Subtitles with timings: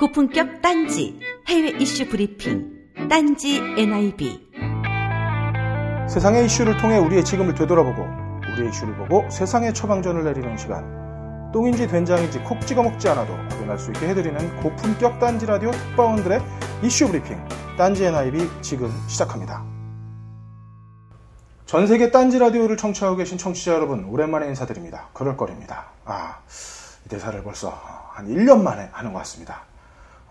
[0.00, 2.72] 고품격 딴지 해외 이슈 브리핑
[3.10, 4.50] 딴지 NIB
[6.08, 8.06] 세상의 이슈를 통해 우리의 지금을 되돌아보고
[8.50, 13.90] 우리의 이슈를 보고 세상의 처방전을 내리는 시간 똥인지 된장인지 콕 찍어 먹지 않아도 구분할 수
[13.90, 16.40] 있게 해드리는 고품격 딴지 라디오 특파원들의
[16.82, 17.38] 이슈 브리핑
[17.76, 19.62] 딴지 NIB 지금 시작합니다.
[21.66, 25.08] 전 세계 딴지 라디오를 청취하고 계신 청취자 여러분 오랜만에 인사드립니다.
[25.12, 25.88] 그럴 거입니다.
[26.06, 26.38] 아,
[27.04, 27.68] 이 대사를 벌써
[28.12, 29.68] 한 1년 만에 하는 것 같습니다.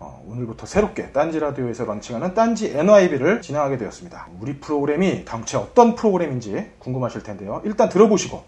[0.00, 4.28] 어, 오늘부터 새롭게 딴지 라디오에서 런칭하는 딴지 NYB를 진행하게 되었습니다.
[4.40, 7.60] 우리 프로그램이 당최 어떤 프로그램인지 궁금하실 텐데요.
[7.64, 8.42] 일단 들어보시고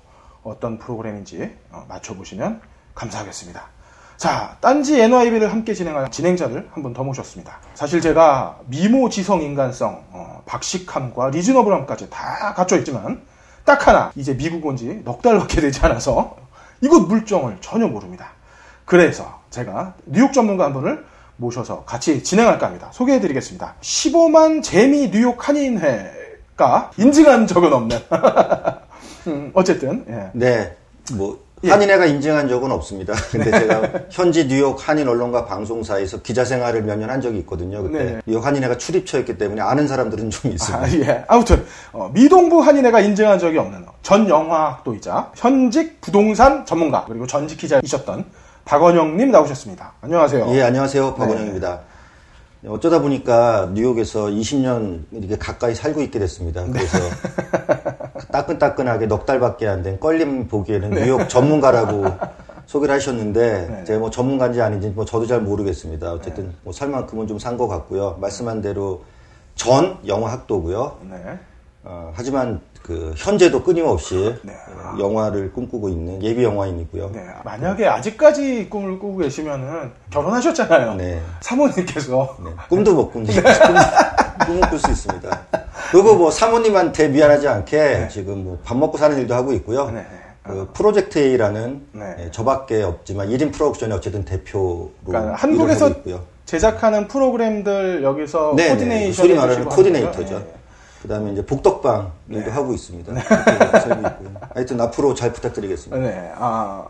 [0.45, 2.61] 어떤 프로그램인지 어, 맞춰보시면
[2.95, 3.63] 감사하겠습니다.
[4.17, 7.59] 자, 딴지 NYB를 함께 진행할 진행자를 한 분 더 모셨습니다.
[7.75, 13.21] 사실 제가 미모, 지성, 인간성, 어, 박식함과 리즈너블함까지 다 갖춰 있지만
[13.65, 16.37] 딱 하나 이제 미국 온 지 넉 달밖에 되지 않아서
[16.81, 18.31] 이곳 물정을 전혀 모릅니다.
[18.85, 21.05] 그래서 제가 뉴욕 전문가 한 분을
[21.37, 22.89] 모셔서 같이 진행할까 합니다.
[22.93, 23.75] 소개해드리겠습니다.
[23.81, 27.99] 15만 재미 뉴욕 한인회가 인증한 적은 없는.
[29.27, 30.31] 음, 어쨌든, 예.
[30.33, 30.77] 네.
[31.15, 33.15] 뭐, 한인회가 인증한 적은 없습니다.
[33.31, 37.83] 근데 제가 현지 뉴욕 한인 언론과 방송사에서 기자 생활을 몇 년 한 적이 있거든요.
[37.85, 38.21] 그때 네.
[38.27, 40.85] 뉴욕 한인회가 출입처였기 때문에 아는 사람들은 좀 있습니다.
[40.85, 41.25] 아, 예.
[41.29, 48.25] 아무튼, 어, 미동부 한인회가 인증한 적이 없는 전 영화학도이자 현직 부동산 전문가, 그리고 전직 기자이셨던
[48.65, 49.93] 박원영님 나오셨습니다.
[50.03, 50.47] 안녕하세요.
[50.55, 51.15] 예, 안녕하세요.
[51.15, 51.81] 박원영입니다.
[52.69, 56.65] 어쩌다 보니까 뉴욕에서 20년 이렇게 가까이 살고 있게 됐습니다.
[56.67, 56.99] 그래서
[58.31, 62.05] 따끈따끈하게 넉 달밖에 안 된 껄림 보기에는 뉴욕 전문가라고
[62.67, 66.13] 소개를 하셨는데 제가 뭐 전문가인지 아닌지 뭐 저도 잘 모르겠습니다.
[66.13, 68.17] 어쨌든 뭐 살 만큼은 좀 산 것 같고요.
[68.21, 69.03] 말씀한 대로
[69.57, 70.99] 전 영화 학도고요.
[71.11, 71.39] 네.
[71.83, 74.53] 어, 하지만 그 현재도 끊임없이 네.
[74.77, 77.11] 어, 영화를 꿈꾸고 있는 예비 영화인이고요.
[77.15, 77.27] 네.
[77.45, 80.95] 만약에 아직까지 꿈을 꾸고 계시면은 결혼하셨잖아요.
[80.97, 81.21] 네.
[81.41, 82.37] 사모님께서.
[82.45, 83.33] 네, 꿈도 못 꾼다.
[84.47, 85.41] 꿈을 꿀 수 있습니다.
[85.93, 89.91] 그리고 뭐 사모님한테 미안하지 않게 지금 뭐 밥 먹고 사는 일도 하고 있고요.
[89.91, 90.05] 네.
[90.43, 92.17] 그 프로젝트 A라는 네.
[92.19, 95.91] 예, 저밖에 없지만 1인 프로덕션의 어쨌든 대표로 그러니까 한국에서.
[96.45, 98.71] 제작하는 프로그램들 여기서 네, 네.
[98.75, 100.45] 코디네이션 소리 말하는 코디네이터죠.
[101.03, 101.21] 거예요?
[101.21, 103.15] 그다음에 이제 복덕방 일도 하고 있습니다.
[103.81, 104.35] 살고 있고요.
[104.55, 105.97] 하여튼 앞으로 잘 부탁드리겠습니다.
[105.99, 106.15] 네.
[106.15, 106.33] 네.
[106.37, 106.87] 아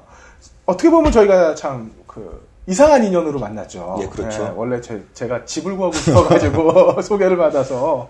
[0.67, 3.99] 어떻게 보면 저희가 참 그 이상한 인연으로 만났죠.
[4.03, 4.45] 예, 그렇죠.
[4.45, 8.09] 네, 원래 제, 제가 집을 구하고 싶어가지고 소개를 받아서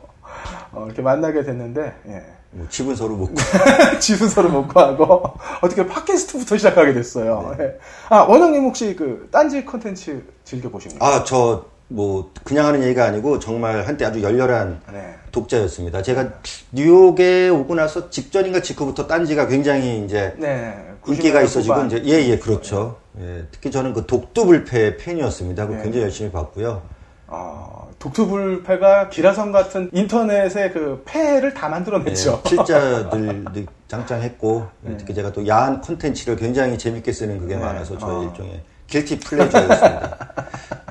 [0.72, 2.22] 어, 이렇게 만나게 됐는데 예.
[2.50, 3.34] 뭐 집은 서로 못 구.
[3.98, 5.22] 집은 서로 못 구하고
[5.62, 7.54] 어떻게 팟캐스트부터 시작하게 됐어요.
[7.56, 7.64] 네.
[7.64, 7.78] 예.
[8.10, 11.06] 아 원영님 혹시 그 딴지 컨텐츠 즐겨 보십니까?
[11.06, 15.14] 아, 저 뭐 그냥 하는 얘기가 아니고 정말 한때 아주 열렬한 네.
[15.30, 16.02] 독자였습니다.
[16.02, 16.30] 제가
[16.72, 20.74] 뉴욕에 오고 나서 직전인가 직후부터 딴지가 굉장히 이제 네.
[21.06, 21.86] 인기가 90년대 있어지고 후반.
[21.86, 22.96] 이제 예예 그렇죠.
[23.20, 25.66] 예, 특히 저는 그 독두불패 팬이었습니다.
[25.66, 25.82] 그거 네.
[25.82, 26.82] 굉장히 열심히 봤고요.
[27.26, 32.42] 어, 독투불패가 기라성 같은 인터넷의 그 폐를 다 만들어냈죠.
[32.44, 34.96] 예, 필자들 장장했고 네.
[34.98, 38.22] 특히 제가 또 야한 콘텐츠를 굉장히 재밌게 쓰는 그게 많아서 저의 어.
[38.24, 40.18] 일종의 길티 플레저였습니다.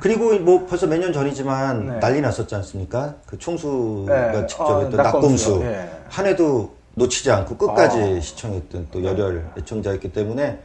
[0.01, 1.99] 그리고 뭐 벌써 몇 년 전이지만 네.
[1.99, 3.15] 난리 났었지 않습니까?
[3.27, 4.47] 그 총수가 네.
[4.47, 5.49] 직접 어, 했던 낙검수.
[5.51, 5.89] 낙검수 예.
[6.09, 8.19] 한 해도 놓치지 않고 끝까지 어.
[8.19, 10.59] 시청했던 또 열혈 애청자였기 때문에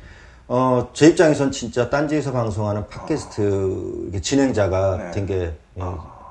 [0.48, 5.10] 어, 제 입장에선 진짜 딴지에서 방송하는 팟캐스트 이게 진행자가 네.
[5.12, 5.52] 된게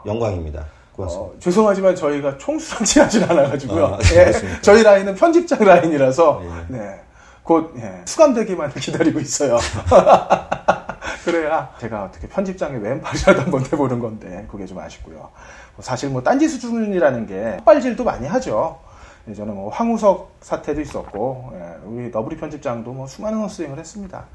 [0.05, 0.65] 영광입니다.
[0.93, 1.31] 고맙습니다.
[1.31, 3.85] 어, 죄송하지만 저희가 총수랑 친하진 않아가지고요.
[3.85, 4.61] 아, 예, 그렇습니까?
[4.61, 6.77] 저희 라인은 편집장 라인이라서 예.
[6.77, 7.01] 네,
[7.43, 9.57] 곧 예, 수감되기만 기다리고 있어요.
[11.25, 15.31] 그래야 제가 어떻게 편집장의 왼팔이라도 한번 해보는 건데 그게 좀 아쉽고요.
[15.79, 18.79] 사실 뭐 딴지 수준이라는 게 헛발질도 많이 하죠.
[19.27, 24.25] 예전에 뭐 황우석 사태도 있었고 예, 우리 너부리 편집장도 뭐 수많은 헛스윙을 했습니다.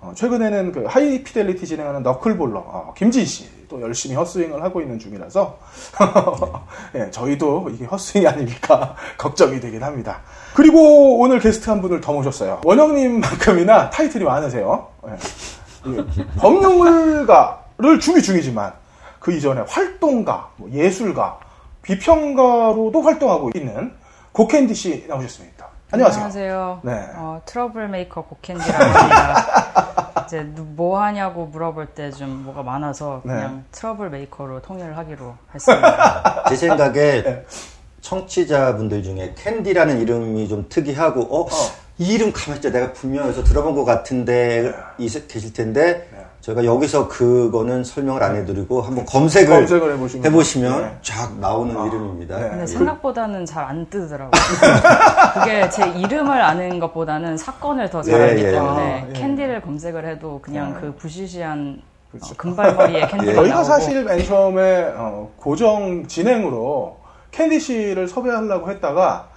[0.00, 5.58] 어, 최근에는 그 High Fidelity 진행하는 너클볼러 어, 김진 씨도 열심히 헛스윙을 하고 있는 중이라서
[6.94, 10.20] 예, 저희도 이게 헛스윙이 아닐까 걱정이 되긴 합니다.
[10.54, 12.60] 그리고 오늘 게스트 한 분을 더 모셨어요.
[12.64, 14.86] 원영님만큼이나 타이틀이 많으세요.
[15.08, 15.57] 예.
[15.86, 16.04] 이
[16.38, 18.72] 법률가를 준비 중이지만
[19.20, 21.38] 그 이전에 활동가, 뭐 예술가,
[21.82, 23.92] 비평가로도 활동하고 있는
[24.32, 25.66] 고캔디 씨 나오셨습니다.
[25.90, 26.24] 안녕하세요.
[26.24, 26.80] 안녕하세요.
[26.82, 26.92] 네.
[27.16, 30.24] 어, trouble maker 고캔디라고 합니다.
[30.26, 33.32] 이제 누- 뭐 하냐고 물어볼 때 좀 뭐가 많아서 네.
[33.34, 36.44] 그냥 trouble maker로 통일을 하기로 했습니다.
[36.50, 37.46] 제 생각에 네.
[38.02, 41.48] 청취자분들 중에 캔디라는 이름이 좀 특이하고 어,
[42.00, 46.24] 이 이름 가만히 있자 내가 분명히 어디서 들어본 것 같은데 이- 계실 텐데 네.
[46.40, 50.96] 저희가 여기서 그거는 설명을 안 해드리고 한번 검색을, 검색을 해보시면 해보시면 네.
[51.02, 52.38] 쫙 나오는 이름입니다.
[52.38, 52.48] 네.
[52.50, 54.30] 근데 생각보다는 잘 안 뜨더라고요.
[55.34, 58.52] 그게 제 이름을 아는 것보다는 사건을 더잘 예, 알기 예.
[58.52, 59.12] 때문에 아, 예.
[59.12, 61.82] 캔디를 검색을 해도 그냥 그 부시시한
[62.14, 66.96] 어, 금발머리에 캔디 저희가 나오고 사실 맨 처음에 어, 고정 진행으로
[67.32, 69.28] 캔디 씨를 섭외하려고 했다가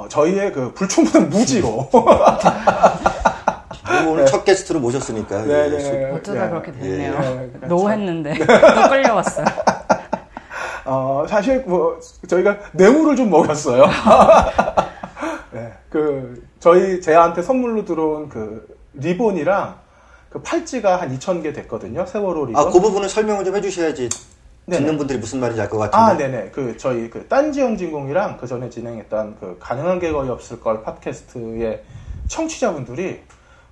[0.00, 1.90] 어, 저희의 그 불충분한 무지로
[4.08, 5.42] 오늘 첫 게스트로 모셨으니까.
[5.42, 5.78] 네, 예, 네.
[5.78, 6.48] 수- 어쩌다 예.
[6.48, 7.12] 그렇게 됐네요.
[7.22, 7.66] 예, 예.
[7.66, 9.44] no 했는데 또 끌려왔어요.
[10.86, 13.84] 어, 사실 뭐 저희가 뇌물을 좀 먹였어요.
[15.52, 19.74] 네, 그 저희 제한테 선물로 들어온 그 리본이랑
[20.30, 22.06] 그 팔찌가 한 2,000개 됐거든요.
[22.06, 22.56] 세월호 리본.
[22.56, 24.08] 아, 그 부분은 설명을 좀 해주셔야지
[24.70, 24.82] 네네.
[24.84, 25.96] 듣는 분들이 무슨 말인지 알 것 같은데.
[25.96, 26.50] 아, 네네.
[26.50, 31.82] 그 저희 그 딴지영 진공이랑 그 전에 진행했던 그 가능한 게 거의 없을 걸 팟캐스트의
[32.28, 33.20] 청취자분들이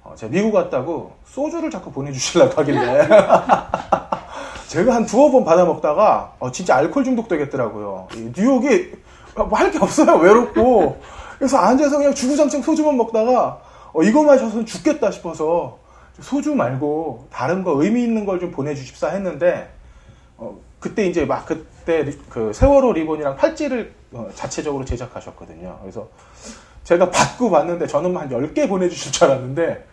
[0.02, 3.08] 어, 제가 미국 갔다고 소주를 자꾸 보내주시려고 하길래
[4.68, 8.08] 제가 한 두어 번 받아 먹다가 어, 진짜 알코올 중독 되겠더라고요.
[8.14, 8.90] 이 뉴욕이
[9.36, 10.16] 뭐 할 게 없어요.
[10.16, 11.00] 외롭고
[11.38, 13.60] 그래서 앉아서 그냥 주구장창 소주만 먹다가
[13.92, 15.78] 어, 이거 마셔서는 죽겠다 싶어서
[16.20, 19.70] 소주 말고 다른 거 의미 있는 걸 좀 보내주십사 했는데
[20.36, 25.78] 어, 그때 이제 막 그때 리- 그 세월호 리본이랑 팔찌를 어, 자체적으로 제작하셨거든요.
[25.82, 26.08] 그래서
[26.84, 29.84] 제가 받고 봤는데 저는 한 10개 보내주실 줄 알았는데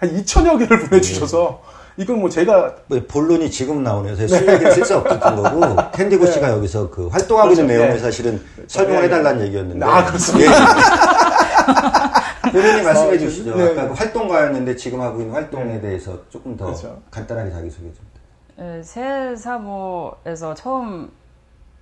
[0.00, 1.62] 한 2천여 개를 보내주셔서
[1.96, 4.16] 이건 뭐 제가 뭐 본론이 지금 나오네요.
[4.16, 7.74] 제가 술 얘기를 쓸 수 없었던 거고 캔디고 씨가 여기서 그 활동하고 있는 네.
[7.74, 7.78] 그렇죠.
[7.84, 8.02] 내용을 네.
[8.02, 9.46] 사실은 설명을 네, 해달라는 네.
[9.46, 9.86] 얘기였는데.
[9.86, 10.50] 아, 그렇습니다.
[10.52, 10.56] 예.
[12.50, 13.56] 본인이 말씀해 어, 주시죠.
[13.56, 13.64] 네.
[13.70, 15.80] 아까 그 활동가였는데 지금 하고 있는 활동에 네.
[15.80, 17.00] 대해서 조금 더 그렇죠.
[17.10, 18.11] 간단하게 자기소개 좀.
[18.58, 21.10] 예, 새사모에서 처음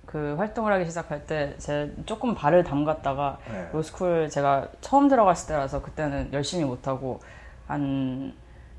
[0.05, 3.69] 그 활동을 하기 시작할 때 제 조금 발을 담갔다가 네.
[3.71, 7.19] 로스쿨 제가 처음 들어갔을 때라서 그때는 열심히 못하고
[7.67, 8.33] 한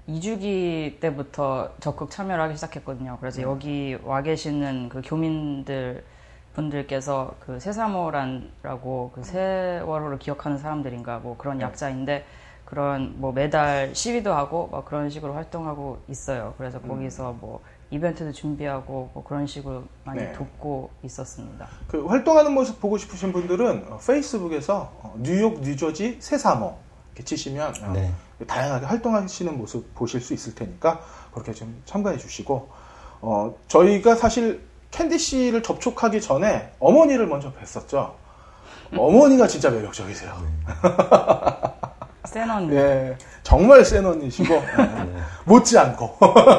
[0.09, 3.19] 2주기 때부터 적극 참여를 하기 시작했거든요.
[3.21, 3.45] 그래서 네.
[3.45, 6.05] 여기 와 계시는 그 교민들
[6.55, 11.65] 분들께서 그 세사모란라고 그 세월호를 기억하는 사람들인가 뭐 그런 네.
[11.65, 12.27] 약자인데
[12.67, 16.55] 그런 뭐 매달 시위도 하고 막 그런 식으로 활동하고 있어요.
[16.59, 16.89] 그래서 음.
[16.89, 17.61] 거기서 뭐
[17.93, 20.33] 이벤트도 준비하고 뭐 그런 식으로 많이 네.
[20.33, 21.69] 돕고 있었습니다.
[21.87, 26.75] 그 활동하는 모습 보고 싶으신 분들은 어, 페이스북에서 어, 뉴욕 뉴저지 새사모
[27.11, 28.11] 이렇게 치시면 어, 네.
[28.47, 31.01] 다양하게 활동하시는 모습 보실 수 있을 테니까
[31.33, 32.71] 그렇게 좀 참가해 주시고
[33.21, 38.15] 어, 저희가 사실 캔디 씨를 접촉하기 전에 어머니를 먼저 뵀었죠.
[38.97, 40.33] 어머니가 진짜 매력적이세요.
[42.25, 42.75] 센 언니.
[42.77, 44.63] 예, 정말 센 언니시고 예,
[45.45, 46.17] 못지않고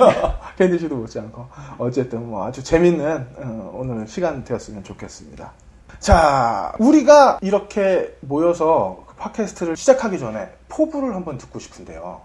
[0.57, 5.51] 캔디 씨도 못지않고 어쨌든 뭐 아주 재밌는 어, 오늘 시간 되었으면 좋겠습니다.
[5.99, 12.21] 자, 우리가 이렇게 모여서 그 팟캐스트를 시작하기 전에 포부를 한번 듣고 싶은데요.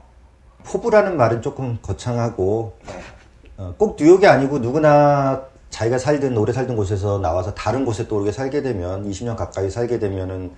[0.64, 2.92] 포부라는 말은 조금 거창하고 네.
[3.56, 8.32] 어, 꼭 뉴욕이 아니고 누구나 자기가 살든 오래 살던 곳에서 나와서 다른 곳에 또 오래
[8.32, 10.50] 살게 되면 20년 가까이 살게 되면은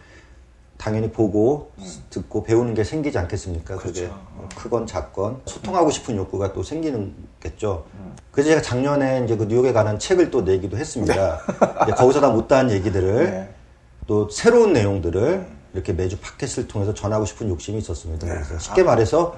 [0.80, 1.72] 당연히 보고
[2.08, 3.76] 듣고 배우는 게 생기지 않겠습니까?
[3.76, 4.18] 그게 그렇죠.
[4.34, 7.84] 뭐 크건 작건 소통하고 싶은 욕구가 또 생기는겠죠.
[8.32, 11.38] 그래서 제가 작년에 이제 그 뉴욕에 관한 책을 또 내기도 했습니다.
[11.84, 13.54] 이제 거기서 다 못다한 얘기들을 네.
[14.06, 18.26] 또 새로운 내용들을 이렇게 매주 팟캐스트를 통해서 전하고 싶은 욕심이 있었습니다.
[18.26, 19.36] 그래서 쉽게 말해서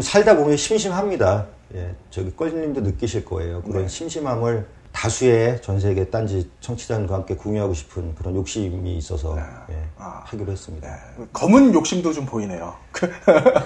[0.00, 1.46] 살다 보면 심심합니다.
[1.74, 3.62] 예, 저기 껄님도 느끼실 거예요.
[3.62, 4.64] 그런 심심함을
[4.98, 9.36] 다수의 전 세계 딴지 청취자들과 함께 공유하고 싶은 그런 욕심이 있어서
[9.70, 10.88] 예, 하기로 했습니다.
[11.32, 12.74] 검은 욕심도 좀 보이네요.
[12.90, 13.08] 그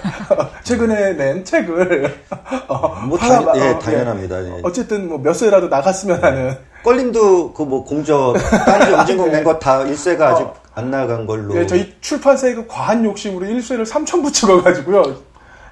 [0.63, 2.13] 최근에 낸 책을
[2.69, 4.45] 어, 뭐 당- 예, 어, 당연합니다.
[4.45, 4.59] 예.
[4.61, 9.81] 어쨌든 뭐 몇 세라도 나갔으면 하는 껄님도 그 뭐 공저 딴지 영진공 낸 거 다
[9.83, 15.15] 일세가 아직 안 나간 걸로 예, 저희 출판사의 그 과한 욕심으로 일쇄를 3천 부 찍어가지고요.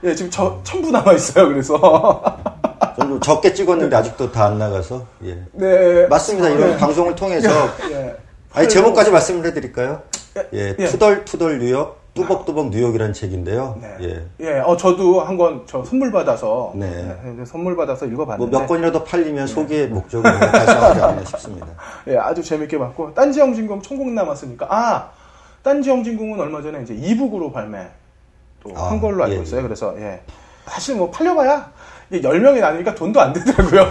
[0.06, 1.50] 예, 지금 저 천부 남아 있어요.
[1.50, 2.24] 그래서
[3.08, 5.38] 좀 적게 찍었는데 아직도 다 안 나가서 예.
[5.54, 6.50] 네 맞습니다.
[6.50, 6.78] 이런 네.
[6.78, 7.50] 방송을 통해서
[7.92, 8.16] 예.
[8.54, 10.02] 아니 제목까지 말씀을 해드릴까요?
[10.54, 10.86] 예, 예.
[10.88, 13.78] 투덜 투덜 뉴욕, 뚜벅뚜벅 뉴욕이라는 책인데요.
[13.82, 13.98] 네.
[14.02, 16.88] 예, 예, 어 저도 한 권 저 선물 받아서 네.
[17.26, 21.68] 예, 이제 선물 받아서 뭐 읽어봤는데 몇 권이라도 팔리면 소개의 목적을 달성하지 않나 싶습니다.
[22.08, 25.12] 예, 아주 재밌게 봤고 딴지 영 진공 천곡 남았으니까 아
[25.64, 27.88] 딴지 영 진공은 얼마 전에 이제 이북으로 발매
[28.64, 29.60] 또한 아, 걸로 알고 예, 있어요.
[29.60, 29.64] 예.
[29.64, 30.22] 그래서 예
[30.66, 31.72] 사실 뭐 팔려봐야
[32.10, 33.90] 이게 10명이 나누니까 돈도 안 되더라고요.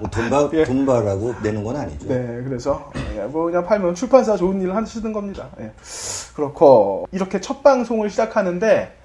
[0.00, 0.64] 뭐 돈바 예.
[0.64, 2.08] 돈 바라고 내는 건 아니죠.
[2.08, 5.48] 네, 그래서 예, 뭐 그냥 팔면 출판사 좋은 일을 하시는 겁니다.
[5.60, 5.72] 예.
[6.34, 8.96] 그렇고 이렇게 첫 방송을 시작하는데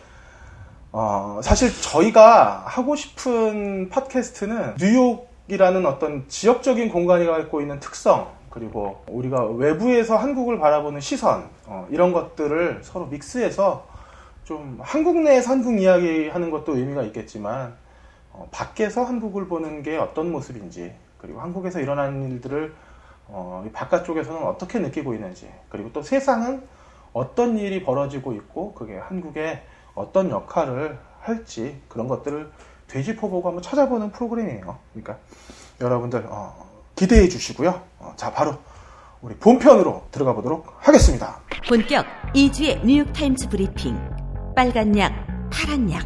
[0.92, 9.46] 어, 사실 저희가 하고 싶은 팟캐스트는 뉴욕이라는 어떤 지역적인 공간이 갖고 있는 특성 그리고 우리가
[9.46, 13.86] 외부에서 한국을 바라보는 시선 어, 이런 것들을 서로 믹스해서
[14.46, 17.76] 좀 한국 내에서 한국 이야기 하는 것도 의미가 있겠지만
[18.32, 22.74] 어, 밖에서 한국을 보는 게 어떤 모습인지 그리고 한국에서 일어나는 일들을
[23.28, 26.62] 어, 이 바깥쪽에서는 어떻게 느끼고 있는지 그리고 또 세상은
[27.12, 29.64] 어떤 일이 벌어지고 있고 그게 한국에
[29.96, 32.52] 어떤 역할을 할지 그런 것들을
[32.88, 34.78] 돼지포 보고 한번 찾아보는 프로그램이에요.
[34.94, 35.18] 그러니까
[35.82, 36.54] 여러분들 어,
[36.96, 37.82] 기대해 주시고요.
[37.98, 38.54] 어, 자 바로
[39.22, 41.40] 우리 본편으로 들어가 보도록 하겠습니다.
[41.68, 44.15] 본격 2주의 뉴욕타임즈 브리핑.
[44.56, 45.12] 빨간 약,
[45.52, 46.06] 파란 약.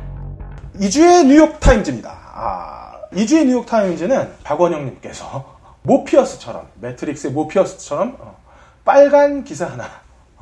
[0.76, 2.10] 2주의 뉴욕타임즈입니다.
[2.10, 8.38] 아, 2주의 뉴욕타임즈는 박원영님께서 모피어스처럼 매트릭스의 모피어스처럼 어,
[8.84, 9.86] 빨간 기사 하나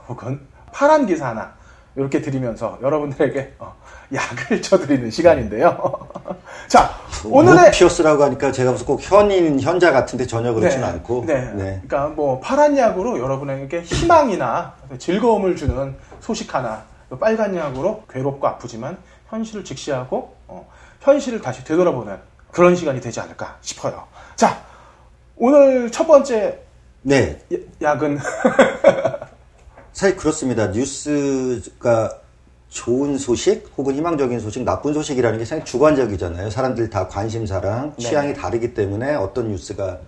[0.07, 0.39] 혹은
[0.71, 1.53] 파란 기사 하나
[1.97, 3.75] 이렇게 드리면서 여러분들에게 어,
[4.13, 6.07] 약을 쳐드리는 시간인데요.
[6.69, 6.91] 자
[7.25, 11.51] 오늘의 모피어스라고 하니까 제가 무슨 꼭 현인 현자 같은데 전혀 그렇지는 네, 않고 네.
[11.53, 18.97] 그러니까 뭐 파란 약으로 여러분에게 희망이나 즐거움을 주는 소식 하나, 또 빨간 약으로 괴롭고 아프지만
[19.29, 20.69] 현실을 직시하고 어,
[21.01, 22.17] 현실을 다시 되돌아보는
[22.51, 24.05] 그런 시간이 되지 않을까 싶어요.
[24.35, 24.61] 자,
[25.35, 26.59] 오늘 첫 번째
[27.03, 27.39] 네.
[27.81, 28.19] 약은
[29.93, 30.67] 사실 그렇습니다.
[30.67, 32.19] 뉴스가
[32.69, 36.49] 좋은 소식 혹은 희망적인 소식, 나쁜 소식이라는 게 상당히 주관적이잖아요.
[36.49, 39.99] 사람들 다 관심사랑 취향이 다르기 때문에 어떤 뉴스가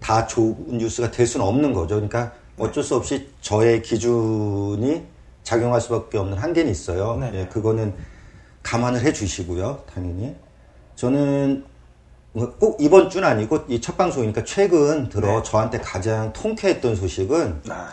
[0.00, 1.96] 다 좋은 뉴스가 될 수는 없는 거죠.
[1.96, 5.04] 그러니까 어쩔 수 없이 저의 기준이
[5.44, 7.16] 작용할 수밖에 없는 한계는 있어요.
[7.20, 7.30] 네.
[7.34, 7.94] 예, 그거는
[8.62, 9.82] 감안을 해 주시고요.
[9.94, 10.34] 당연히.
[10.96, 11.64] 저는
[12.58, 15.42] 꼭 이번 주는 아니고 이 첫 방송이니까 최근 들어 네.
[15.44, 17.88] 저한테 가장 통쾌했던 소식은 아,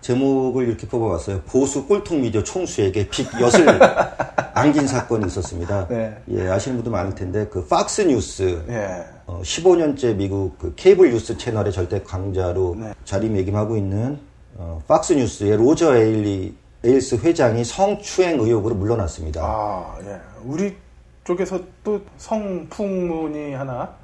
[0.00, 1.42] 제목을 이렇게 뽑아봤어요.
[1.42, 3.78] 보수 꼴통 미디어 총수에게 빅 엿을
[4.54, 5.86] 안긴 사건이 있었습니다.
[5.88, 6.16] 네.
[6.30, 9.04] 예, 아시는 분도 많을 텐데 그 팍스 뉴스 예.
[9.26, 12.94] 어, 15년째 미국 그 케이블 뉴스 채널의 절대 강자로 네.
[13.04, 14.18] 자리매김하고 있는
[14.56, 19.40] 어, 팍스 뉴스의 로저 에일리 에일스 회장이 성추행 의혹으로 물러났습니다.
[19.42, 20.20] 아, 예.
[20.44, 20.76] 우리
[21.24, 23.94] 쪽에서 또 성추문이 하나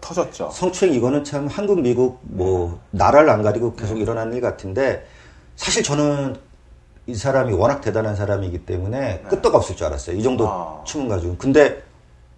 [0.00, 0.50] 터졌죠.
[0.52, 5.06] 성추행 이거는 참 한국 미국 뭐 나라를 안 가리고 계속 일어나는 일 같은데
[5.56, 6.36] 사실 저는
[7.06, 10.16] 이 사람이 워낙 대단한 사람이기 때문에 끄떡 없을 줄 알았어요.
[10.16, 10.82] 이 정도 아.
[10.84, 11.36] 추문 가지고.
[11.38, 11.82] 근데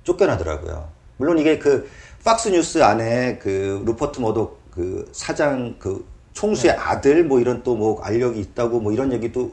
[0.04, 0.86] 쫓겨나더라고요.
[1.16, 1.90] 물론 이게 그
[2.22, 8.00] 팍스 뉴스 안에 그 루퍼트 머독 그 사장 그 총수의 아들 뭐 이런 또 뭐
[8.02, 9.50] 알력이 있다고 뭐 이런 얘기도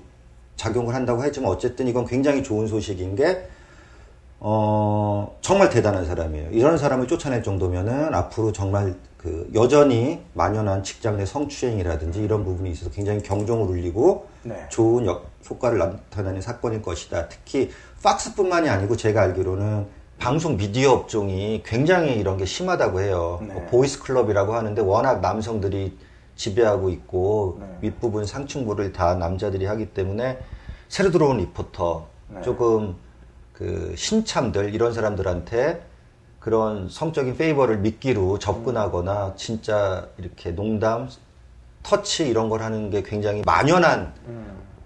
[0.55, 3.47] 작용을 한다고 했지만 어쨌든 이건 굉장히 좋은 소식인 게
[4.39, 6.51] 어, 정말 대단한 사람이에요.
[6.51, 12.91] 이런 사람을 쫓아낼 정도면은 앞으로 정말 그 여전히 만연한 직장 내 성추행이라든지 이런 부분이 있어서
[12.91, 14.65] 굉장히 경종을 울리고 네.
[14.69, 17.27] 좋은 역, 효과를 나타내는 사건일 것이다.
[17.29, 17.71] 특히
[18.03, 19.87] 팍스뿐만이 아니고 제가 알기로는
[20.19, 23.39] 방송 미디어 업종이 굉장히 이런 게 심하다고 해요.
[23.41, 23.53] 네.
[23.53, 25.97] 뭐 boys club이라고 하는데 워낙 남성들이
[26.35, 27.77] 지배하고 있고 네.
[27.81, 30.39] 윗부분 상층부를 다 남자들이 하기 때문에
[30.87, 32.41] 새로 들어온 리포터 네.
[32.41, 32.95] 조금
[33.53, 35.81] 그 신참들 이런 사람들한테
[36.39, 41.09] 그런 성적인 favor를 미끼로 접근하거나 진짜 이렇게 농담,
[41.81, 44.13] 터치 이런 걸 하는 게 굉장히 만연한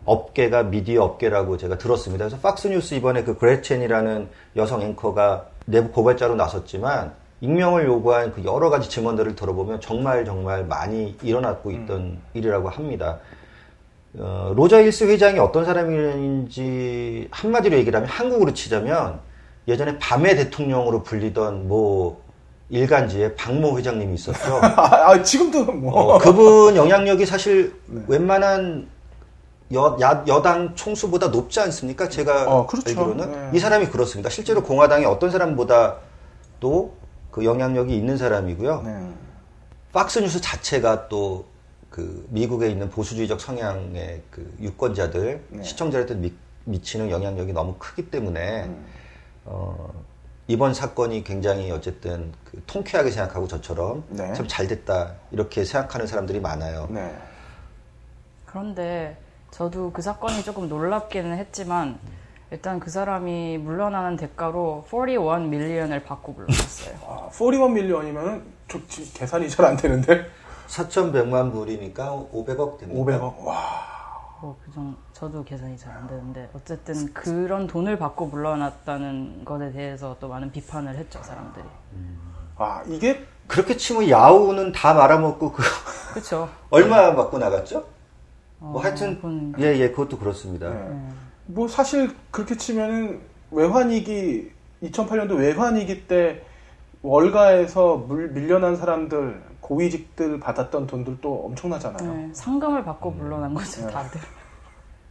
[0.06, 2.26] 업계가 미디어 업계라고 제가 들었습니다.
[2.26, 8.90] 그래서 팍스뉴스 이번에 그 그레첸이라는 여성 앵커가 내부 고발자로 나섰지만 익명을 요구한 그 여러 가지
[8.90, 13.20] 증언들을 들어보면 정말 정말 많이 일어났고 있던 일이라고 합니다.
[14.18, 19.20] 어, 로저 힐스 회장이 어떤 사람인지 한마디로 얘기를 하면 한국으로 치자면
[19.68, 22.22] 예전에 밤의 대통령으로 불리던 뭐
[22.70, 24.60] 일간지에 박모 회장님이 있었죠.
[24.62, 26.16] 아, 아, 지금도 뭐.
[26.16, 28.02] 어, 그분 영향력이 사실 네.
[28.08, 28.88] 웬만한
[29.74, 32.10] 여, 야- 여당 총수보다 높지 않습니까?
[32.10, 32.90] 제가 어, 그렇죠.
[32.90, 33.58] 알기로는 네.
[33.58, 34.30] 이 사람이 그렇습니다.
[34.30, 36.99] 실제로 공화당의 어떤 사람보다도
[37.40, 38.82] 그 영향력이 있는 사람이고요.
[38.84, 39.14] 네.
[39.92, 41.50] 팍스뉴스 자체가 또
[41.90, 45.64] 그 미국에 있는 보수주의적 성향의 그 유권자들 네.
[45.64, 46.34] 시청자한테 미,
[46.66, 48.86] 미치는 영향력이 너무 크기 때문에 음.
[49.46, 49.92] 어,
[50.48, 54.34] 이번 사건이 굉장히 어쨌든 그 통쾌하게 생각하고 저처럼 네.
[54.34, 56.88] 참잘 됐다 이렇게 생각하는 사람들이 많아요.
[56.92, 57.16] 네.
[58.46, 59.18] 그런데
[59.52, 62.00] 저도 그 사건이 조금 놀랍기는 했지만
[62.52, 66.96] 일단 그 사람이 물러나는 대가로 41 밀리언을 받고 물러났어요.
[67.08, 68.44] 아, 41 밀리언이면
[69.14, 70.26] 계산이 잘 안 되는데
[70.68, 73.02] 4,100만 불이니까 500억 됩니다.
[73.20, 73.44] 500억.
[73.44, 73.90] 와.
[74.42, 80.28] 뭐 그정 저도 계산이 잘 안 되는데 어쨌든 그런 돈을 받고 물러났다는 것에 대해서 또
[80.30, 81.66] 많은 비판을 했죠 사람들이.
[82.58, 85.64] 아, 이게 그렇게 치면 야후는 다 말아먹고 그
[86.14, 86.50] 그렇죠.
[86.70, 87.86] 얼마 받고 나갔죠?
[88.60, 90.70] 뭐 어, 하여튼 그건- 예, 예, 그것도 그렇습니다.
[90.70, 91.10] 네.
[91.52, 94.52] 뭐 사실 그렇게 치면은 외환위기
[94.84, 96.44] 2008년도 외환위기 때
[97.02, 102.14] 월가에서 물, 밀려난 사람들 고위직들 받았던 돈들도 엄청나잖아요.
[102.14, 104.22] 네, 상금을 받고 물러난 거죠 다들.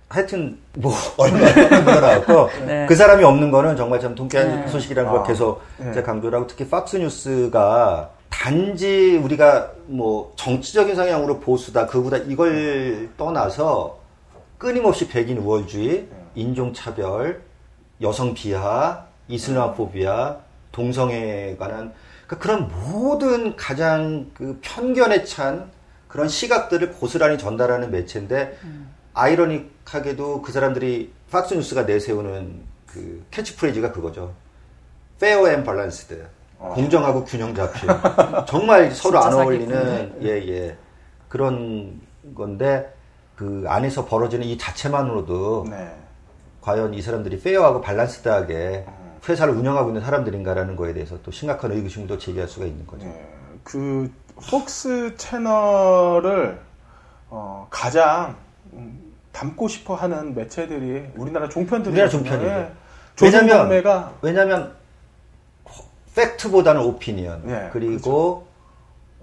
[0.09, 2.87] 하여튼 뭐 얼마 물어나왔고 네.
[2.87, 4.69] 그 사람이 없는 거는 정말 참 통쾌한 네.
[4.69, 5.93] 소식이라는 걸 아, 계속 네.
[5.93, 13.99] 제가 강조를 하고 특히 팍스 뉴스가 단지 우리가 뭐 정치적인 성향으로 보수다 그보다 이걸 떠나서
[14.57, 17.43] 끊임없이 백인 우월주의, 인종차별,
[18.01, 20.37] 여성 비하, 이슬람포비아
[20.73, 21.93] 동성애에 관한
[22.27, 25.71] 그러니까 그런 모든 가장 그 편견에 찬
[26.07, 28.91] 그런 시각들을 고스란히 전달하는 매체인데 음.
[29.15, 34.33] ironic하게도 그 사람들이 팍스 뉴스가 내세우는 그 캐치프레이즈가 그거죠.
[35.21, 36.27] fair and balanced.
[36.59, 36.73] 어.
[36.75, 37.89] 공정하고 균형 잡힌.
[38.47, 40.77] 정말 서로 안 어울리는 예예 예.
[41.29, 42.01] 그런
[42.35, 42.93] 건데
[43.37, 45.95] 그 안에서 벌어지는 이 자체만으로도 네.
[46.69, 49.19] 과연 이 사람들이 페어하고 밸런스드하게 음.
[49.27, 53.07] 회사를 운영하고 있는 사람들인가라는 거에 대해서 또 심각한 의구심도 제기할 수가 있는 거죠.
[53.07, 53.27] 네.
[53.65, 54.13] 그
[54.51, 56.61] 폭스 채널을
[57.31, 58.37] 어, 가장
[58.75, 62.45] 음, 담고 싶어 하는 매체들이 우리나라 종편들이 우리나라 종편이죠.
[62.47, 62.73] 네.
[63.23, 64.73] 왜냐면 왜냐면
[66.15, 68.49] 팩트보다는 오피니언 네, 그리고 그렇죠.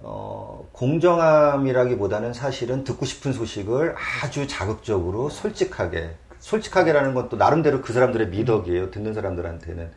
[0.02, 8.92] 어, 공정함이라기보다는 사실은 듣고 싶은 소식을 아주 자극적으로 솔직하게 솔직하게라는 것도 나름대로 그 사람들의 미덕이에요.
[8.92, 9.90] 듣는 사람들한테는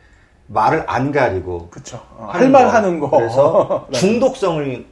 [0.48, 2.04] 말을 안 가리고 그렇죠.
[2.16, 3.08] 어, 할말 하는 거.
[3.08, 4.84] 그래서 중독성을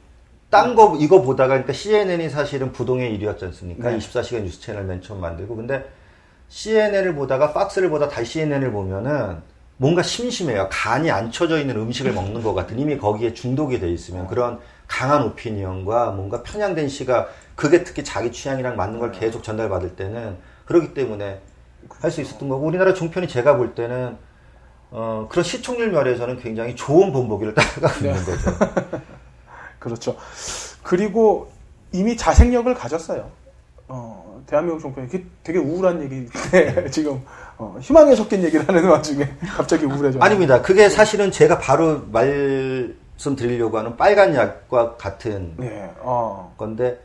[0.49, 3.91] 딴 거 이거 보다가 그러니까 CNN이 사실은 부동의 일이었지 않습니까?
[3.91, 3.97] 네.
[3.97, 5.83] 24시간 뉴스 채널 맨 처음 만들고 근데
[6.47, 9.41] CNN을 보다가 팍스를 보다 다시 CNN을 보면은
[9.75, 10.69] 뭔가 심심해요.
[10.71, 15.23] 간이 안 쳐져 있는 음식을 먹는 것 같은 이미 거기에 중독이 돼 있으면 그런 강한
[15.23, 19.19] 오피니언과 뭔가 편향된 시각 그게 특히 자기 취향이랑 맞는 걸 네.
[19.19, 21.41] 계속 전달받을 때는 그렇기 때문에
[22.01, 24.17] 할 수 있었던 거고 우리나라 종편이 제가 볼 때는
[24.91, 28.25] 어, 그런 시청률 면에서는 굉장히 좋은 본보기를 따라가고 있는 네.
[28.25, 28.51] 거죠.
[29.79, 30.15] 그렇죠.
[30.83, 31.51] 그리고
[31.91, 33.29] 이미 자생력을 가졌어요.
[33.87, 35.07] 어, 대한민국 종편이
[35.43, 37.21] 되게 우울한 얘기인데 지금
[37.57, 40.19] 어, 희망에 섞인 얘기를 하는 와중에 갑자기 우울해져.
[40.19, 40.61] 아닙니다.
[40.61, 46.53] 그게 사실은 제가 바로 말씀드리려고 하는 빨간 약과 같은 네, 어.
[46.57, 46.99] 건데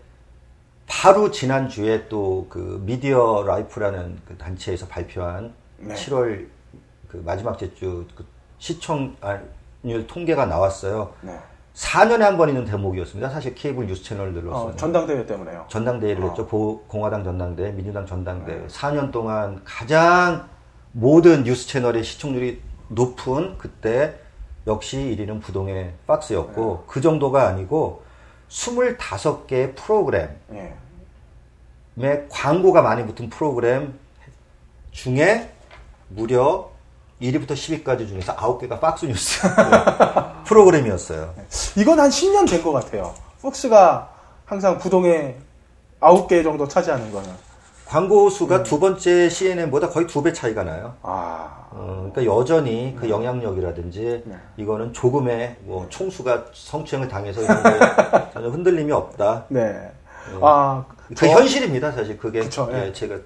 [0.87, 5.95] 바로 지난 주에 또 그 미디어 라이프라는 그 단체에서 발표한 네.
[5.95, 6.47] 7월
[7.09, 8.25] 그 마지막 제주 그
[8.59, 11.13] 시청률 통계가 나왔어요.
[11.23, 11.39] 네.
[11.75, 13.29] 4년에 한 번 있는 대목이었습니다.
[13.31, 14.67] 사실 케이블 뉴스 채널들로서.
[14.67, 15.65] 어, 전당대회 때문에요.
[15.69, 16.29] 전당대회를 어.
[16.29, 16.47] 했죠.
[16.87, 18.59] 공화당 전당대회, 민주당 전당대회.
[18.61, 18.67] 네.
[18.69, 20.49] 4년 동안 가장
[20.93, 24.15] 모든 뉴스 채널의 시청률이 높은 그때
[24.69, 26.85] 역시 1위는 부동의 박스였고 네.
[26.87, 28.04] 그 정도가 아니고
[28.55, 30.75] 25개의 프로그램 네.
[32.31, 33.99] 광고가 많이 붙은 프로그램
[34.93, 35.51] 중에
[36.09, 36.71] 무려
[37.21, 39.41] 1위부터 10위까지 중에서 9개가 박스 뉴스
[40.47, 41.35] 프로그램이었어요.
[41.77, 43.15] 이건 한 10년 된 것 같아요.
[43.41, 44.11] 폭스가
[44.45, 45.37] 항상 부동의
[46.01, 47.31] 9개 정도 차지하는 거는.
[47.87, 48.63] 광고 수가 음.
[48.63, 50.95] 두 번째 CNN보다 거의 두 배 차이가 나요.
[51.03, 51.67] 아.
[51.71, 53.11] 어, 그러니까 여전히 그 음.
[53.11, 54.37] 영향력이라든지 네.
[54.57, 57.71] 이거는 조금의 뭐 총수가 성추행을 당해서 이런 게
[58.33, 59.45] 전혀 흔들림이 없다.
[59.49, 59.65] 네.
[59.73, 59.93] 네.
[60.41, 62.41] 아, 그 저, 현실입니다, 사실 그게.
[62.41, 62.93] 그쵸, 예, 네.
[62.93, 63.17] 제가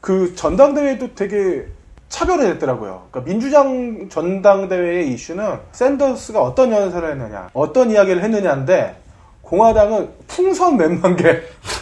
[0.00, 1.66] 그 전당대회도 되게
[2.08, 3.06] 차별화됐더라고요.
[3.10, 8.96] 그러니까 민주당 전당대회의 이슈는 샌더스가 어떤 연설을 했느냐, 어떤 이야기를 했느냐인데
[9.42, 11.40] 공화당은 풍선 몇만 개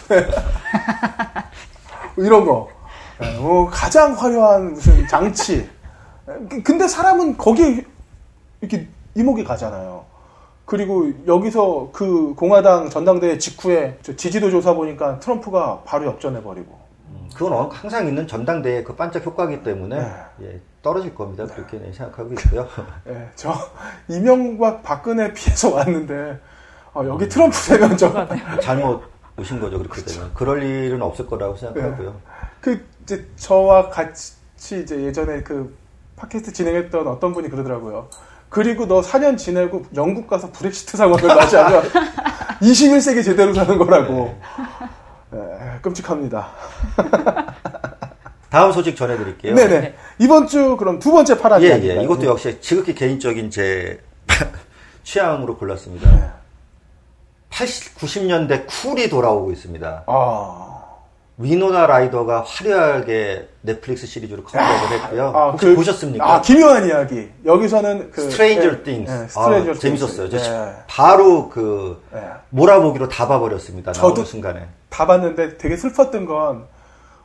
[2.24, 2.68] 이런 거,
[3.40, 5.68] 뭐 가장 화려한 무슨 장치.
[6.64, 7.85] 근데 사람은 거기에
[8.61, 10.04] 이렇게 이목이 가잖아요.
[10.64, 16.78] 그리고 여기서 그 공화당 전당대회 직후에 지지도 조사 보니까 트럼프가 바로 역전해 버리고.
[17.35, 20.12] 그건 항상 있는 전당대회 그 반짝 효과기 때문에 네.
[20.42, 21.46] 예, 떨어질 겁니다.
[21.46, 22.66] 그렇게 생각하고 있고요.
[23.04, 23.54] 네, 저
[24.09, 26.38] 이명박 박근혜 피해서 왔는데
[26.94, 28.12] 어, 여기 트럼프 되면 좀
[28.61, 29.02] 잘못
[29.38, 29.79] 오신 거죠.
[29.79, 32.11] 그렇게 되면 그럴 일은 없을 거라고 생각하고요.
[32.11, 32.16] 네.
[32.61, 34.35] 그 이제 저와 같이
[34.83, 35.77] 이제 예전에 그
[36.16, 38.09] 팟캐스트 진행했던 어떤 분이 그러더라고요.
[38.48, 41.83] 그리고 너 4년 지내고 영국 가서 브렉시트 상황을 맞이하면
[42.61, 44.38] 21세기 제대로 사는 거라고.
[45.31, 45.38] 네.
[45.38, 46.48] 네, 끔찍합니다.
[48.51, 49.55] 다음 소식 전해드릴게요.
[49.55, 49.81] 네네.
[49.81, 49.94] 네.
[50.18, 52.03] 이번 주 그럼 두 번째 파란 예, 예.
[52.03, 54.01] 이것도 역시 지극히 개인적인 제
[55.05, 56.38] 취향으로 골랐습니다.
[57.59, 57.64] 네.
[57.64, 60.05] 80, 90년대 cool이 돌아오고 있습니다.
[60.07, 60.68] 아.
[61.40, 65.33] 위노나 라이더가 화려하게 넷플릭스 시리즈로 컴백을 했고요.
[65.35, 66.35] 아, 혹시 그, 보셨습니까?
[66.35, 67.31] 아, 기묘한 이야기.
[67.44, 69.11] 여기서는 그 Stranger Things.
[69.11, 70.29] 네, Stranger 아, 재밌었어요.
[70.31, 70.75] 네.
[70.88, 72.21] 바로 그 네.
[72.51, 73.92] 몰아보기로 다 봐버렸습니다.
[73.92, 74.68] 저도 순간에.
[74.88, 76.64] 다 봤는데 되게 슬펐던 건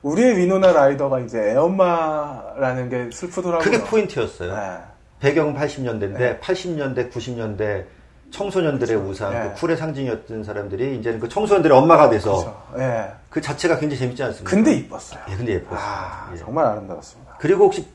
[0.03, 3.59] 우리의 위노나 라이더가 이제 애엄마라는 게 슬프더라고요.
[3.63, 4.55] 그게 포인트였어요.
[4.55, 4.77] 네.
[5.21, 7.85] 배경 80년대인데 80년대, 90년대
[8.33, 9.09] 청소년들의 그렇죠.
[9.11, 9.41] 우상, 그 예.
[9.41, 12.63] 그 cool의 상징이었던 사람들이 이제는 그 청소년들의 엄마가 돼서 그렇죠.
[12.79, 13.11] 예.
[13.29, 14.49] 그 자체가 굉장히 재밌지 않습니까?
[14.49, 15.19] 근데 이뻤어요.
[15.29, 15.79] 예, 근데 예뻤어요.
[15.79, 16.37] 아, 예.
[16.37, 17.35] 정말 아름다웠습니다.
[17.39, 17.85] 그리고 혹시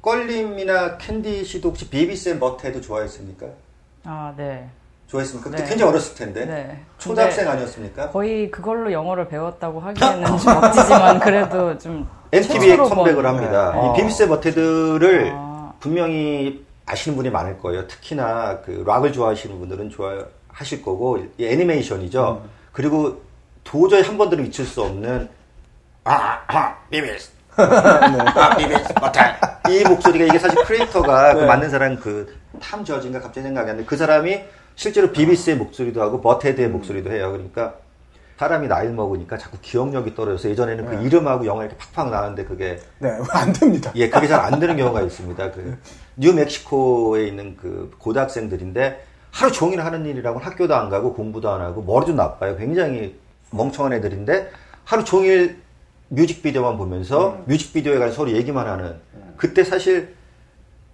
[0.00, 3.46] 껄림이나 캔디 씨도 혹시 Beavis and Butt-Head도 좋아했습니까?
[4.04, 4.68] 아, 네.
[5.06, 5.50] 좋아했습니까?
[5.50, 5.68] 그때 네.
[5.68, 6.46] 굉장히 어렸을 텐데.
[6.46, 6.80] 네.
[6.98, 8.10] 초등학생 아니었습니까?
[8.10, 13.72] 거의 그걸로 영어를 배웠다고 하기에는 좀 억지지만 그래도 좀 MTV에 컴백을 합니다.
[13.74, 13.90] 네.
[13.90, 15.72] 이 Beavis and Butt-Head를 아.
[15.78, 17.86] 분명히 아시는 분이 많을 거예요.
[17.86, 22.42] 특히나 그 락을 좋아하시는 분들은 좋아하실 거고 애니메이션이죠.
[22.44, 22.50] 음.
[22.72, 23.22] 그리고
[23.62, 25.28] 도저히 한 번도 잊힐 수 없는
[26.04, 31.40] 아아 Beavis 아 Beavis Butt-Head 이 목소리가 이게 사실 creator가 그 네.
[31.40, 34.42] 그 만든 사람 그 탐 저진가 갑자기 생각이 안 나는데 그 사람이
[34.74, 36.72] 실제로 Beavis의 목소리도 하고 Butt-Head의 음.
[36.72, 37.30] 목소리도 해요.
[37.32, 37.76] 그러니까
[38.36, 40.96] 사람이 나이를 먹으니까 자꾸 기억력이 떨어져서 예전에는 그 네.
[40.98, 43.90] 그 이름하고 영어 이렇게 팍팍 나왔는데 그게 네 안 됩니다.
[43.94, 45.52] 예, 그게 잘 안 되는 경우가 있습니다.
[45.52, 45.78] 그
[46.16, 52.12] 뉴멕시코에 있는 그 고등학생들인데 하루 종일 하는 일이라고 학교도 안 가고 공부도 안 하고 머리도
[52.14, 52.56] 나빠요.
[52.56, 53.18] 굉장히
[53.50, 54.50] 멍청한 애들인데
[54.84, 55.58] 하루 종일
[56.08, 57.44] 뮤직비디오만 보면서 음.
[57.46, 59.34] 뮤직비디오에 관해서 서로 얘기만 하는 음.
[59.36, 60.14] 그때 사실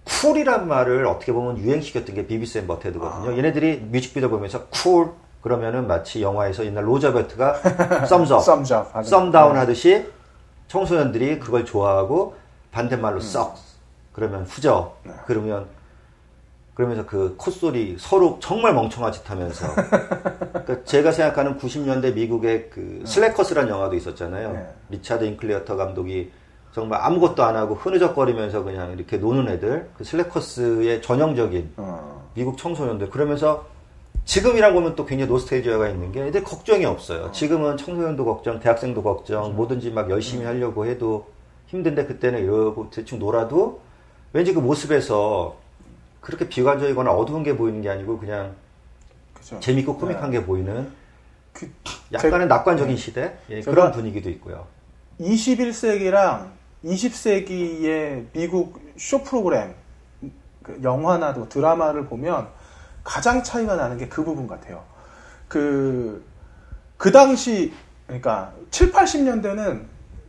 [0.03, 3.31] cool이란 말을 어떻게 보면 유행시켰던 게 Beavis and Butt-Head거든요.
[3.31, 3.37] 아.
[3.37, 8.43] 얘네들이 뮤직비디오 보면서 cool 그러면은 마치 영화에서 옛날 로저 이버트가 thumbs up,
[9.05, 10.05] thumb down 하듯이
[10.67, 12.35] 청소년들이 그걸 좋아하고
[12.71, 13.21] 반대말로 음.
[13.21, 13.55] suck
[14.13, 15.13] 그러면 후져 네.
[15.25, 15.67] 그러면
[16.73, 23.05] 그러면서 그 콧소리 서로 정말 멍청한 짓 하면서 그러니까 제가 생각하는 90년대 미국의 그 네.
[23.05, 24.53] Slackers란 영화도 있었잖아요.
[24.53, 24.67] 네.
[24.89, 26.31] 리차드 링클레이터 감독이
[26.73, 32.29] 정말 아무것도 안 하고 흐느적거리면서 그냥 이렇게 노는 애들 그 slackers의 전형적인 어.
[32.33, 33.65] 미국 청소년들 그러면서
[34.23, 37.25] 지금이라고 보면 또 굉장히 노스테이지아가 있는 게 애들 걱정이 없어요.
[37.25, 37.31] 어.
[37.31, 39.55] 지금은 청소년도 걱정, 대학생도 걱정, 그렇죠.
[39.55, 40.47] 뭐든지 막 열심히 음.
[40.47, 41.27] 하려고 해도
[41.67, 43.81] 힘든데 그때는 이러고 대충 놀아도
[44.33, 45.57] 왠지 그 모습에서
[46.21, 48.55] 그렇게 비관적이거나 어두운 게 보이는 게 아니고 그냥
[49.33, 49.59] 그쵸.
[49.59, 50.39] 재밌고 코믹한 네.
[50.39, 50.91] 게 보이는
[51.51, 51.69] 그,
[52.13, 53.01] 약간의 낙관적인 네.
[53.01, 54.67] 시대 예, 그런 분위기도 있고요.
[55.19, 56.49] 21세기랑
[56.85, 59.73] 20세기의 미국 쇼 프로그램
[60.63, 62.47] 그 영화나 드라마를 보면
[63.03, 64.83] 가장 차이가 나는 게 그 부분 같아요.
[65.47, 66.23] 그,
[66.97, 67.73] 그 당시,
[68.05, 69.83] 그러니까 7, 80년대는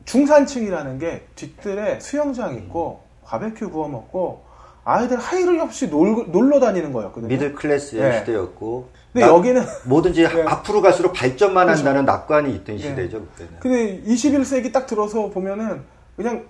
[0.04, 4.42] 중산층이라는 게 뒤뜰에 수영장 있고 바베큐 구워 먹고
[4.84, 7.28] 아이들 하이를 없이 놀, 놀러 다니는 거였거든요.
[7.28, 8.18] 미들 클래스의 네.
[8.20, 8.88] 시대였고.
[9.12, 10.42] 근데 여기는 뭐든지 네.
[10.42, 11.78] 앞으로 갈수록 발전만 그렇죠.
[11.80, 12.82] 한다는 낙관이 있던 네.
[12.82, 13.52] 시대죠 그때는.
[13.60, 15.82] 근데 21세기 딱 들어서 보면은
[16.16, 16.46] 그냥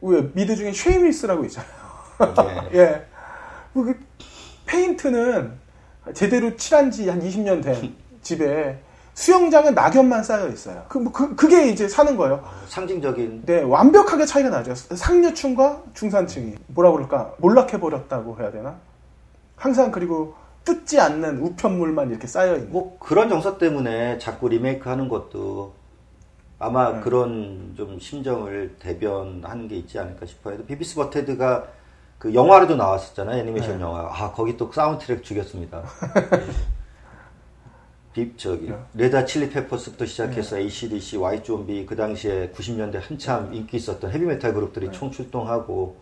[0.00, 1.70] 왜 미드 중에 Shameless라고 있잖아요.
[2.70, 2.70] 네.
[2.80, 3.06] 예.
[3.72, 3.94] 그
[4.66, 5.52] 페인트는
[6.14, 8.78] 제대로 칠한 지 한 20년 된 집에
[9.20, 10.82] 수영장은 낙엽만 쌓여 있어요.
[10.88, 12.42] 그, 뭐, 그, 그게 이제 사는 거예요.
[12.68, 13.42] 상징적인.
[13.44, 14.74] 네, 완벽하게 차이가 나죠.
[14.74, 16.54] 상류층과 중산층이.
[16.68, 17.34] 뭐라 그럴까?
[17.36, 18.76] 몰락해버렸다고 해야 되나?
[19.56, 22.72] 항상 그리고 뜯지 않는 우편물만 이렇게 쌓여 있는.
[22.72, 25.74] 뭐 그런 정서 때문에 자꾸 리메이크 하는 것도
[26.58, 27.00] 아마 네.
[27.02, 30.64] 그런 좀 심정을 대변하는 게 있지 않을까 싶어요.
[30.64, 31.66] Beavis Butt-Head가
[32.18, 33.38] 그 영화로도 나왔었잖아요.
[33.40, 33.84] 애니메이션 네.
[33.84, 34.00] 영화.
[34.10, 35.82] 아, 거기 또 사운드 트랙 죽였습니다.
[38.12, 38.76] 비, 저기, 네.
[38.94, 40.62] Red Hot Chili Peppers부터 시작해서 네.
[40.62, 41.86] ACDC, Y.B.
[41.86, 44.92] 그 당시에 90년대 한참 인기 있었던 헤비메탈 그룹들이 네.
[44.92, 45.96] 총출동하고,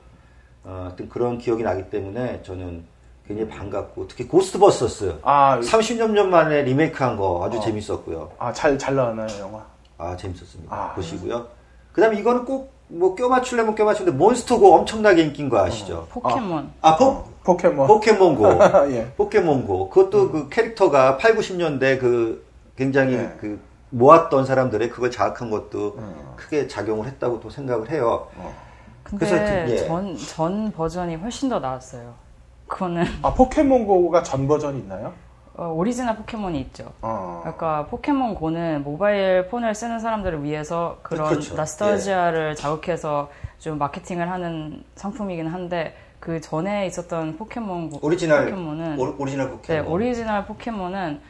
[0.64, 2.84] 어, 하여튼 그런 기억이 나기 때문에 저는
[3.26, 5.18] 굉장히 반갑고, 특히 Ghostbusters.
[5.22, 7.60] 아, 30년 전 만에 리메이크 한거 아주 어.
[7.60, 8.32] 재밌었고요.
[8.38, 9.66] 아, 잘, 잘 나왔나요, 영화?
[9.98, 10.74] 아, 재밌었습니다.
[10.74, 11.46] 아, 보시고요.
[11.92, 15.98] 그 다음에 이거는 꼭 뭐 껴맞추려면 껴맞추는데 몬스터고 엄청나게 인기인 거 아시죠?
[15.98, 16.70] 어, 포켓몬.
[16.80, 17.86] 아, 포, 포켓몬.
[17.86, 18.46] 포켓몬고.
[18.92, 19.06] 예.
[19.16, 19.88] 포켓몬고.
[19.88, 20.32] 그것도 음.
[20.32, 23.32] 그 캐릭터가 8, 90년대 그 굉장히 예.
[23.40, 23.58] 그
[23.88, 26.14] 모았던 사람들의 그걸 자극한 것도 음.
[26.36, 28.28] 크게 작용을 했다고 또 생각을 해요.
[28.36, 28.54] 어.
[29.02, 29.76] 근데 그래서 예.
[29.86, 32.12] 전, 전 버전이 훨씬 더 나았어요.
[32.66, 33.04] 그거는.
[33.22, 35.14] 아, 포켓몬고가 전 버전이 있나요?
[35.56, 36.92] 어, 오리지널 포켓몬이 있죠.
[37.00, 37.40] 어.
[37.42, 41.54] 그러니까 포켓몬 고는 mobile phone을 쓰는 사람들을 위해서 그런 그렇죠.
[41.54, 42.54] nostalgia를 예.
[42.54, 49.84] 자극해서 좀 마케팅을 하는 상품이긴 한데 그 전에 있었던 포켓몬 오리지널 포켓몬은 오, 리지널 포켓몬
[49.84, 51.20] 네, 오리지널 포켓몬은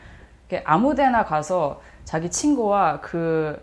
[0.64, 3.62] 아무데나 가서 자기 친구와 그,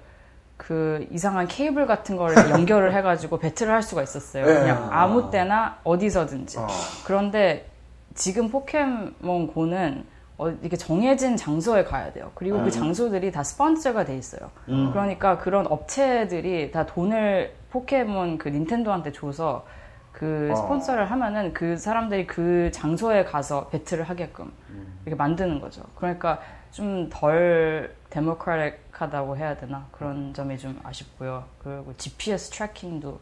[0.56, 4.46] 그 이상한 케이블 같은 걸 연결을 해가지고 battle을 할 수가 있었어요.
[4.46, 4.54] 네.
[4.54, 6.60] 그냥 아무 때나 어디서든지.
[6.60, 6.68] 어.
[7.06, 7.68] 그런데
[8.14, 10.06] 지금 포켓몬 고는
[10.38, 12.32] 어, 이렇게 정해진 장소에 가야 돼요.
[12.36, 12.66] 그리고 그 음.
[12.66, 14.52] 그 장소들이 다 스폰서가 돼 있어요.
[14.68, 14.92] 음.
[14.92, 19.66] 그러니까 그런 업체들이 다 돈을 포켓몬 그 닌텐도한테 줘서
[20.16, 20.56] 그 어.
[20.56, 24.98] 스폰서를 하면은 그 사람들이 그 장소에 가서 배틀을 하게끔 음.
[25.06, 25.84] 이렇게 만드는 거죠.
[25.96, 26.40] 그러니까
[26.72, 31.44] 좀 덜 데모크라틱하다고 해야 되나 그런 점이 좀 아쉽고요.
[31.60, 33.20] 그리고 GPS 트래킹도 어,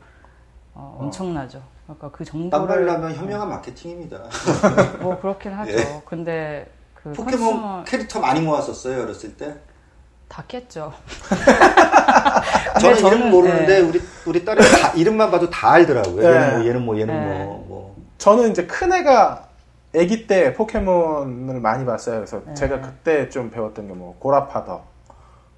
[0.75, 0.97] 어.
[1.01, 1.63] 엄청나죠.
[1.85, 4.23] 그러니까 그 정도를 땀발라면 현명한 마케팅입니다.
[5.01, 5.73] 뭐 그렇긴 하죠.
[5.77, 6.01] 예.
[6.05, 7.83] 근데 그 포켓몬 컨슈머...
[7.85, 9.55] 캐릭터 많이 모았었어요 어렸을 때.
[10.33, 10.91] 다 깼죠.
[12.81, 13.87] 저는, 저는 이름 모르는데 네.
[13.87, 16.21] 우리 우리 딸이 다, 이름만 봐도 다 알더라고요.
[16.27, 16.67] 네.
[16.67, 17.45] 얘는 뭐 얘는 뭐 얘는 네.
[17.45, 17.95] 뭐, 뭐.
[18.17, 19.47] 저는 이제 큰 애가
[19.95, 22.15] 아기 때 포켓몬을 많이 봤어요.
[22.15, 22.53] 그래서 네.
[22.55, 24.81] 제가 그때 좀 배웠던 게 뭐 고라파더,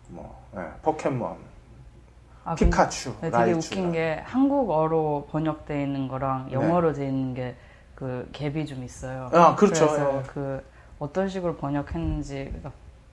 [0.10, 1.38] 뭐 네, 포켓몬,
[2.44, 3.58] 아, 피카츄, 근데 되게 라이츄.
[3.58, 7.56] 웃긴 게 한국어로 번역되어 있는 거랑 영어로 되어 있는 게
[7.96, 9.30] 그 갭이 좀 있어요.
[9.32, 9.88] 아, 그렇죠.
[9.88, 10.24] 그래서 예.
[10.28, 10.62] 그
[11.00, 12.52] 어떤 식으로 번역했는지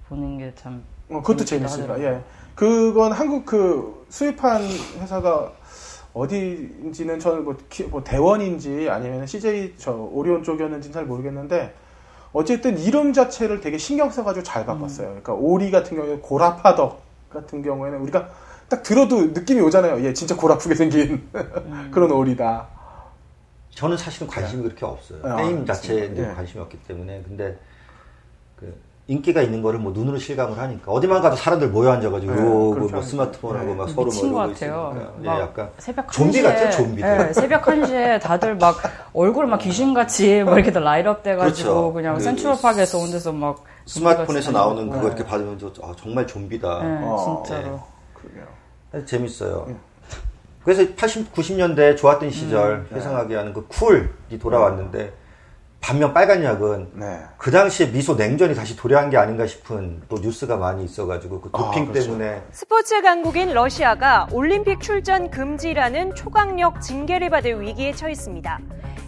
[0.09, 0.83] 보는 게 참
[1.19, 1.95] 어, 그것도 재밌습니다.
[1.95, 2.19] 하더라고요.
[2.19, 2.23] 예.
[2.55, 4.63] 그건 한국 그 수입한
[5.01, 5.53] 회사가
[6.15, 11.75] 어디인지는 저는 뭐, 기- 뭐 대원인지 아니면 CJ 저 오리온 쪽이었는지는 잘 모르겠는데
[12.33, 15.07] 어쨌든 이름 자체를 되게 신경 써가지고 잘 바꿨어요.
[15.09, 18.29] 그러니까 오리 같은 경우에 고라파덕 같은 경우에는 우리가
[18.69, 20.05] 딱 들어도 느낌이 오잖아요.
[20.05, 21.29] 얘 진짜 골 아프게 생긴
[21.91, 22.69] 그런 오리다.
[23.71, 25.21] 저는 사실은 관심이 그렇게 없어요.
[25.25, 26.13] 아, 게임 자체에.
[26.17, 26.35] 예.
[26.35, 27.23] 관심이 없기 때문에.
[27.27, 27.59] 근데
[28.61, 28.75] 그
[29.13, 32.95] 인기가 있는 거를 뭐 눈으로 실감을 하니까 어디만 가도 사람들 모여 앉아가지고 네, 이러고 그렇죠.
[32.95, 33.75] 뭐 스마트폰하고 네.
[33.75, 34.93] 막 서로 뭐 미친 것 이러고 같아요.
[34.95, 35.15] 있으니까.
[35.23, 37.27] 예, 막 약간 새벽 좀비 1시에, 같아요, 좀비들.
[37.29, 38.77] 예, 새벽 1시에 다들 막
[39.13, 41.93] 얼굴 막 귀신같이 막 이렇게 다 light up 돼가지고 그렇죠.
[41.93, 44.91] 그냥 그 센트럴파크에서 온 데서 막 스마트폰에서 좀비같이 나오는.
[44.91, 46.83] 그거 이렇게 받으면 저, 아, 정말 좀비다.
[46.83, 47.81] 네, 어, 진짜로.
[48.15, 48.45] 그러게요.
[48.95, 49.67] 아주 재밌어요.
[49.69, 49.77] 예.
[50.65, 52.97] 그래서 80, 90년대 좋았던 음, 시절 네.
[52.97, 55.13] 회상하게 하는 그 쿨이 돌아왔는데
[55.83, 57.19] 반면 빨간 약은 네.
[57.37, 61.83] 그 당시에 미소 냉전이 다시 도래한 게 아닌가 싶은 또 뉴스가 많이 있어가지고 그 도핑
[61.83, 62.07] 아, 그렇죠.
[62.07, 68.61] 때문에 스포츠 강국인 러시아가 올림픽 출전 금지라는 초강력 징계를 받을 위기에 처했습니다.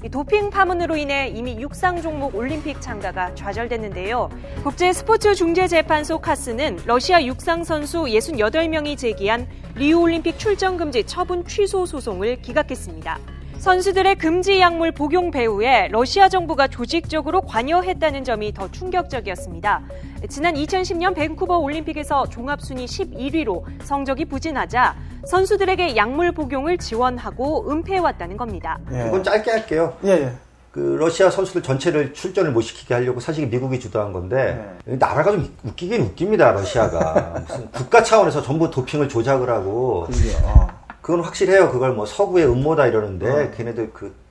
[0.03, 4.29] 이 도핑 파문으로 인해 이미 육상 종목 올림픽 참가가 좌절됐는데요.
[4.65, 11.47] 국제 스포츠 중재 재판소 카스는 러시아 육상 선수 68명이 제기한 리우 올림픽 출전 금지 처분
[11.47, 13.19] 취소 소송을 기각했습니다.
[13.65, 19.81] 선수들의 금지 약물 복용 배후에 러시아 정부가 조직적으로 관여했다는 점이 더 충격적이었습니다.
[20.29, 28.79] 지난 2010년 밴쿠버 올림픽에서 종합순위 11위로 성적이 부진하자 선수들에게 약물 복용을 지원하고 은폐해왔다는 겁니다.
[28.93, 29.07] 예.
[29.07, 29.97] 이건 짧게 할게요.
[30.05, 30.33] 예, 예.
[30.71, 36.03] 그 러시아 선수들 전체를 출전을 못 시키게 하려고 사실 미국이 주도한 건데 나라가 좀 웃기긴
[36.03, 40.07] 웃깁니다 러시아가 무슨 국가 차원에서 전부 도핑을 조작을 하고.
[40.43, 40.84] 어.
[41.05, 44.25] 그건 확실해요 그걸 뭐 서구의 음모다 이러는데 걔네들 그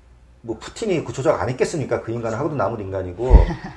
[0.45, 3.33] 뭐 푸틴이 그 조작 안 했겠습니까 그 인간은 하고도 남은 인간이고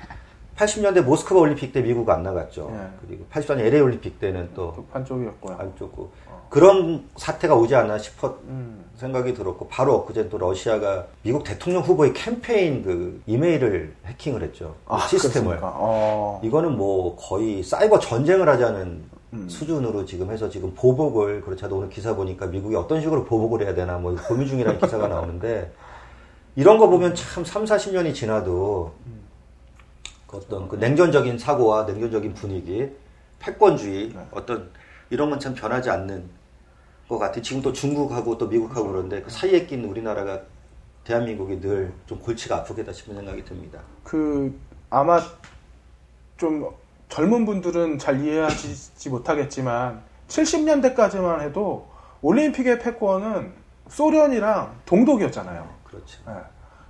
[0.59, 3.07] 80년대 모스크바 올림픽 때 미국 안 나갔죠 예.
[3.07, 5.57] 그리고 84년 LA 올림픽 때는 또 또 반쪽이었고요.
[5.59, 6.11] 안 쫓고
[6.49, 8.85] 그런 사태가 오지 않나 싶어 음.
[8.97, 14.95] 생각이 들었고 바로 엊그제 또 러시아가 미국 대통령 후보의 캠페인 그 이메일을 해킹을 했죠 그
[14.95, 15.59] 아, 시스템을?
[15.63, 16.41] 어.
[16.43, 19.49] 이거는 뭐 거의 사이버 전쟁을 하자는 음.
[19.49, 23.75] 수준으로 지금 해서 지금 보복을 그렇지 않아도 오늘 기사 보니까 미국이 어떤 식으로 보복을 해야
[23.75, 25.73] 되나 뭐 고민 중이라는 기사가 나오는데
[26.55, 28.95] 이런 거 보면 참 3, 40년이 지나도
[30.27, 32.91] 그 어떤 그 냉전적인 사고와 냉전적인 분위기,
[33.41, 34.27] 패권주의 네.
[34.31, 34.71] 어떤
[35.11, 36.29] 이런 건 참 변하지 않는
[37.09, 37.41] 것 같아.
[37.43, 40.41] 지금 또 중국하고 또 미국하고 그런데 그 사이에 낀 우리나라가
[41.05, 43.81] 대한민국이 늘 좀 골치가 아프겠다 싶은 생각이 듭니다.
[44.03, 44.59] 그
[44.91, 45.21] 아마
[46.37, 46.69] 좀
[47.09, 51.89] 젊은 분들은 잘 이해하지 못하겠지만 70년대까지만 해도
[52.23, 53.53] 올림픽의 패권은
[53.89, 55.69] 소련이랑 동독이었잖아요.
[55.85, 56.21] 그렇죠.
[56.29, 56.33] 예.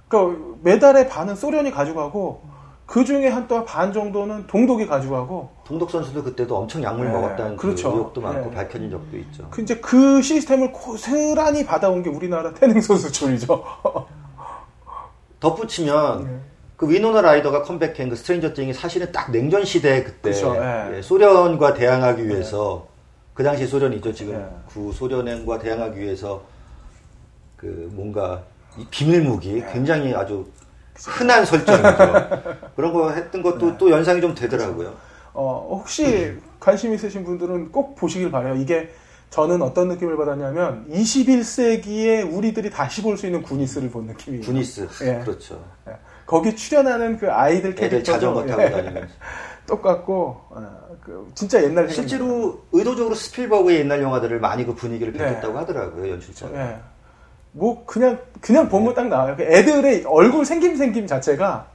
[0.09, 2.42] 그러니까 메달의 반은 소련이 가져가고
[2.87, 7.90] 그 중에 한또반 정도는 동독이 가져가고 동독 선수도 그때도 엄청 약물 네, 먹었다는 그 그렇죠.
[7.90, 8.57] 의혹도 많고 네.
[8.57, 9.48] 밝혀진 적도 있죠.
[9.50, 13.64] 그 이제 그 시스템을 고스란히 받아온 게 우리나라 태능 선수촌이죠.
[15.40, 16.40] 덧붙이면 네.
[16.77, 20.97] 그 위노나 라이더가 컴백한 그 Stranger Thing이 사실은 딱 냉전 시대 그때 그쵸, 예.
[20.99, 22.87] 예, 소련과 대항하기 위해서
[23.33, 24.47] 그 당시 소련이죠 지금 예.
[24.71, 26.43] 구 소련과 대항하기 위해서
[27.57, 28.43] 그 뭔가
[28.77, 29.67] 이 비밀 무기 예.
[29.73, 30.47] 굉장히 아주
[30.99, 31.87] 흔한 설정이죠.
[32.77, 33.77] 그런 거 했던 것도 네.
[33.79, 34.95] 또 연상이 좀 되더라고요.
[35.35, 38.55] 어, 혹시 관심 있으신 분들은 꼭 보시길 바래요.
[38.55, 38.91] 이게
[39.29, 44.45] 저는 어떤 느낌을 받았냐면 21세기에 우리들이 다시 볼 수 있는 Goonies를 본 느낌이에요.
[44.45, 45.21] Goonies 예.
[45.25, 45.62] 그렇죠.
[45.89, 45.93] 예.
[46.27, 48.71] 거기 출연하는 그 아이들 애들 캐릭터도 자전거 타고 예.
[48.71, 49.15] 다니면서
[49.67, 55.19] 똑같고 어, 그 진짜 옛날 실제로 의도적으로 스필버그의 옛날 영화들을 많이 그 분위기를 네.
[55.19, 56.61] 뺏겼다고 하더라고요 연출자가.
[56.61, 56.79] 예.
[57.53, 59.35] 뭐 그냥 그냥 보면 딱 나와요.
[59.37, 61.69] 그 애들의 얼굴 생김 생김 자체가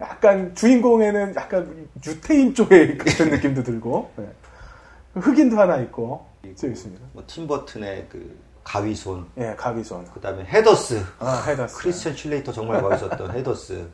[0.00, 5.20] 약간 주인공에는 약간 유태인 쪽의 같은 느낌도 들고 예.
[5.20, 7.04] 흑인도 하나 있고 재밌습니다.
[7.12, 8.36] 뭐 팀버튼의 그
[8.70, 10.12] 가위손, 예, 가위손.
[10.14, 11.76] 그다음에 Heathers, 아, Heathers.
[11.78, 13.88] 크리스천 슬레이터 정말 멋있었던 Heathers,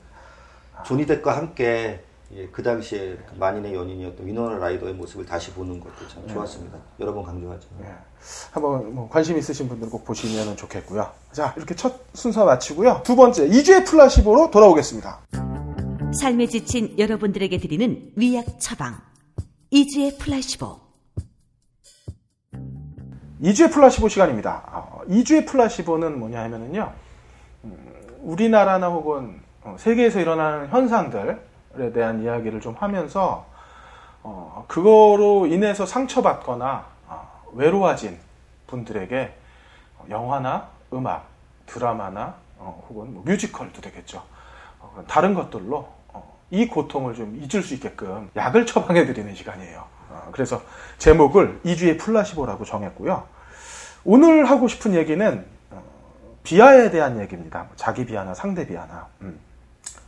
[0.85, 6.09] 조니 뎁과 함께 예, 그 당시에 그 만인의 연인이었던 위노나 라이더의 모습을 다시 보는 것도
[6.09, 6.77] 참 좋았습니다.
[7.01, 7.69] 여러 번 강조하죠.
[7.85, 7.87] 예.
[8.51, 11.11] 한번 뭐 관심 있으신 분들 꼭 보시면 좋겠고요.
[11.33, 13.01] 자, 이렇게 첫 순서 마치고요.
[13.03, 15.21] 두 번째 이주의 플라시보로 돌아오겠습니다.
[16.21, 19.01] 삶에 지친 여러분들에게 드리는 위약 처방.
[19.71, 20.86] 이주의 플라시보.
[23.43, 24.63] 2주의 플라시보 시간입니다.
[24.67, 26.93] 어, 2주의 플라시보는 뭐냐 하면은요.
[27.65, 27.77] 음,
[28.21, 31.37] 우리나라나 혹은 어, 세계에서 일어나는 현상들에
[31.93, 33.47] 대한 이야기를 좀 하면서
[34.23, 38.19] 어, 그거로 인해서 상처받거나 어, 외로워진
[38.69, 39.35] 분들에게
[40.09, 41.27] 영화나 음악,
[41.67, 44.23] 드라마나 어, 혹은 뭐 뮤지컬도 되겠죠.
[45.09, 49.96] 다른 것들로 어, 이 고통을 좀 잊을 수 있게끔 약을 처방해 드리는 시간이에요.
[50.17, 50.63] 어, 그래서
[50.99, 53.25] 제목을 2주의 플라시보라고 정했고요.
[54.05, 55.83] 오늘 하고 싶은 얘기는 어,
[56.43, 57.67] 비하에 대한 얘기입니다.
[57.77, 59.09] 자기 비하나 상대 비하나.
[59.21, 59.39] 음.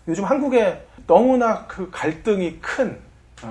[0.07, 2.99] 요즘 한국에 너무나 그 갈등이 큰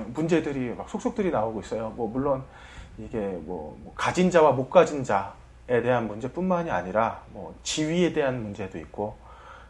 [0.08, 1.90] 문제들이 막 속속들이 나오고 있어요.
[1.90, 2.42] 뭐 물론
[2.98, 8.76] 이게 뭐, 뭐 가진 자와 못 가진 자에 대한 문제뿐만이 아니라 뭐 지위에 대한 문제도
[8.78, 9.16] 있고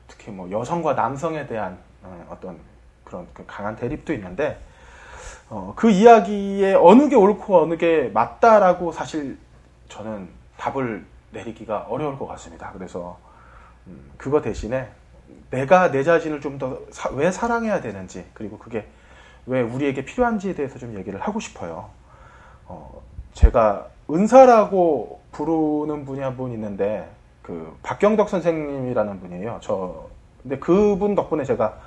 [0.06, 2.58] 특히 뭐 여성과 남성에 대한 어, 어떤
[3.04, 4.58] 그런 그 강한 대립도 있는데
[5.50, 9.38] 어, 그 이야기에 어느 게 옳고 어느 게 맞다라고 사실
[9.88, 12.70] 저는 답을 내리기가 어려울 것 같습니다.
[12.72, 13.18] 그래서
[13.86, 14.88] 음, 그거 대신에
[15.50, 16.78] 내가 내 자신을 좀 더
[17.12, 18.86] 왜 사랑해야 되는지 그리고 그게
[19.46, 21.88] 왜 우리에게 필요한지에 대해서 좀 얘기를 하고 싶어요.
[22.66, 23.00] 어,
[23.32, 27.08] 제가 은사라고 부르는 분이 한 분 있는데
[27.42, 29.58] 그 박경덕 선생님이라는 분이에요.
[29.62, 30.08] 저
[30.42, 31.78] 근데 그분 덕분에 제가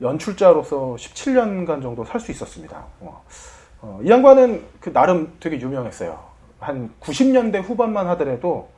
[0.00, 2.84] 연출자로서 17년간 정도 살 수 있었습니다.
[3.00, 3.22] 어,
[3.80, 6.18] 어, 이 양반은 그 나름 되게 유명했어요.
[6.58, 8.68] 한 90년대 후반만 하더라도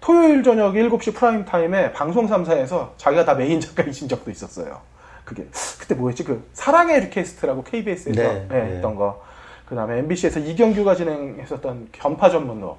[0.00, 4.80] 토요일 저녁 7시 프라임 타임에 방송 3사에서 자기가 다 메인 작가이신 적도 있었어요.
[5.24, 5.46] 그게
[5.78, 6.24] 그때 뭐였지?
[6.24, 9.22] 그 사랑의 리퀘스트라고 KBS에서 네, 네, 했던 거.
[9.66, 12.78] 그 다음에 MBC에서 이경규가 진행했었던 전파견문록.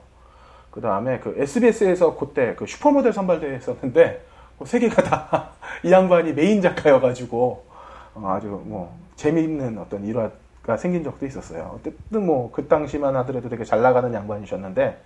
[0.72, 4.26] 그 다음에 그 SBS에서 그때 그 슈퍼모델 선발대회 했었는데
[4.58, 5.50] 뭐세 개가 다
[5.84, 7.70] 이 양반이 메인 작가여가지고 어,
[8.15, 11.78] 아주 뭐 재미있는 어떤 일화가 생긴 적도 있었어요.
[11.80, 15.02] 어쨌든 뭐 그 당시만 하더라도 되게 잘 나가는 양반이셨는데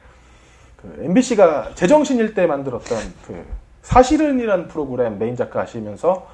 [0.78, 3.46] 그 MBC가 제정신일 때 만들었던 그
[3.82, 6.28] 사실은이라는 프로그램 메인 작가 하시면서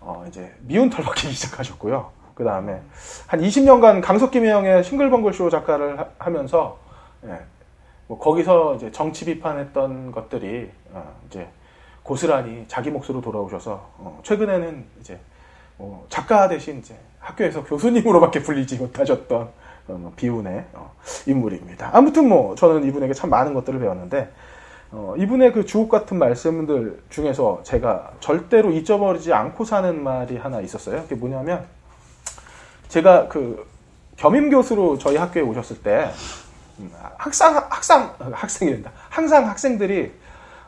[0.00, 2.10] 어 이제 미운 털 박히기 시작하셨고요.
[2.34, 2.80] 그 다음에
[3.26, 6.78] 한 20년간 강석 김혜영의 싱글벙글 쇼 작가를 하, 면서
[7.24, 7.36] 예,
[8.06, 11.48] 뭐 거기서 이제 정치 비판했던 것들이 어 이제
[12.04, 15.18] 고스란히 자기 몫으로 돌아오셔서 어 최근에는 이제
[15.78, 19.48] 뭐 작가 대신 이제 학교에서 교수님으로밖에 불리지 못하셨던
[19.88, 20.92] 어, 뭐 비운의 어,
[21.26, 21.90] 인물입니다.
[21.92, 24.30] 아무튼 뭐 저는 이분에게 참 많은 것들을 배웠는데
[24.90, 31.02] 어, 이분의 그 주옥 같은 말씀들 중에서 제가 절대로 잊어버리지 않고 사는 말이 하나 있었어요.
[31.02, 31.64] 그게 뭐냐면
[32.88, 33.66] 제가 그
[34.16, 36.10] 겸임 교수로 저희 학교에 오셨을 때
[36.78, 38.90] 음, 학상 학상 학생이 된다.
[39.10, 40.12] 항상 학생들이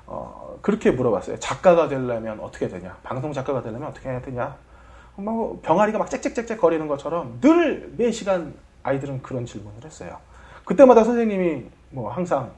[0.06, 1.38] 어, 그렇게 물어봤어요.
[1.38, 2.96] 작가가 되려면 어떻게 되냐?
[3.02, 4.56] 방송 작가가 되려면 어떻게 해야 되냐?
[5.24, 10.16] 뭐 병아리가 막 짹짹짹짹 거리는 것처럼 늘 매 시간 아이들은 그런 질문을 했어요.
[10.64, 12.50] 그때마다 선생님이 뭐 항상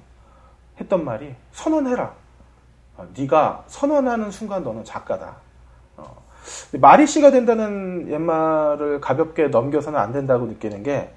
[0.81, 2.13] 했던 말이 선언해라.
[2.97, 5.37] 어, 네가 선언하는 순간 너는 작가다.
[5.97, 6.23] 어.
[6.81, 11.13] 말이 씨가 된다는 옛말을 가볍게 넘겨서는 안 된다고 느끼는 게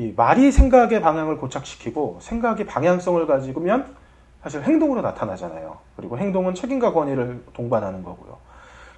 [0.00, 3.96] 이 말이 생각의 방향을 고착시키고 생각이 방향성을 가지고면
[4.44, 5.76] 사실 행동으로 나타나잖아요.
[5.96, 8.36] 그리고 행동은 책임과 권위를 동반하는 거고요.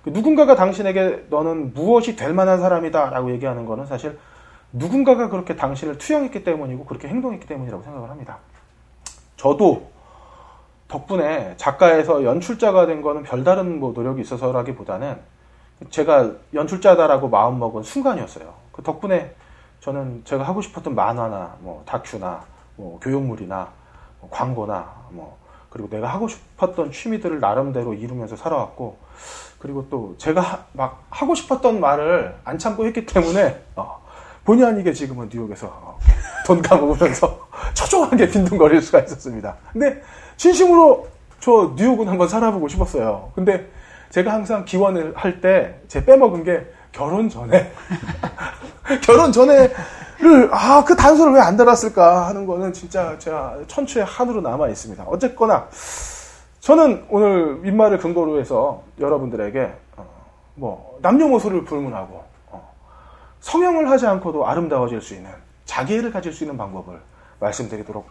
[0.03, 4.19] 그 누군가가 당신에게 너는 무엇이 될 만한 사람이다 라고 얘기하는 거는 사실
[4.73, 8.39] 누군가가 그렇게 당신을 투영했기 때문이고 그렇게 행동했기 때문이라고 생각을 합니다.
[9.37, 9.91] 저도
[10.89, 15.19] 덕분에 작가에서 연출자가 된 거는 별다른 뭐 노력이 있어서라기보다는
[15.89, 18.53] 제가 연출자다라고 마음먹은 순간이었어요.
[18.73, 19.35] 그 덕분에
[19.81, 22.43] 저는 제가 하고 싶었던 만화나 뭐 다큐나
[22.77, 23.69] 뭐 교육물이나
[24.21, 25.39] 뭐 광고나 뭐
[25.71, 28.99] 그리고 내가 하고 싶었던 취미들을 나름대로 이루면서 살아왔고
[29.59, 34.01] 그리고 또 제가 막 하고 싶었던 말을 안 참고 했기 때문에 어,
[34.45, 35.99] 본의 아니게 지금은 뉴욕에서 어,
[36.47, 39.57] 돈 까먹으면서 초조하게 빈둥거릴 수가 있었습니다.
[39.73, 40.03] 근데
[40.37, 41.07] 진심으로
[41.41, 43.31] 저 뉴욕은 한번 살아보고 싶었어요.
[43.35, 43.69] 근데
[44.11, 47.73] 제가 항상 기원을 할 때 제 빼먹은 게 결혼 전에
[49.03, 49.75] 결혼 전에를
[50.53, 55.05] 아 그 단서를 왜 안 달았을까 하는 거는 진짜 제가 천추의 한으로 남아 있습니다.
[55.07, 55.69] 어쨌거나
[56.61, 60.07] 저는 오늘 윗말을 근거로 해서 여러분들에게 어,
[60.55, 62.75] 뭐 남녀모소를 불문하고 어,
[63.41, 65.31] 성형을 하지 않고도 아름다워질 수 있는
[65.65, 67.01] 자기애를 가질 수 있는 방법을
[67.39, 68.09] 말씀드리도록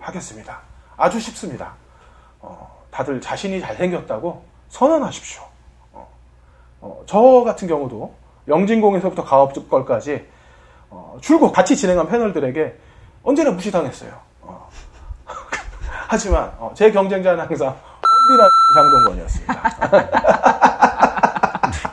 [0.00, 0.60] 하겠습니다.
[0.96, 1.74] 아주 쉽습니다.
[2.40, 5.42] 어, 다들 자신이 잘생겼다고 선언하십시오.
[5.92, 6.08] 어,
[6.80, 8.14] 어, 저 같은 경우도
[8.48, 10.26] 영진공에서부터 가업걸까지
[10.90, 12.76] 어, 줄곧 같이 진행한 패널들에게
[13.22, 14.10] 언제나 무시당했어요.
[14.42, 14.68] 어.
[16.08, 17.74] 하지만 제 경쟁자는 항상
[18.28, 19.62] 엄밀한 장동건이었습니다.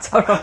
[0.00, 0.38] 저런.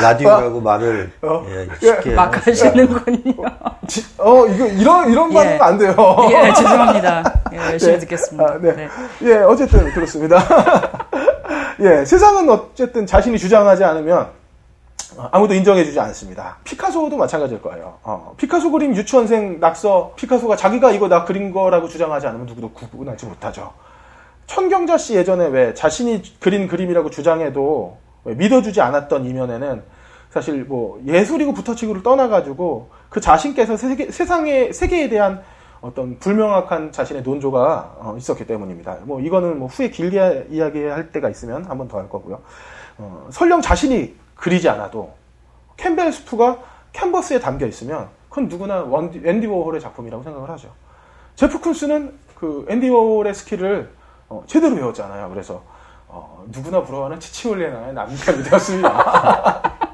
[0.00, 1.44] 라디오라고 말을 어?
[1.48, 3.42] 예, 쉽게 막 하시는군요.
[4.18, 5.34] 어 이거 이런 이런 예.
[5.34, 5.94] 말은 안 돼요.
[6.30, 7.40] 예 죄송합니다.
[7.52, 7.98] 예, 열심히 네.
[8.00, 8.52] 듣겠습니다.
[8.52, 8.72] 아, 네.
[8.72, 8.88] 네.
[9.22, 10.38] 예 어쨌든 그렇습니다.
[11.80, 14.30] 예 세상은 어쨌든 자신이 주장하지 않으면
[15.30, 16.58] 아무도 인정해주지 않습니다.
[16.64, 17.98] 피카소도 마찬가지일 거예요.
[18.02, 23.26] 어, 피카소 그림 유치원생 낙서 피카소가 자기가 이거 나 그린 거라고 주장하지 않으면 누구도 구분하지
[23.26, 23.72] 못하죠.
[24.46, 29.82] 천경자 씨 예전에 왜 자신이 그린 그림이라고 주장해도 믿어주지 않았던 이면에는
[30.30, 35.42] 사실 뭐 예술이고 부터치고를 떠나가지고 그 자신께서 세계, 세상의 세계에 대한
[35.86, 38.98] 어떤 불명확한 자신의 논조가 어, 있었기 때문입니다.
[39.02, 42.40] 뭐 이거는 뭐 후에 길게 이야기할 때가 있으면 한 번 더 할 거고요.
[42.98, 45.12] 어, 설령 자신이 그리지 않아도
[45.76, 46.58] 캠벨 스프가
[46.92, 50.68] 캔버스에 담겨 있으면 그건 누구나 원디, 앤디 워홀의 작품이라고 생각을 하죠.
[51.36, 53.90] 제프 쿤스는 그 앤디 워홀의 스킬을
[54.28, 55.28] 어, 제대로 배웠잖아요.
[55.30, 55.62] 그래서
[56.08, 59.76] 어, 누구나 부러워하는 치치올리나의 남편이 되었습니다.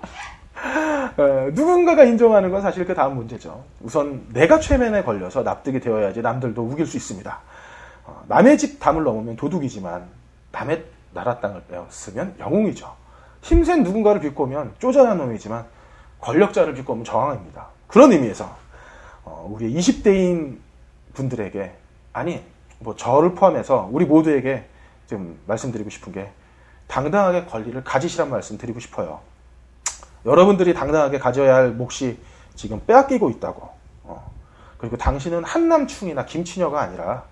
[1.17, 3.65] 어, 누군가가 인정하는 건 사실 그 다음 문제죠.
[3.81, 7.39] 우선 내가 최면에 걸려서 납득이 되어야지 남들도 우길 수 있습니다.
[8.05, 10.07] 어, 남의 집 담을 넘으면 도둑이지만
[10.53, 12.95] 남의 나라 땅을 빼앗으면 영웅이죠.
[13.43, 15.65] 힘센 누군가를 비꼬면 쪼잔한 놈이지만
[16.21, 17.67] 권력자를 비꼬면 저항입니다.
[17.89, 18.57] 그런 의미에서
[19.25, 20.59] 어, 우리 20대인
[21.15, 21.73] 분들에게
[22.13, 22.43] 아니
[22.79, 24.67] 뭐 저를 포함해서 우리 모두에게
[25.09, 26.31] 좀 말씀드리고 싶은 게
[26.87, 29.21] 당당하게 권리를 가지시란 말씀 드리고 싶어요.
[30.25, 32.19] 여러분들이 당당하게 가져야 할 몫이
[32.55, 33.69] 지금 빼앗기고 있다고.
[34.05, 34.31] 어.
[34.79, 37.25] 그리고 당신은 한남충이나 김치녀가 아니라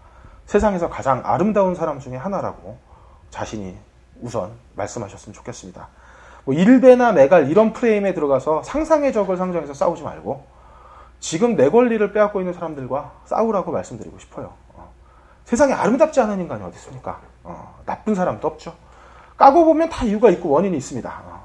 [0.47, 2.79] 세상에서 가장 아름다운 사람 중에 하나라고
[3.31, 3.77] 자신이
[4.21, 5.89] 우선 말씀하셨으면 좋겠습니다.
[6.45, 10.45] 뭐 일베나 메갈 이런 프레임에 들어가서 상상의 적을 상정해서 싸우지 말고
[11.21, 14.55] 지금 내 권리를 빼앗고 있는 사람들과 싸우라고 말씀드리고 싶어요.
[14.75, 14.91] 어.
[15.45, 17.21] 세상에 아름답지 않은 인간이 어디 있습니까?
[17.45, 17.81] 어.
[17.87, 18.75] 나쁜 사람도 없죠.
[19.37, 21.40] 까고 보면 다 이유가 있고 원인이 있습니다.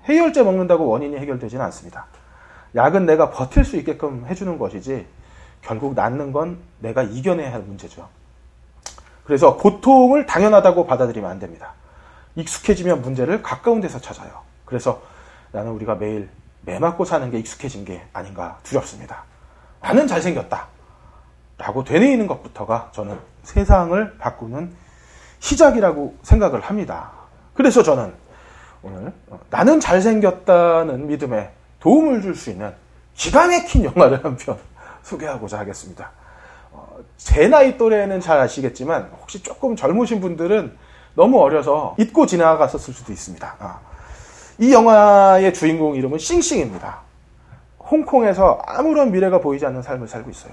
[0.00, 0.04] 어.
[0.08, 2.06] 해열제 먹는다고 원인이 해결되지는 않습니다.
[2.74, 5.06] 약은 내가 버틸 수 있게끔 해주는 것이지
[5.62, 8.08] 결국 낫는 건 내가 이겨내야 할 문제죠.
[9.24, 11.74] 그래서 고통을 당연하다고 받아들이면 안 됩니다.
[12.36, 14.42] 익숙해지면 문제를 가까운 데서 찾아요.
[14.64, 15.02] 그래서
[15.52, 16.28] 나는 우리가 매일
[16.62, 19.24] 매 맞고 사는 게 익숙해진 게 아닌가 두렵습니다.
[19.80, 20.68] 나는 잘생겼다.
[21.58, 24.74] 라고 되뇌이는 것부터가 저는 세상을 바꾸는
[25.40, 27.10] 시작이라고 생각을 합니다.
[27.54, 28.14] 그래서 저는
[28.82, 31.50] 오늘 어, 나는 잘생겼다는 믿음에
[31.80, 32.72] 도움을 줄 수 있는
[33.14, 34.58] 기가 막힌 영화를 한 편
[35.02, 36.10] 소개하고자 하겠습니다.
[36.72, 40.76] 어, 제 나이 또래는 잘 아시겠지만 혹시 조금 젊으신 분들은
[41.14, 43.56] 너무 어려서 잊고 지나갔었을 수도 있습니다.
[43.58, 43.80] 아,
[44.58, 47.00] 이 영화의 주인공 이름은 싱싱입니다.
[47.90, 50.52] 홍콩에서 아무런 미래가 보이지 않는 삶을 살고 있어요.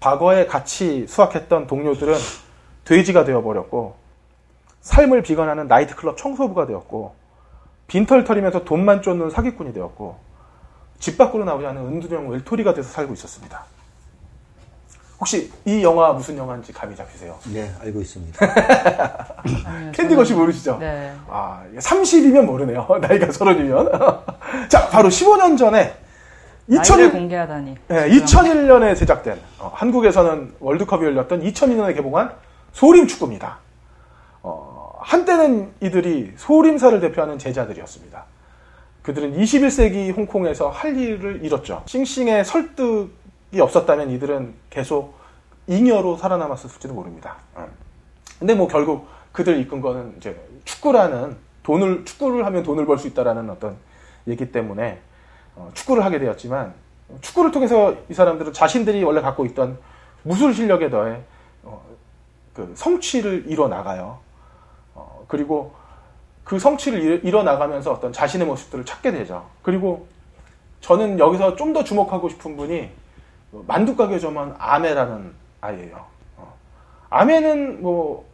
[0.00, 2.14] 과거에 같이 수학했던 동료들은
[2.84, 3.96] 돼지가 되어버렸고
[4.80, 7.14] 삶을 비관하는 나이트클럽 청소부가 되었고
[7.88, 10.16] 빈털 털이면서 돈만 쫓는 사기꾼이 되었고
[10.98, 13.64] 집 밖으로 나오지 않은 은둔형 외톨이가 돼서 살고 있었습니다.
[15.18, 17.36] 혹시 이 영화 무슨 영화인지 감이 잡히세요?
[17.52, 18.38] 네, 알고 있습니다.
[19.92, 20.76] 캔디것이 모르시죠?
[20.78, 21.14] 네.
[21.28, 22.86] 아, 30이면 모르네요.
[23.00, 24.68] 나이가 30이면.
[24.68, 25.96] 자, 바로 15년 전에
[26.68, 27.76] 2000일 공개하다니.
[27.88, 32.32] 네, 2001년에 제작된 어, 한국에서는 월드컵이 열렸던 2002년에 개봉한
[32.72, 33.58] 소림 축구입니다.
[34.42, 34.75] 어,
[35.06, 38.24] 한때는 이들이 소림사를 대표하는 제자들이었습니다.
[39.02, 41.84] 그들은 21세기 홍콩에서 할 일을 잃었죠.
[41.86, 45.14] 싱싱의 설득이 없었다면 이들은 계속
[45.68, 47.36] 잉여로 살아남았을지도 모릅니다.
[47.56, 47.66] 음.
[48.40, 53.48] 근데 뭐 결국 그들 이끈 거는 이제 축구라는 돈을 축구를 하면 돈을 벌 수 있다라는
[53.48, 53.76] 어떤
[54.26, 54.98] 얘기 때문에
[55.54, 56.74] 어, 축구를 하게 되었지만
[57.20, 59.78] 축구를 통해서 이 사람들은 자신들이 원래 갖고 있던
[60.24, 61.20] 무술 실력에 더해
[61.62, 61.80] 어,
[62.54, 64.25] 그 성취를 이뤄 나가요.
[65.26, 65.74] 어, 그리고
[66.44, 69.46] 그 성취를 이뤄 나가면서 어떤 자신의 모습들을 찾게 되죠.
[69.62, 70.06] 그리고
[70.80, 72.90] 저는 여기서 좀 더 주목하고 싶은 분이
[73.66, 76.04] 만두 가게 점원 아메라는 아이예요.
[76.36, 76.54] 어.
[77.10, 78.24] 아메는 뭐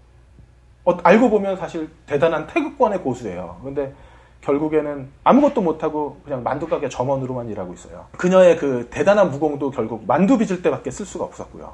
[0.85, 3.61] 어, 알고 보면 사실 대단한 태극권의 고수예요.
[3.65, 3.95] 근데
[4.43, 8.07] 결국에는 아무것도 못하고 그냥 만두 가게 점원으로만 일하고 있어요.
[8.19, 11.73] 그녀의 그 대단한 무공도 결국 만두 빚을 때밖에 쓸 수가 없었고요.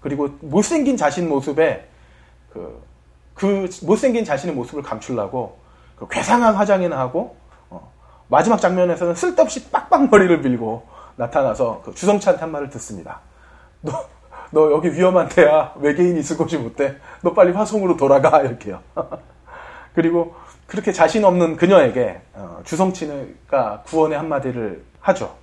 [0.00, 1.86] 그리고 못생긴 자신 모습에
[2.52, 2.82] 그,
[3.36, 5.58] 그 못생긴 자신의 모습을 감추려고
[5.94, 7.36] 그 괴상한 화장이나 하고
[7.70, 7.92] 어,
[8.28, 13.20] 마지막 장면에서는 쓸데없이 빡빡 머리를 빌고 나타나서 그 주성찬한테 한 말을 듣습니다.
[13.82, 13.92] 너,
[14.50, 15.72] 너 여기 위험한 데야.
[15.76, 16.98] 외계인이 있을 곳이 못 돼.
[17.22, 18.40] 너 빨리 화성으로 돌아가.
[18.40, 18.80] 이렇게요.
[19.94, 20.34] 그리고
[20.66, 25.34] 그렇게 자신 없는 그녀에게 어, 주성치가 구원의 한마디를 하죠.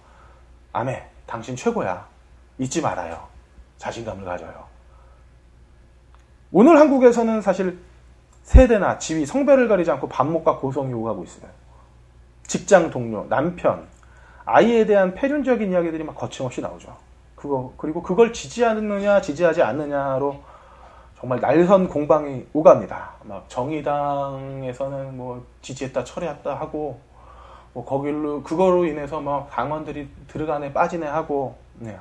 [0.72, 2.08] 아메, 당신 최고야.
[2.58, 3.20] 잊지 말아요.
[3.78, 4.72] 자신감을 가져요.
[6.56, 7.80] 오늘 한국에서는 사실
[8.43, 11.49] 세대나 지위, 성별을 가리지 않고 반목과 고성이 오가고 있어요.
[12.45, 13.88] 직장 동료, 남편,
[14.45, 16.95] 아이에 대한 폐륜적인 이야기들이 막 거침없이 나오죠.
[17.34, 20.41] 그거 그리고 그걸 지지하느냐 지지하지 않느냐로
[21.20, 23.14] 정말 날선 공방이 오갑니다.
[23.24, 26.99] 막 정의당에서는 뭐 지지했다 철회했다 하고
[27.74, 31.97] 뭐 거길로 그거로 인해서 막 당원들이 들어가네 빠지네 하고 네.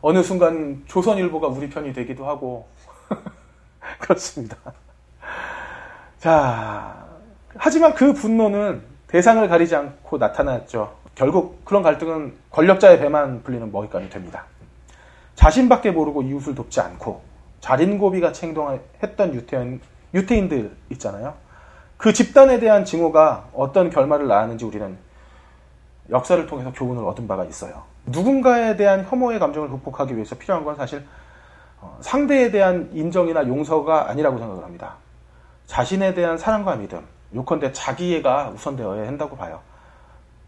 [0.00, 2.66] 어느 순간 조선일보가 우리 편이 되기도 하고
[4.00, 4.56] 그렇습니다.
[6.18, 7.06] 자
[7.56, 10.94] 하지만 그 분노는 대상을 가리지 않고 나타났죠.
[11.14, 14.44] 결국 그런 갈등은 권력자의 배만 불리는 먹잇감이 됩니다.
[15.34, 17.22] 자신밖에 모르고 이웃을 돕지 않고
[17.60, 19.80] 자린고비가 행동했던 유태인,
[20.14, 21.34] 유태인들 있잖아요.
[21.96, 24.96] 그 집단에 대한 증오가 어떤 결말을 낳았는지 우리는
[26.10, 27.82] 역사를 통해서 교훈을 얻은 바가 있어요.
[28.06, 31.04] 누군가에 대한 혐오의 감정을 극복하기 위해서 필요한 건 사실 어,
[32.00, 34.96] 상대에 대한 인정이나 용서가 아니라고 생각을 합니다.
[35.66, 39.60] 자신에 대한 사랑과 믿음, 요컨대 자기애가 우선되어야 한다고 봐요.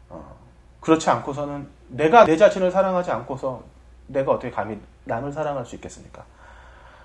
[0.08, 0.36] 어,
[0.80, 3.62] 그렇지 않고서는 내가 내 자신을 사랑하지 않고서
[4.06, 6.24] 내가 어떻게 감히 남을 사랑할 수 있겠습니까?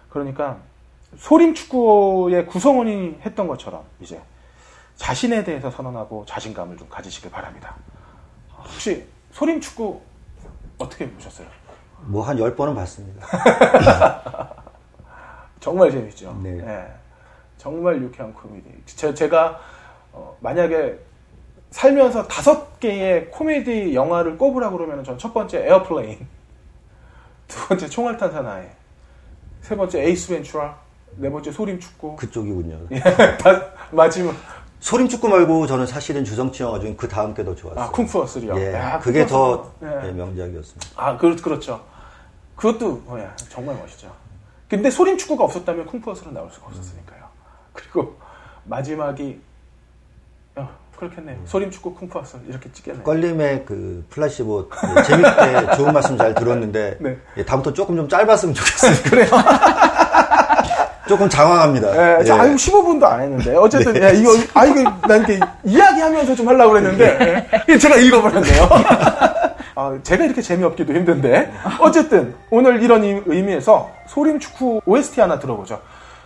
[0.10, 0.58] 그러니까
[1.18, 4.22] 소림 축구의 구성원이 했던 것처럼 이제
[4.96, 7.76] 자신에 대해서 선언하고 자신감을 좀 가지시길 바랍니다.
[8.58, 10.02] 혹시 소림 축구
[10.78, 11.48] 어떻게 보셨어요?
[12.06, 13.28] 뭐한 열번은 봤습니다.
[15.60, 16.38] 정말 재밌죠.
[16.43, 16.51] 네.
[16.51, 16.88] 네.
[17.58, 18.70] 정말 유쾌한 코미디.
[18.86, 19.60] 제, 제가
[20.12, 20.99] 어, 만약에
[21.72, 26.28] 살면서 다섯 개의 코미디 영화를 꼽으라고 그러면 전 첫 번째 에어플레인,
[27.47, 28.66] 두 번째 총알탄 사나이,
[29.62, 30.78] 세 번째 에이스 벤츄라,
[31.16, 32.16] 네 번째 소림 축구.
[32.18, 32.78] 그쪽이군요.
[32.91, 33.01] 예,
[33.91, 34.36] 마지막
[34.82, 37.82] 소림 축구 말고 저는 사실은 주성치 영화 중에 그 다음 게 더 좋았어요.
[37.86, 38.58] 아 쿵푸어 3요.
[38.60, 40.08] 예, 야, 그게 더 예.
[40.08, 40.88] 예, 명작이었습니다.
[40.97, 41.82] 아, 그, 그렇죠.
[42.56, 44.12] 그것도, 어, 예, 정말 멋있죠.
[44.70, 47.24] 근데 소림 축구가 없었다면 쿵푸어스는 나올 수가 없었으니까요.
[47.74, 48.16] 그리고
[48.66, 49.39] 마지막이,
[50.56, 51.38] 어, 그렇겠네요.
[51.45, 53.04] 소림 축구 쿵푸어스 이렇게 찍겠네요.
[53.04, 57.18] 껄림의 그 플라시보 예, 재밌게 좋은 말씀 잘 들었는데 네.
[57.38, 59.04] 예, 다음부터 조금 좀 짧았으면 좋겠어요.
[59.10, 59.28] 그래요?
[61.08, 62.20] 조금 장황합니다.
[62.20, 62.39] 예, 자, 예.
[62.39, 63.56] 아유, 15분도 안 했는데.
[63.58, 68.70] 어쨌든, 예, 이거, 아, 이거, 난 이렇게 이야기하면서 좀 하려고 그랬는데, 예, 제가 읽어버렸네요.
[69.76, 71.51] 아, 제가 이렇게 재미없기도 힘든데.
[71.80, 75.82] 어쨌든, 오늘 이런 의- 의미에서 소림 축구 OST 하나 들어보죠.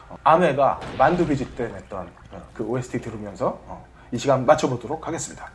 [0.09, 5.49] 어, 아메가 만두 비지 때 냈던 어, 그 OST 들으면서 어, 이 시간 맞춰보도록 하겠습니다.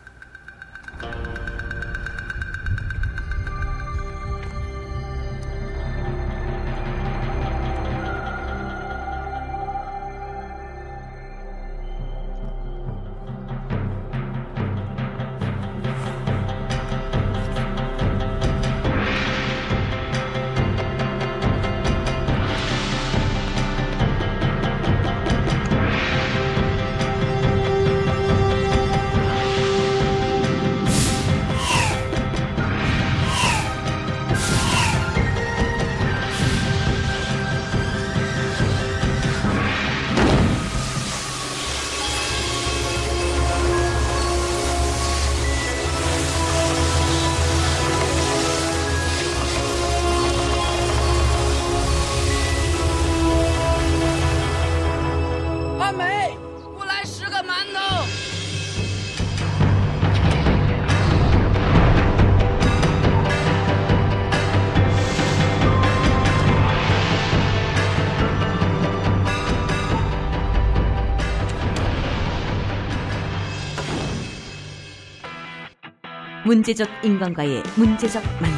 [76.53, 78.53] 문제적 인간과의 문제적 만남.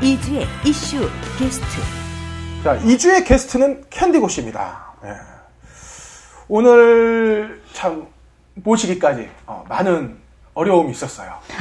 [0.00, 1.64] 2주의 이슈 게스트.
[2.64, 4.92] 자, 2주의 게스트는 캔디고 씨입니다.
[5.04, 5.14] 예.
[6.48, 8.08] 오늘 참
[8.54, 10.18] 모시기까지 어, 많은
[10.54, 11.32] 어려움이 있었어요.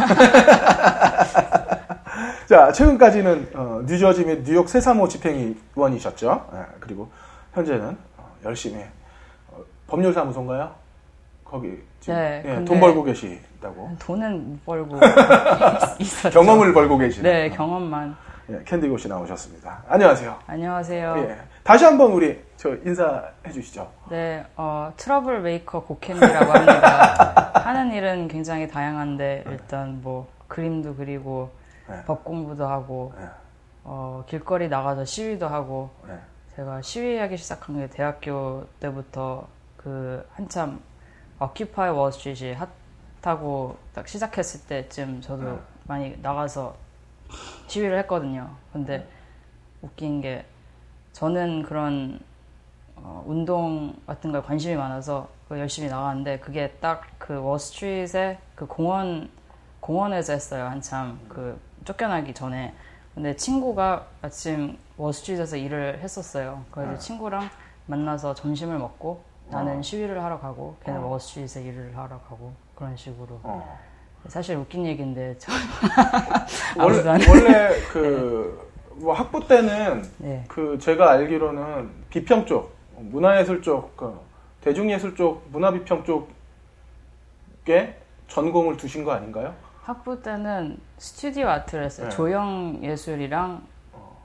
[2.50, 6.50] 자, 최근까지는 어, 뉴저지 및 뉴욕 세사모 집행위원이셨죠.
[6.56, 7.12] 예, 그리고
[7.54, 8.82] 현재는 어, 열심히
[9.52, 10.74] 어, 법률사무소인가요?
[11.46, 15.00] 거기 지금 네, 예, 근데- 돈 벌고 계시 다고 돈은 못 벌고
[16.00, 16.40] 있었죠.
[16.40, 18.16] 경험을 벌고 계시는 네, 경험만.
[18.50, 19.84] 예, 캔디고 씨 나오셨습니다.
[19.88, 20.36] 안녕하세요.
[20.48, 21.16] 안녕하세요.
[21.20, 21.38] 예.
[21.64, 23.92] 다시 한번 우리 저 인사해 주시죠.
[24.10, 27.52] 네, 어, 트러블 메이커 고캔디라고 합니다.
[27.64, 31.52] 하는 일은 굉장히 다양한데 일단 뭐 그림도 그리고
[31.88, 32.02] 네.
[32.06, 33.26] 법 공부도 하고 네.
[33.84, 36.14] 어, 길거리 나가서 시위도 하고 네.
[36.56, 39.48] 제가 시위하기 시작한 게 대학교 때부터
[39.78, 40.80] 그 한참
[41.38, 42.68] 어큐파이 월스트리트이 핫
[43.22, 45.60] 하고 딱 시작했을 때쯤 저도 네.
[45.84, 46.76] 많이 나가서
[47.68, 48.50] 시위를 했거든요.
[48.72, 49.08] 근데
[49.82, 50.46] 웃긴 게
[51.14, 52.20] 저는 그런
[52.96, 59.30] 어, 운동 같은 거에 관심이 많아서 그 열심히 나갔는데 그게 딱그 월스트리트의 그 공원
[59.80, 60.66] 공원에서 했어요.
[60.66, 62.74] 한참 그 쫓겨나기 전에.
[63.16, 66.64] 근데 친구가 마침 월스트리트에서 일을 했었어요.
[66.72, 67.50] 그래서 친구랑
[67.88, 73.80] 만나서 점심을 먹고 나는 시위를 하러 가고 걔는 월스트리트에 일을 하러 가고 그런 식으로 어.
[74.28, 75.52] 사실 웃긴 얘기인데 저
[76.82, 80.46] 원래, 원래 그, 뭐 학부 때는 네.
[80.48, 84.20] 그 제가 알기로는 비평 쪽, 문화예술 쪽, 그
[84.62, 86.30] 대중예술 쪽, 문화비평 쪽
[87.66, 89.54] 쪽에 전공을 두신 거 아닌가요?
[89.84, 92.10] 학부 때는 스튜디오 아트를 했어요.
[92.10, 92.16] 네.
[92.16, 93.62] 조형 예술이랑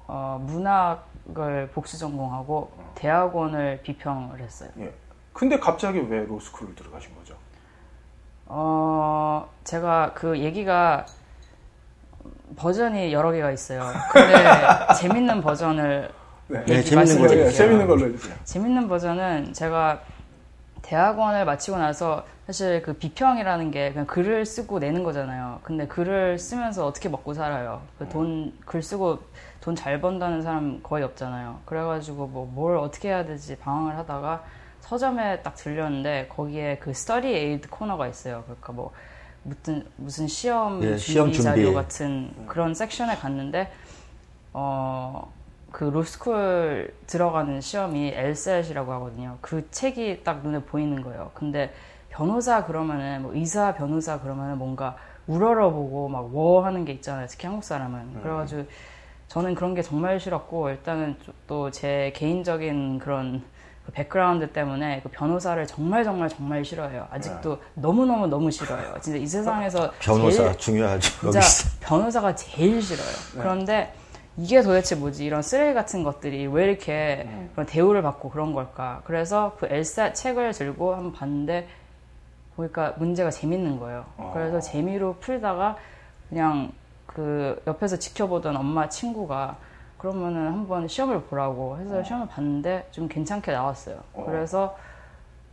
[0.07, 4.71] 어, 문학을 복수 전공하고 대학원을 비평을 했어요.
[4.79, 4.93] 예.
[5.33, 7.24] 근데 갑자기 왜 로스쿨을 들어가신 거죠?
[8.47, 11.07] 어, 제가 그 얘기가
[12.57, 13.83] 버전이 여러 개가 있어요.
[14.13, 14.35] 근데
[15.01, 16.11] 재밌는 버전을
[16.49, 17.51] 네, 네 재밌는 걸로 해주세요.
[17.53, 18.35] 재밌는 걸로 해주세요.
[18.45, 20.01] 재밌는 버전은 제가
[20.83, 25.61] 대학원을 마치고 나서 사실 그 비평이라는 게 그냥 글을 쓰고 내는 거잖아요.
[25.63, 27.81] 근데 글을 쓰면서 어떻게 먹고 살아요?
[27.99, 29.21] 그 돈, 글 쓰고
[29.63, 31.61] 돈 잘 번다는 사람 거의 없잖아요.
[31.65, 34.45] 그래가지고 뭐 뭘 어떻게 해야 되지 방황을 하다가
[34.85, 38.43] 서점에 딱 들렸는데 거기에 그 study aid 코너가 있어요.
[38.45, 38.93] 그러니까 뭐
[39.43, 43.73] 무슨 무슨 시험 예, 준비 시험 준비 자료 같은 그런 section에 갔는데
[44.53, 45.33] 어.
[45.73, 49.39] 그 로스쿨 들어가는 시험이 LSAT이라고 하거든요.
[49.41, 51.33] 그 책이 딱 눈에 보이는 거예요.
[51.35, 51.75] 근데
[52.11, 57.27] 변호사 그러면은 뭐 의사 변호사 그러면은 뭔가 우러러보고 막 워 하는 게 있잖아요.
[57.29, 57.99] 특히 한국 사람은.
[57.99, 58.21] 음.
[58.23, 58.67] 그래가지고
[59.27, 61.17] 저는 그런 게 정말 싫었고 일단은
[61.49, 63.43] 또 제 개인적인 그런
[63.87, 67.07] 그 background 때문에 그 변호사를 정말 정말 정말 싫어해요.
[67.11, 67.63] 아직도 네.
[67.75, 68.95] 너무 너무 너무 싫어요.
[69.01, 71.11] 진짜 이 세상에서 변호사 제일, 중요하죠.
[71.21, 71.41] 진짜
[71.81, 73.07] 변호사가 제일 싫어요.
[73.35, 73.41] 네.
[73.41, 73.95] 그런데
[74.37, 77.51] 이게 도대체 뭐지 이런 쓰레기 같은 것들이 왜 이렇게 음.
[77.53, 79.03] 그런 대우를 받고 그런 걸까?
[79.05, 81.69] 그래서 그 LSAT 책을 들고 한번 봤는데
[82.57, 84.07] 보니까 문제가 재밌는 거예요.
[84.17, 84.31] 어.
[84.35, 85.77] 그래서 재미로 풀다가
[86.29, 86.73] 그냥
[87.07, 89.57] 그 옆에서 지켜보던 엄마 친구가
[89.99, 92.03] 그러면은 한번 시험을 보라고 해서 어.
[92.03, 93.97] 시험을 봤는데 좀 괜찮게 나왔어요.
[94.13, 94.25] 어.
[94.27, 94.77] 그래서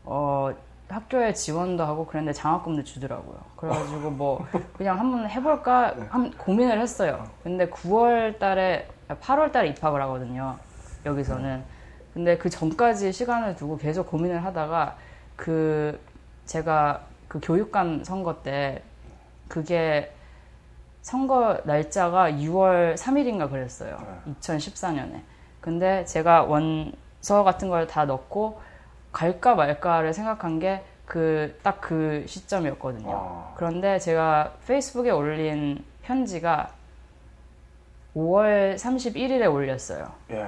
[0.04, 0.52] 어
[0.90, 3.38] 학교에 지원도 하고 그랬는데 장학금도 주더라고요.
[3.56, 4.46] 그래가지고 뭐
[4.78, 6.06] 그냥 한번 해볼까 네.
[6.10, 7.26] 한 고민을 했어요.
[7.44, 10.58] 근데 9월 달에 8월 달에 입학을 하거든요.
[11.06, 11.64] 여기서는.
[12.14, 14.98] 근데 그 전까지 시간을 두고 계속 고민을 하다가
[15.38, 15.98] 그
[16.46, 18.84] 제가 그 교육감 선거 때
[19.48, 20.12] 그게
[21.02, 23.98] 선거 날짜가 6월 3일인가 그랬어요.
[24.42, 25.22] 2014년에.
[25.60, 28.62] 근데 제가 원서 같은 걸 다 넣고
[29.12, 33.12] 갈까 말까를 생각한 게 그 딱그 그 시점이었거든요.
[33.14, 33.54] 아.
[33.58, 36.70] 그런데 제가 페이스북에 올린 편지가
[38.16, 40.10] 5월 31일에 올렸어요.
[40.32, 40.48] 예.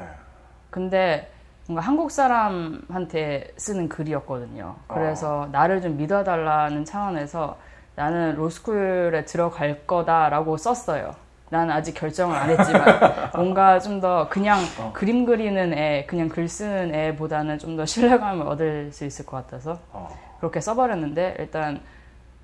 [0.70, 1.30] 근데
[1.68, 4.78] 뭔가 한국 사람한테 쓰는 글이었거든요.
[4.88, 5.48] 그래서 아.
[5.48, 7.58] 나를 좀 믿어달라는 차원에서
[7.96, 11.16] 나는 로스쿨에 들어갈 거다라고 썼어요.
[11.50, 14.92] 난 아직 결정을 안 했지만 뭔가 좀 더 그냥 어.
[14.94, 19.80] 그림 그리는 애, 그냥 글 쓰는 애보다는 좀 더 신뢰감을 얻을 수 있을 것 같아서
[19.92, 20.10] 어.
[20.40, 21.80] 그렇게 써버렸는데 일단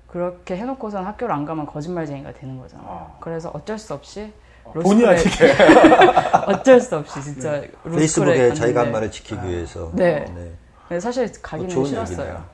[0.06, 2.86] 그렇게 해놓고선 학교를 안 가면 거짓말쟁이가 되는 거잖아요.
[2.88, 3.16] 어.
[3.20, 4.32] 그래서 어쩔 수 없이
[4.64, 5.54] 본의 아니게
[6.46, 7.70] 어쩔 수 없이 진짜 네.
[7.92, 10.24] 페이스북에 자기가 한 말을 지키기 위해서 네.
[10.88, 11.00] 네.
[11.00, 12.44] 사실 가기는 싫었어요.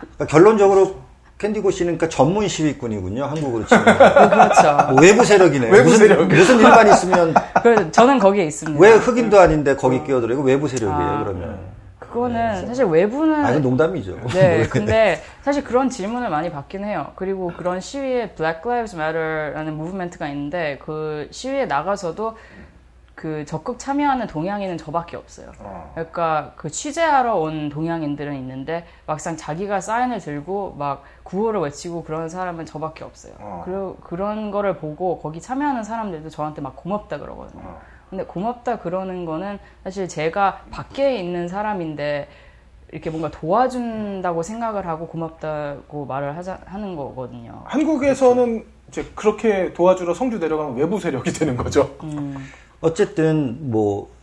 [0.00, 0.96] 그러니까 결론적으로
[1.38, 3.24] 캔디고 씨는 그러니까 전문 시위꾼이군요.
[3.24, 3.84] 한국으로 치면.
[3.94, 4.92] 그렇죠.
[4.92, 5.72] 뭐 외부 세력이네요.
[5.72, 6.26] 외부 무슨, 세력.
[6.26, 7.34] 무슨 일만 있으면.
[7.62, 8.80] 그래서 저는 거기에 있습니다.
[8.80, 10.34] 왜 흑인도 아닌데 거기 끼어들어?
[10.34, 11.58] 이거 외부 세력이에요, 아, 그러면.
[12.00, 12.66] 그거는 네.
[12.66, 13.44] 사실 외부는.
[13.44, 14.18] 아니, 농담이죠.
[14.34, 14.66] 네.
[14.68, 17.12] 근데 사실 그런 질문을 많이 받긴 해요.
[17.14, 22.36] 그리고 그런 시위에 Black Lives Matter라는 무브멘트가 있는데 그 시위에 나가서도
[23.18, 25.50] 그 적극 참여하는 동양인은 저밖에 없어요.
[25.58, 25.90] 어.
[25.92, 32.64] 그러니까 그 취재하러 온 동양인들은 있는데 막상 자기가 사인을 들고 막 구호를 외치고 그런 사람은
[32.64, 33.32] 저밖에 없어요.
[33.40, 33.62] 어.
[33.64, 37.64] 그리고 그런 거를 보고 거기 참여하는 사람들도 저한테 막 고맙다 그러거든요.
[37.64, 37.80] 어.
[38.08, 42.28] 근데 고맙다 그러는 거는 사실 제가 밖에 있는 사람인데
[42.92, 47.62] 이렇게 뭔가 도와준다고 생각을 하고 고맙다고 말을 하자, 하는 거거든요.
[47.64, 51.96] 한국에서는 이제 그렇게 도와주러 성주 내려가면 외부 세력이 되는 거죠.
[52.04, 52.36] 음.
[52.80, 54.18] 어쨌든 뭐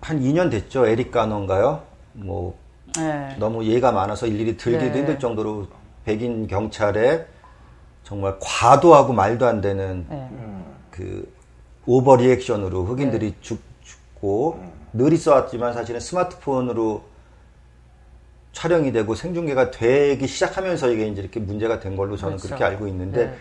[0.00, 0.86] 한 2년 됐죠.
[0.86, 1.82] 에릭 가너인가요?
[2.14, 2.58] 뭐
[2.96, 3.36] 네.
[3.38, 4.98] 너무 예가 많아서 일일이 들기도 네.
[4.98, 5.68] 힘들 정도로
[6.04, 7.26] 백인 경찰에
[8.02, 10.28] 정말 과도하고 말도 안 되는 네.
[10.90, 11.32] 그
[11.86, 13.36] 오버 리액션으로 흑인들이 네.
[13.40, 14.60] 죽, 죽고
[14.92, 17.04] 늘 있어왔지만 사실은 스마트폰으로
[18.52, 22.48] 촬영이 되고 생중계가 되기 시작하면서 이게 이제 이렇게 문제가 된 걸로 저는 그렇죠.
[22.48, 23.34] 그렇게 알고 있는데 네,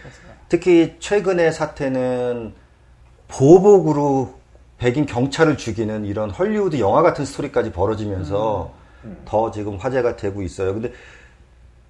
[0.50, 2.54] 특히 최근의 사태는
[3.28, 4.39] 보복으로
[4.80, 8.74] 백인 경찰을 죽이는 이런 헐리우드 영화 같은 스토리까지 벌어지면서
[9.04, 9.10] 음.
[9.10, 9.22] 음.
[9.26, 10.74] 더 지금 화제가 되고 있어요.
[10.74, 10.92] 근데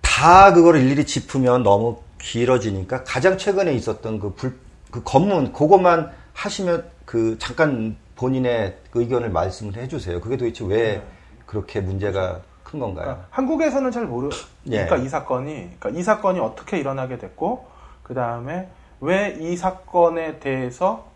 [0.02, 4.58] 다 그거를 일일이 짚으면 너무 길어지니까 가장 최근에 있었던 그 불,
[4.92, 10.20] 그 검문, 그것만 하시면 그 잠깐 본인의 그 의견을 말씀을 해주세요.
[10.20, 11.04] 그게 도대체 왜 네.
[11.46, 13.06] 그렇게 문제가 큰 건가요?
[13.06, 14.30] 그러니까 한국에서는 잘 모르,
[14.68, 14.86] 예.
[14.86, 17.66] 그러니까 이 사건이, 그러니까 이 사건이 어떻게 일어나게 됐고,
[18.04, 18.68] 그 다음에
[19.00, 21.09] 왜 이 사건에 대해서 어,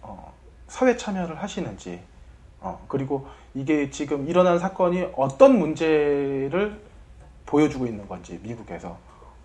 [0.73, 2.01] 사회 참여를 하시는지,
[2.59, 6.81] 어, 그리고 이게 지금 일어난 사건이 어떤 문제를
[7.45, 8.97] 보여주고 있는 건지 미국에서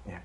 [0.08, 0.18] 예.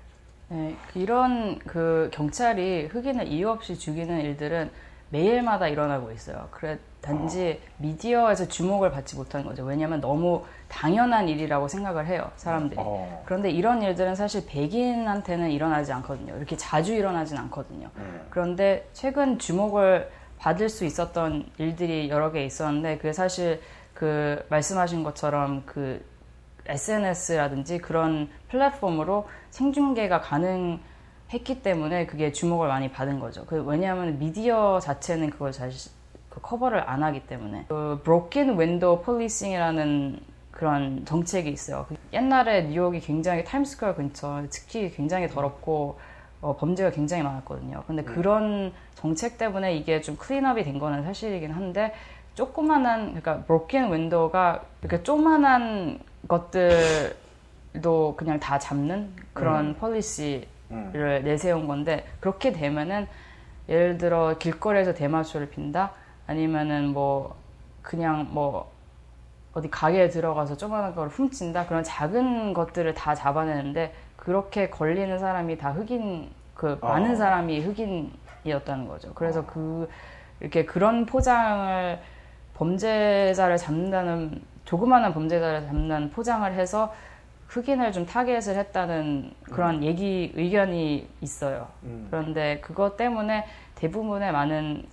[0.48, 4.70] 네, 이런 그 경찰이 흑인을 이유 없이 죽이는 일들은
[5.10, 6.48] 매일마다 일어나고 있어요.
[6.50, 7.70] 그래 단지 어.
[7.76, 9.62] 미디어에서 주목을 받지 못하는 거죠.
[9.62, 12.80] 왜냐하면 너무 당연한 일이라고 생각을 해요, 사람들이.
[12.82, 13.22] 어.
[13.26, 16.34] 그런데 이런 일들은 사실 백인한테는 일어나지 않거든요.
[16.34, 17.90] 이렇게 자주 일어나진 않거든요.
[17.94, 18.26] 음.
[18.30, 23.60] 그런데 최근 주목을 받을 수 있었던 일들이 여러 개 있었는데 그게 사실
[23.94, 26.04] 그 말씀하신 것처럼 그
[26.66, 33.44] SNS라든지 그런 플랫폼으로 생중계가 가능했기 때문에 그게 주목을 많이 받은 거죠.
[33.46, 40.20] 그 왜냐하면 미디어 자체는 그걸 잘그 커버를 안 하기 때문에 그 broken window policing이라는
[40.50, 41.84] 그런 정책이 있어요.
[41.88, 45.98] 그 옛날에 뉴욕이 굉장히 타임스퀘어 근처 특히 굉장히 더럽고
[46.40, 47.84] 어, 범죄가 굉장히 많았거든요.
[47.86, 48.12] 근데 네.
[48.12, 48.72] 그런
[49.04, 51.92] 정책 때문에 이게 좀 clean up이 된 거는 사실이긴 한데
[52.34, 59.74] 조그만한 그러니까 broken window가 이렇게 조그만한 것들도 그냥 다 잡는 그런 음.
[59.74, 61.20] policy를 음.
[61.22, 63.06] 내세운 건데 그렇게 되면은
[63.68, 65.92] 예를 들어 길거리에서 대마초를 핀다
[66.26, 67.36] 아니면은 뭐
[67.82, 68.72] 그냥 뭐
[69.52, 75.72] 어디 가게에 들어가서 조그만한 걸 훔친다 그런 작은 것들을 다 잡아내는데 그렇게 걸리는 사람이 다
[75.72, 76.88] 흑인 그 아.
[76.88, 79.12] 많은 사람이 흑인 이었다는 거죠.
[79.14, 79.46] 그래서 아.
[79.46, 79.88] 그
[80.40, 81.98] 이렇게 그런 포장을
[82.54, 86.92] 범죄자를 잡는다는 조그마한 범죄자를 잡는 포장을 해서
[87.48, 89.84] 흑인을 좀 타겟을 했다는 그런 음.
[89.84, 91.68] 얘기 의견이 있어요.
[91.84, 92.08] 음.
[92.10, 94.86] 그런데 그것 때문에 대부분의 많은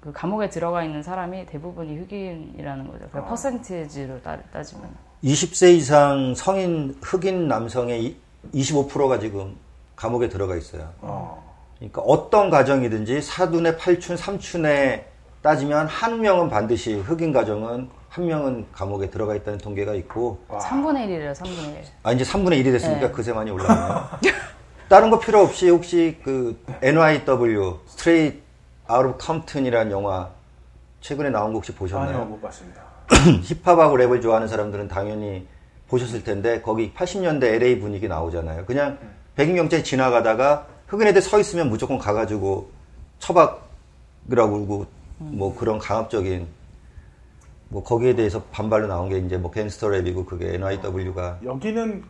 [0.00, 3.08] 그 감옥에 들어가 있는 사람이 대부분이 흑인이라는 거죠.
[3.10, 3.24] 그 아.
[3.24, 4.88] 퍼센티지로 따, 따지면.
[5.24, 8.16] 20세 이상 성인 흑인 남성의
[8.54, 9.56] 25%가 지금
[9.96, 10.92] 감옥에 들어가 있어요.
[11.00, 11.36] 아.
[11.78, 15.06] 그러니까 어떤 가정이든지 사둔의 팔춘, 삼춘에
[15.42, 20.40] 따지면 한 명은 반드시 흑인 가정은 한 명은 감옥에 들어가 있다는 통계가 있고.
[20.48, 20.58] 와.
[20.58, 21.84] 3분의 1이래요, 3분의 1.
[22.02, 23.10] 아, 이제 3분의 1이 됐으니까 네.
[23.12, 24.08] 그새 많이 올라가네요.
[24.88, 28.40] 다른 거 필요 없이 혹시 그 NYW, 스트레이트
[28.86, 30.30] Out of Compton이라는 영화
[31.00, 32.08] 최근에 나온 거 혹시 보셨나요?
[32.08, 32.80] 아니요, 못 봤습니다.
[33.44, 35.46] 힙합하고 랩을 좋아하는 사람들은 당연히
[35.88, 38.64] 보셨을 텐데 거기 80년대 LA 분위기 나오잖아요.
[38.64, 38.98] 그냥
[39.36, 42.70] 백인 경찰이 지나가다가 흑인 애들 서 있으면 무조건 가가지고
[43.18, 43.60] 처박이라고
[44.26, 44.86] 그러고
[45.18, 46.46] 뭐 그런 강압적인
[47.68, 52.04] 뭐 거기에 대해서 반발로 나온 게 이제 뭐 갱스터 랩이고 그게 NWA가 여기는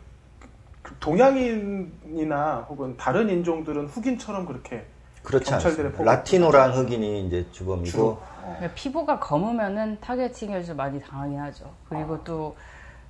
[0.81, 4.85] 그 동양인이나 혹은 다른 인종들은 흑인처럼 그렇게
[5.23, 6.01] 그렇지 않습니다.
[6.01, 8.69] Latino랑 흑인이 이제 주범이고 어.
[8.73, 11.69] 피부가 검으면은 targeting을 좀 많이 당하긴 하죠.
[11.89, 12.23] 그리고 어.
[12.23, 12.55] 또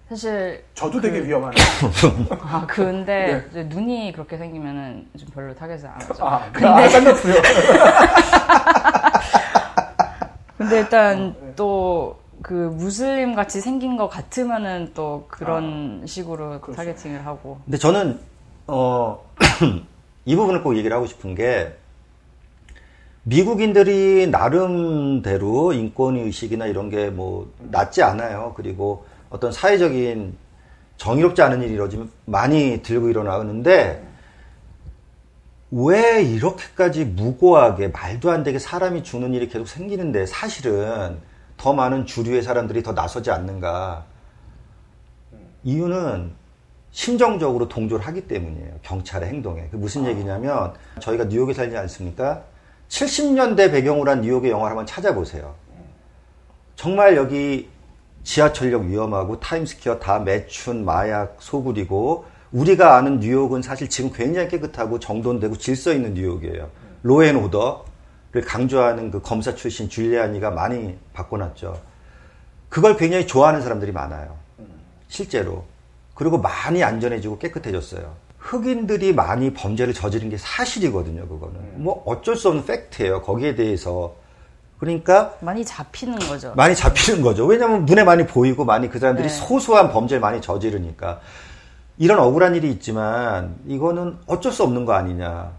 [0.10, 1.56] 사실 저도 그, 되게 위험하네.
[2.42, 3.64] 아 근데 네.
[3.66, 6.26] 눈이 그렇게 생기면은 좀 별로 타겟을 안 하죠.
[6.26, 7.34] 아, 근데 아, 깜짝고요.
[10.58, 11.54] 근데 일단 어, 네.
[11.56, 16.74] 또그 무슬림 같이 생긴 것 같으면은 또 그런 아, 식으로 그렇죠.
[16.78, 17.60] targeting을 하고.
[17.66, 18.20] 근데 저는
[18.66, 19.24] 어
[20.26, 21.76] 이 부분을 꼭 얘기를 하고 싶은 게
[23.24, 28.54] 미국인들이 나름대로 인권 의식이나 이런 게 뭐 낮지 않아요.
[28.58, 30.36] 그리고 어떤 사회적인
[30.98, 34.06] 정의롭지 않은 일이 이러지면 많이 들고 일어나는데
[35.72, 41.20] 왜 이렇게까지 무고하게 말도 안 되게 사람이 죽는 일이 계속 생기는데 사실은
[41.58, 44.06] 더 많은 주류의 사람들이 더 나서지 않는가.
[45.64, 46.32] 이유는
[46.92, 48.80] 심정적으로 동조를 하기 때문이에요.
[48.82, 49.68] 경찰의 행동에.
[49.70, 52.44] 그 무슨 얘기냐면 저희가 뉴욕에 살지 않습니까?
[52.88, 55.54] 70년대 배경으로 한 뉴욕의 영화를 한번 찾아보세요.
[56.76, 57.70] 정말 여기
[58.24, 65.58] 지하철역 위험하고 타임스퀘어 다 매춘, 마약, 소굴이고 우리가 아는 뉴욕은 사실 지금 굉장히 깨끗하고 정돈되고
[65.58, 66.70] 질서 있는 뉴욕이에요.
[67.04, 71.80] law and order를 강조하는 그 검사 출신 줄리아니가 많이 바꿔놨죠.
[72.70, 74.38] 그걸 굉장히 좋아하는 사람들이 많아요.
[75.08, 75.64] 실제로.
[76.14, 78.14] 그리고 많이 안전해지고 깨끗해졌어요.
[78.40, 81.84] 흑인들이 많이 범죄를 저지른 게 사실이거든요, 그거는.
[81.84, 83.22] 뭐 어쩔 수 없는 팩트예요.
[83.22, 84.16] 거기에 대해서
[84.80, 86.54] 그러니까 많이 잡히는 거죠.
[86.56, 87.46] 많이 잡히는 거죠.
[87.46, 89.34] 왜냐하면 눈에 많이 보이고 많이 그 사람들이 네.
[89.34, 91.20] 소소한 범죄를 많이 저지르니까
[91.98, 95.52] 이런 억울한 일이 있지만 이거는 어쩔 수 없는 거 아니냐.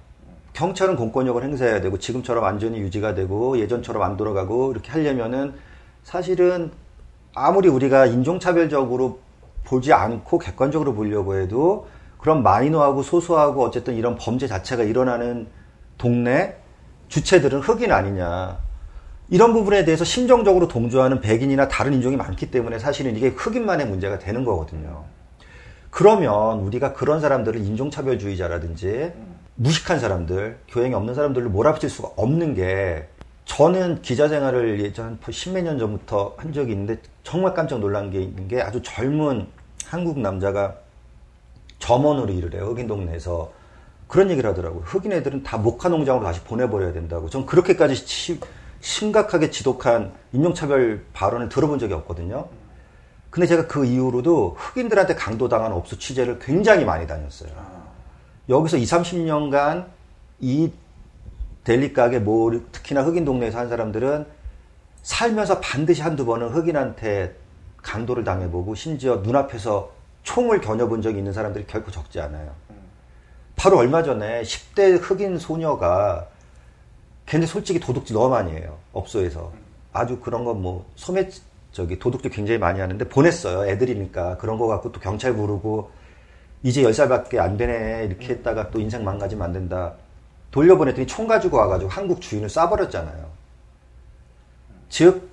[0.55, 5.55] 경찰은 공권력을 행사해야 되고 지금처럼 안전이 유지가 되고 예전처럼 안 돌아가고 이렇게 하려면은
[6.03, 6.73] 사실은
[7.35, 9.21] 아무리 우리가 인종차별적으로
[9.65, 11.87] 보지 않고 객관적으로 보려고 해도
[12.19, 15.47] 그런 마이너하고 소소하고 어쨌든 이런 범죄 자체가 일어나는
[15.99, 16.57] 동네
[17.09, 18.70] 주체들은 흑인 아니냐.
[19.31, 24.45] 이런 부분에 대해서 심정적으로 동조하는 백인이나 다른 인종이 많기 때문에 사실은 이게 흑인만의 문제가 되는
[24.45, 25.05] 거거든요.
[25.91, 29.13] 그러면 우리가 그런 사람들을 인종차별주의자라든지
[29.55, 33.07] 무식한 사람들, 교양이 없는 사람들을 몰아붙일 수가 없는 게
[33.45, 38.49] 저는 기자 생활을 예전 십몇 년 전부터 한 적이 있는데 정말 깜짝 놀란 게 있는
[38.49, 39.47] 게 아주 젊은
[39.87, 40.77] 한국 남자가
[41.79, 42.67] 점원으로 일을 해요.
[42.67, 43.53] 흑인 동네에서
[44.09, 44.83] 그런 얘기를 하더라고요.
[44.85, 47.29] 흑인 애들은 다 목화 농장으로 다시 보내버려야 된다고.
[47.29, 48.39] 전 그렇게까지 시,
[48.81, 52.49] 심각하게 지독한 인종차별 발언을 들어본 적이 없거든요.
[53.31, 57.51] 근데 제가 그 이후로도 흑인들한테 강도당한 업소 취재를 굉장히 많이 다녔어요.
[58.49, 59.87] 여기서 2, 30년간
[60.41, 60.73] 이
[61.63, 64.27] 델리 가게 뭐 특히나 흑인 동네에서 한 사람들은
[65.03, 67.37] 살면서 반드시 한두 번은 흑인한테
[67.77, 72.53] 강도를 당해보고 심지어 눈앞에서 총을 겨녀본 적이 있는 사람들이 결코 적지 않아요.
[73.57, 76.27] 바로 얼마 전에 10대 흑인 소녀가
[77.31, 78.77] 걔네 솔직히 도둑질 너무 많이 해요.
[78.93, 79.53] 업소에서.
[79.93, 81.29] 아주 그런 건 뭐 소매
[81.71, 83.71] 저기 도둑질 굉장히 많이 하는데 보냈어요.
[83.71, 84.37] 애들이니까.
[84.39, 85.93] 그런 거 갖고 또 경찰 부르고
[86.65, 88.07] 이제 10살밖에 안 되네.
[88.07, 89.95] 이렇게 했다가 또 인생 망가지면 안 된다.
[90.51, 93.25] 돌려보냈더니 총 가지고 와가지고 한국 주인을 쏴버렸잖아요.
[94.89, 95.31] 즉,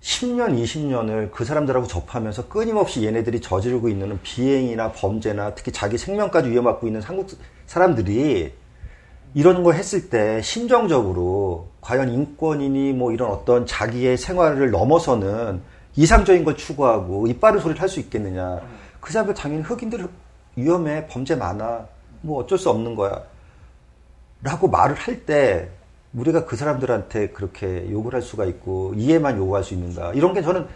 [0.00, 6.88] 10년, 20년을 그 사람들하고 접하면서 끊임없이 얘네들이 저지르고 있는 비행이나 범죄나 특히 자기 생명까지 위험받고
[6.88, 7.28] 있는 한국
[7.66, 8.52] 사람들이
[9.34, 15.60] 이런 걸 했을 때 심정적으로 과연 인권이니 뭐 이런 어떤 자기의 생활을 넘어서는
[15.96, 18.60] 이상적인 걸 추구하고 이빠른 소리를 할 수 있겠느냐.
[19.00, 20.06] 그 사람들 당연히 흑인들
[20.56, 21.86] 위험해, 범죄 많아,
[22.22, 23.22] 뭐 어쩔 수 없는 거야.
[24.42, 25.68] 라고 말을 할 때
[26.14, 30.66] 우리가 그 사람들한테 그렇게 욕을 할 수가 있고 이해만 요구할 수 있는가 이런 게 저는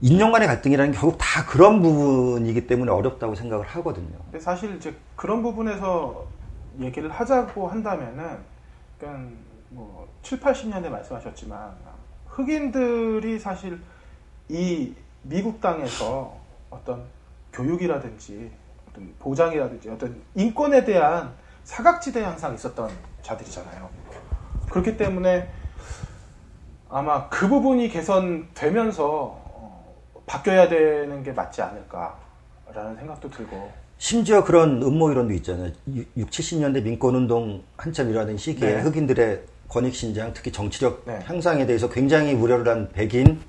[0.00, 4.16] 인연 간의 갈등이라는 게 결국 다 그런 부분이기 때문에 어렵다고 생각을 하거든요.
[4.30, 6.24] 근데 사실 이제 그런 부분에서
[6.78, 8.38] 얘기를 하자고 한다면은
[8.98, 9.30] 그러니까
[9.70, 11.74] 뭐 7, 80년대 말씀하셨지만
[12.26, 13.80] 흑인들이 사실
[14.48, 16.36] 이 미국 땅에서
[16.70, 17.04] 어떤
[17.52, 18.50] 교육이라든지
[18.88, 21.32] 어떤 보장이라든지 어떤 인권에 대한
[21.64, 22.90] 사각지대에 항상 있었던
[23.22, 23.88] 자들이잖아요.
[24.70, 25.50] 그렇기 때문에
[26.88, 29.94] 아마 그 부분이 개선되면서 어,
[30.26, 35.72] 바뀌어야 되는 게 맞지 않을까라는 생각도 들고 심지어 그런 음모 이론도 있잖아요.
[36.16, 38.80] 6, 70년대 민권운동 한참 일어나는 시기에 네.
[38.80, 41.18] 흑인들의 권익신장, 특히 정치력 네.
[41.24, 43.40] 향상에 대해서 굉장히 우려를 한 백인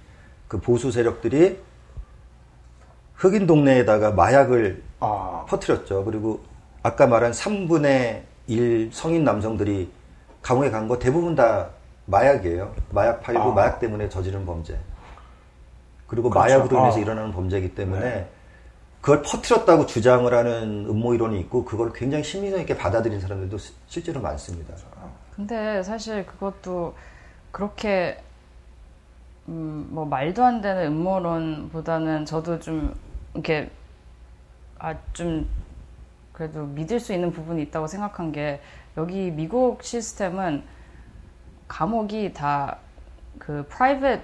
[0.47, 1.59] 그 보수 세력들이
[3.15, 5.45] 흑인 동네에다가 마약을 아.
[5.47, 6.03] 퍼뜨렸죠.
[6.03, 6.41] 그리고
[6.81, 9.91] 아까 말한 3분의 1 성인 남성들이
[10.41, 11.69] 감옥에 간 거 대부분 다
[12.05, 12.73] 마약이에요.
[12.89, 13.53] 마약 팔고 아.
[13.53, 14.79] 마약 때문에 저지른 범죄.
[16.07, 16.47] 그리고 그렇죠.
[16.57, 17.01] 마약으로 인해서 아.
[17.01, 18.29] 일어나는 범죄이기 때문에 네.
[19.01, 24.75] 그걸 퍼뜨렸다고 주장을 하는 음모 이론이 있고 그걸 굉장히 신빙성 있게 받아들인 사람들도 실제로 많습니다.
[25.35, 26.95] 근데 사실 그것도
[27.51, 28.21] 그렇게
[29.47, 32.93] 음, 뭐 말도 안 되는 음모론보다는 저도 좀
[33.33, 33.69] 이렇게
[34.77, 35.47] 아 좀
[36.33, 38.61] 그래도 믿을 수 있는 부분이 있다고 생각한 게
[38.95, 40.63] 여기 미국 시스템은
[41.67, 44.21] 감옥이 다그 private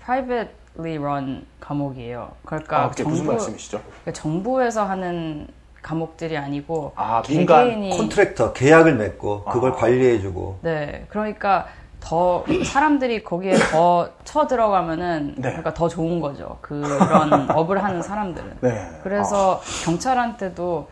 [0.00, 0.48] privately
[0.78, 2.32] run 감옥이에요.
[2.44, 3.80] 그러니까 아, 정부, 무슨 말씀이시죠?
[3.80, 5.46] 그러니까 정부에서 하는
[5.82, 9.74] 감옥들이 아니고 아, 민간 콘트랙터 계약을 맺고 그걸 아.
[9.74, 10.58] 관리해주고.
[10.62, 11.66] 네, 그러니까
[12.00, 15.42] 더 사람들이 거기에 더 쳐 들어가면은 네.
[15.50, 16.58] 그러니까 더 좋은 거죠.
[16.60, 18.56] 그런 업을 하는 사람들은.
[18.62, 18.90] 네.
[19.04, 19.84] 그래서 아.
[19.84, 20.88] 경찰한테도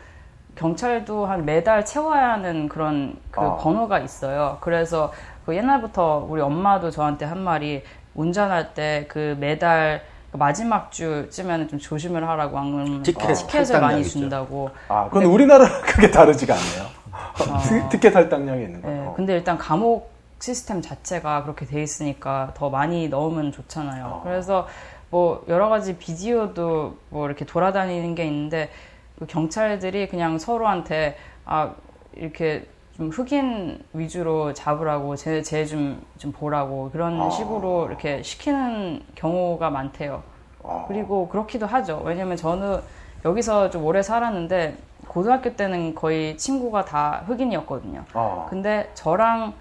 [0.54, 3.56] 경찰도 한 매달 채워야 하는 그런 그 아.
[3.56, 4.58] 번호가 있어요.
[4.60, 5.12] 그래서
[5.44, 7.82] 그 옛날부터 우리 엄마도 저한테 한 말이
[8.14, 14.02] 운전할 때 그 매달 그 마지막 주쯤에는 좀 조심을 하라고 안 티켓, 어, 티켓을 많이
[14.04, 14.70] 준다고.
[14.88, 17.02] 아, 그건 우리나라랑 크게 다르지가 않네요.
[17.12, 19.02] 아, 티켓 할당량이 있는 거예요.
[19.04, 20.10] 네, 근데 일단 감옥
[20.40, 24.06] 시스템 자체가 그렇게 돼 있으니까 더 많이 넣으면 좋잖아요.
[24.06, 24.20] 아.
[24.24, 24.66] 그래서
[25.10, 28.70] 뭐 여러 가지 비디오도 뭐 이렇게 돌아다니는 게 있는데
[29.18, 31.72] 그 경찰들이 그냥 서로한테 아
[32.14, 32.66] 이렇게
[32.96, 37.30] 좀 흑인 위주로 잡으라고 제제좀좀 좀 보라고 그런 아.
[37.30, 40.22] 식으로 이렇게 시키는 경우가 많대요.
[40.62, 40.84] 아.
[40.88, 42.02] 그리고 그렇기도 하죠.
[42.04, 42.80] 왜냐면 저는
[43.24, 44.76] 여기서 좀 오래 살았는데
[45.08, 48.04] 고등학교 때는 거의 친구가 다 흑인이었거든요.
[48.12, 48.46] 아.
[48.50, 49.54] 근데 저랑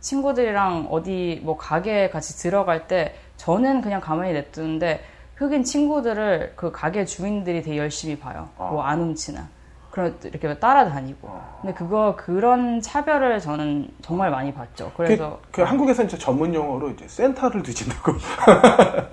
[0.00, 5.02] 친구들이랑 어디 뭐 가게에 같이 들어갈 때 저는 그냥 가만히 냅두는데
[5.36, 8.50] 흑인 친구들을 그 가게 주인들이 되게 열심히 봐요.
[8.58, 8.68] 아.
[8.70, 9.48] 뭐안 훔치나.
[9.94, 11.28] 그런 이렇게 따라다니고.
[11.28, 11.58] 아.
[11.62, 14.90] 근데 그거 그런 차별을 저는 정말 많이 봤죠.
[14.96, 18.12] 그래서 그, 그 한국에서는 저 전문 용어로 이제 센터를 뒤진다고.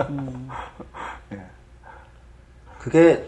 [0.10, 0.50] 음.
[1.30, 1.38] 네.
[2.80, 3.28] 그게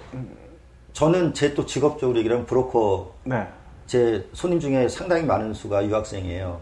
[0.94, 3.48] 저는 제 또 직업적으로 얘기하면 브로커 네.
[3.86, 6.60] 제 손님 중에 상당히 많은 수가 유학생이에요.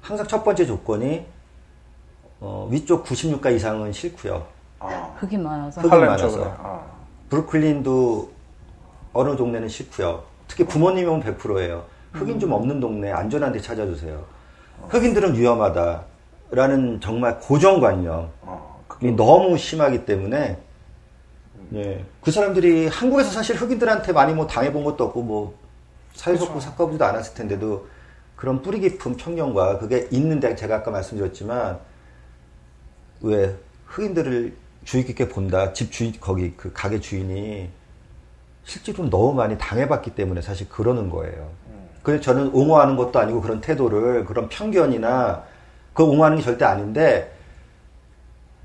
[0.00, 1.26] 항상 첫 번째 조건이
[2.40, 4.44] 어, 위쪽 96가 이상은 싫고요.
[4.80, 5.14] 아.
[5.18, 5.80] 흑인 많아서.
[5.80, 6.56] 흑인 많아서.
[6.58, 6.82] 아.
[7.30, 8.37] 브루클린도
[9.12, 10.24] 어느 동네는 싫고요.
[10.46, 11.84] 특히 부모님이 오면 100%예요.
[12.12, 14.24] 흑인 좀 없는 동네 안전한 데 찾아주세요.
[14.88, 18.30] 흑인들은 위험하다라는 정말 고정관념이
[19.16, 20.58] 너무 심하기 때문에
[21.74, 25.58] 예, 그 사람들이 한국에서 사실 흑인들한테 많이 뭐 당해본 것도 없고 뭐
[26.14, 26.70] 사회복구 그렇죠.
[26.70, 27.86] 사건보지도 않았을 텐데도
[28.36, 31.78] 그런 뿌리 깊은 편견과 그게 있는데 제가 아까 말씀드렸지만
[33.20, 33.54] 왜
[33.86, 37.68] 흑인들을 주의 깊게 본다 집 주인 거기 그 가게 주인이
[38.68, 41.48] 실제로 너무 많이 당해봤기 때문에 사실 그러는 거예요.
[42.02, 45.42] 그래서 저는 옹호하는 것도 아니고 그런 태도를 그런 편견이나
[45.94, 47.32] 그 옹호하는 게 절대 아닌데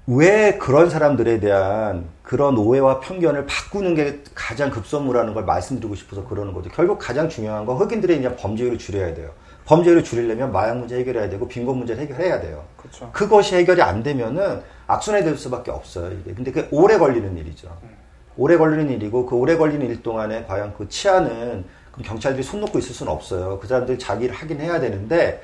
[0.06, 6.54] 왜 그런 사람들에 대한 그런 오해와 편견을 바꾸는 게 가장 급선무라는 걸 말씀드리고 싶어서 그러는
[6.54, 6.70] 거죠.
[6.70, 9.32] 결국 가장 중요한 건 흑인들의 범죄율을 줄여야 돼요.
[9.66, 12.66] 범죄율을 줄이려면 마약 문제 해결해야 되고 빈곤 문제를 해결해야 돼요.
[12.76, 13.10] 그렇죠.
[13.14, 16.12] 그것이 해결이 안 되면은 악순환이 될 수밖에 없어요.
[16.12, 16.34] 이게.
[16.34, 17.70] 근데 그게 오래 걸리는 일이죠.
[17.84, 18.03] 음.
[18.38, 21.66] 오래 걸리는 일이고 그 오래 걸리는 일 동안에 과연 그 치안은
[22.04, 23.60] 경찰들이 손 놓고 있을 수는 없어요.
[23.60, 25.44] 그 사람들이 자기 를 하긴 해야 되는데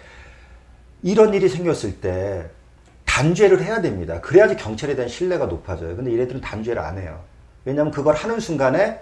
[1.04, 2.50] 이런 일이 생겼을 때
[3.06, 4.20] 단죄를 해야 됩니다.
[4.22, 5.96] 그래야지 경찰에 대한 신뢰가 높아져요.
[5.96, 7.20] 근데 얘네들은 단죄를 안 해요.
[7.66, 9.00] 왜냐하면 그걸 하는 순간에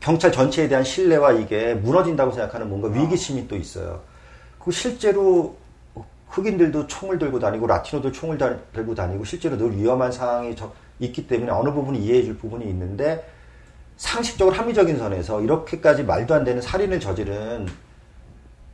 [0.00, 4.00] 경찰 전체에 대한 신뢰와 이게 무너진다고 생각하는 뭔가 위기심이 또 있어요.
[4.58, 5.56] 그 실제로
[6.28, 8.38] 흑인들도 총을 들고 다니고 라티노도 총을
[8.72, 10.54] 들고 다니고 실제로 늘 위험한 상황이
[11.00, 13.26] 있기 때문에 어느 부분이 이해해 줄 부분이 있는데
[13.96, 17.66] 상식적으로 합리적인 선에서 이렇게까지 말도 안 되는 살인을 저지른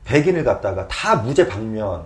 [0.04, 2.04] 백인을 갖다가 다 무죄 방면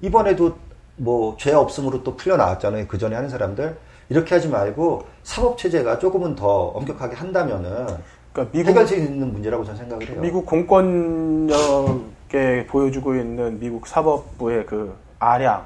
[0.00, 0.56] 이번에도
[0.96, 3.76] 뭐 죄 없음으로 또 풀려 나왔잖아요 그 전에 하는 사람들
[4.08, 7.86] 이렇게 하지 말고 사법 체제가 조금은 더 엄격하게 한다면은
[8.32, 10.20] 그러니까 미국, 해결 수 있는 문제라고 저는 생각을 해요.
[10.20, 15.62] 미국 공권력에 보여주고 있는 미국 사법부의 그 아량이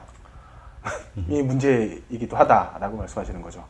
[1.29, 3.65] 문제이기도 하다라고 말씀하시는 거죠.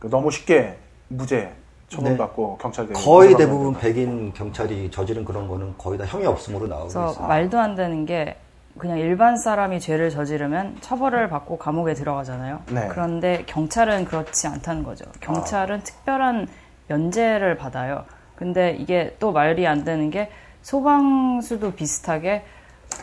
[0.00, 0.76] 어, 그 너무 쉽게
[1.08, 1.52] 무죄
[1.88, 2.62] 처분받고 네.
[2.62, 7.26] 경찰들이 거의 대부분 백인 경찰이 저지른 그런 거는 거의 다 형이 없음으로 나오고 있어요.
[7.26, 8.36] 말도 안 되는 게
[8.78, 12.62] 그냥 일반 사람이 죄를 저지르면 처벌을 받고 감옥에 들어가잖아요.
[12.70, 12.88] 네.
[12.90, 15.04] 그런데 경찰은 그렇지 않다는 거죠.
[15.20, 15.82] 경찰은 아.
[15.82, 16.48] 특별한
[16.88, 18.04] 면제를 받아요.
[18.36, 20.30] 근데 이게 또 말이 안 되는 게
[20.62, 22.44] 소방수도 비슷하게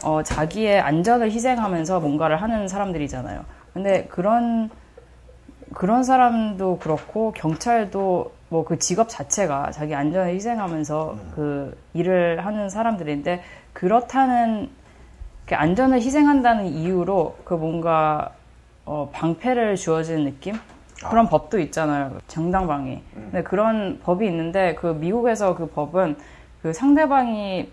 [0.04, 3.44] 어, 자기의 안전을 희생하면서 뭔가를 하는 사람들이잖아요.
[3.74, 4.70] 근데 그런
[5.78, 11.32] 그런 사람도 그렇고 경찰도 뭐 그 직업 자체가 자기 안전을 희생하면서 음.
[11.36, 14.70] 그 일을 하는 사람들인데 그렇다는
[15.46, 18.32] 그 안전을 희생한다는 이유로 그 뭔가
[18.86, 20.56] 어 방패를 주어지는 느낌
[21.10, 21.30] 그런 아.
[21.30, 23.30] 법도 있잖아요 정당방위 음.
[23.32, 26.18] 근데 그런 법이 있는데 그 미국에서 그 법은
[26.64, 27.70] 그 상대방이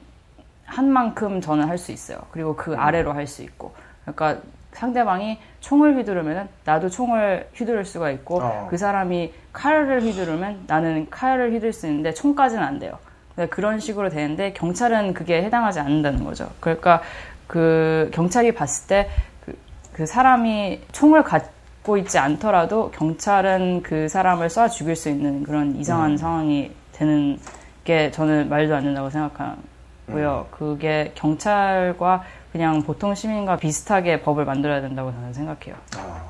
[0.66, 2.78] 한 만큼 저는 할 수 있어요 그리고 그 음.
[2.78, 4.42] 아래로 할 수 있고 그러니까
[4.74, 8.66] 상대방이 총을 휘두르면 나도 총을 휘두를 수가 있고 어.
[8.68, 12.98] 그 사람이 칼을 휘두르면 나는 칼을 휘둘 수 있는데 총까지는 안 돼요.
[13.34, 16.50] 그러니까 그런 식으로 되는데 경찰은 그게 해당하지 않는다는 거죠.
[16.60, 17.00] 그러니까
[17.46, 19.58] 그 경찰이 봤을 때그
[19.92, 26.12] 그 사람이 총을 갖고 있지 않더라도 경찰은 그 사람을 쏴 죽일 수 있는 그런 이상한
[26.12, 26.16] 음.
[26.16, 27.38] 상황이 되는
[27.84, 30.46] 게 저는 말도 안 된다고 생각하고요.
[30.48, 30.50] 음.
[30.50, 32.24] 그게 경찰과
[32.54, 35.74] 그냥 보통 시민과 비슷하게 법을 만들어야 된다고 저는 생각해요.
[35.96, 36.22] 아,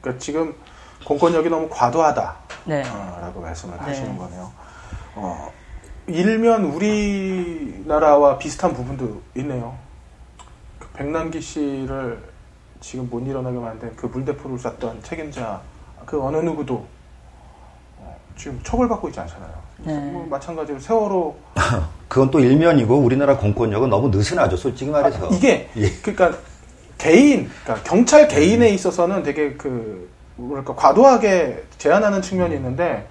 [0.00, 0.54] 그러니까 지금
[1.04, 2.82] 공권력이 너무 과도하다라고 네.
[2.88, 3.82] 어, 말씀을 네.
[3.82, 4.50] 하시는 거네요.
[5.16, 5.52] 어,
[6.06, 9.76] 일면 우리나라와 비슷한 부분도 있네요.
[10.78, 12.26] 그 백남기 씨를
[12.80, 15.60] 지금 못 일어나게 만든 그 물대포를 쐈던 책임자
[16.06, 16.86] 그 어느 누구도
[17.98, 19.65] 어, 지금 처벌받고 있지 않잖아요.
[19.78, 19.94] 네.
[19.94, 21.36] 뭐 마찬가지로 세월호
[22.08, 25.26] 그건 또 일면이고 우리나라 공권력은 너무 느슨하죠, 솔직히 말해서.
[25.26, 25.90] 아, 이게 예.
[26.02, 26.38] 그러니까
[26.98, 28.74] 개인, 그러니까 경찰 개인에 음.
[28.74, 33.08] 있어서는 되게 그 뭐랄까 과도하게 제한하는 측면이 있는데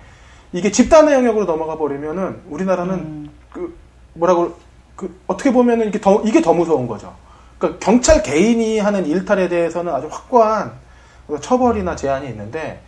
[0.53, 3.29] 이게 집단의 영역으로 넘어가 버리면은 우리나라는 음.
[3.51, 3.77] 그
[4.13, 4.55] 뭐라고
[4.95, 7.13] 그 어떻게 보면은 이게 더 이게 더 무서운 거죠.
[7.57, 10.71] 그러니까 경찰 개인이 하는 일탈에 대해서는 아주 확고한
[11.41, 12.79] 처벌이나 제한이 있는데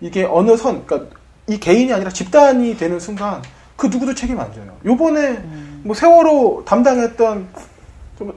[0.00, 1.17] 이게 어느 선, 그러니까
[1.48, 3.42] 이 개인이 아니라 집단이 되는 순간
[3.74, 4.76] 그 누구도 책임 안 져요.
[4.84, 5.82] 요번에 음.
[5.84, 7.48] 뭐 세월호 담당했던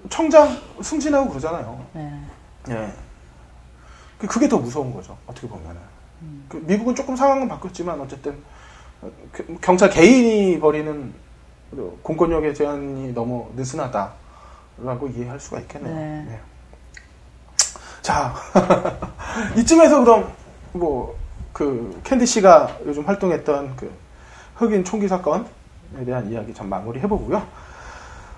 [0.09, 1.85] 청장 승진하고 그러잖아요.
[1.93, 2.21] 네.
[2.69, 2.91] 예.
[4.17, 5.17] 그, 그게 더 무서운 거죠.
[5.27, 5.81] 어떻게 보면은.
[6.21, 6.45] 음.
[6.47, 8.37] 그 미국은 조금 상황은 바뀌었지만 어쨌든
[9.31, 11.13] 그 경찰 개인이 벌이는
[12.03, 15.95] 공권력의 제한이 너무 느슨하다라고 이해할 수가 있겠네요.
[15.95, 16.25] 네.
[16.29, 16.39] 네.
[18.01, 18.33] 자,
[19.57, 20.31] 이쯤에서 그럼
[20.71, 21.20] 뭐
[21.53, 23.91] 그 캔디 씨가 요즘 활동했던 그
[24.55, 25.45] 흑인 총기 사건에
[26.05, 27.41] 대한 이야기 좀 마무리 해보고요.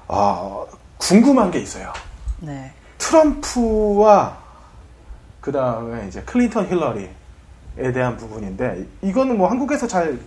[0.08, 0.66] 어,
[0.98, 1.92] 궁금한 게 있어요.
[2.40, 2.72] 네.
[2.98, 4.38] 트럼프와
[5.42, 10.18] 그 다음에 이제 클린턴 힐러리에 대한 부분인데 이거는 뭐 한국에서 잘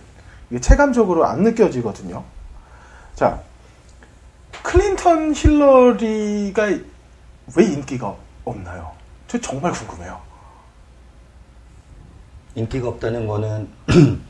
[0.61, 2.23] 체감적으로 안 느껴지거든요.
[3.15, 3.41] 자,
[4.61, 6.67] 클린턴 힐러리가
[7.55, 8.15] 왜 인기가
[8.45, 8.91] 없나요?
[9.27, 10.26] 저 정말 궁금해요.
[12.57, 13.67] 인기가 없다는 거는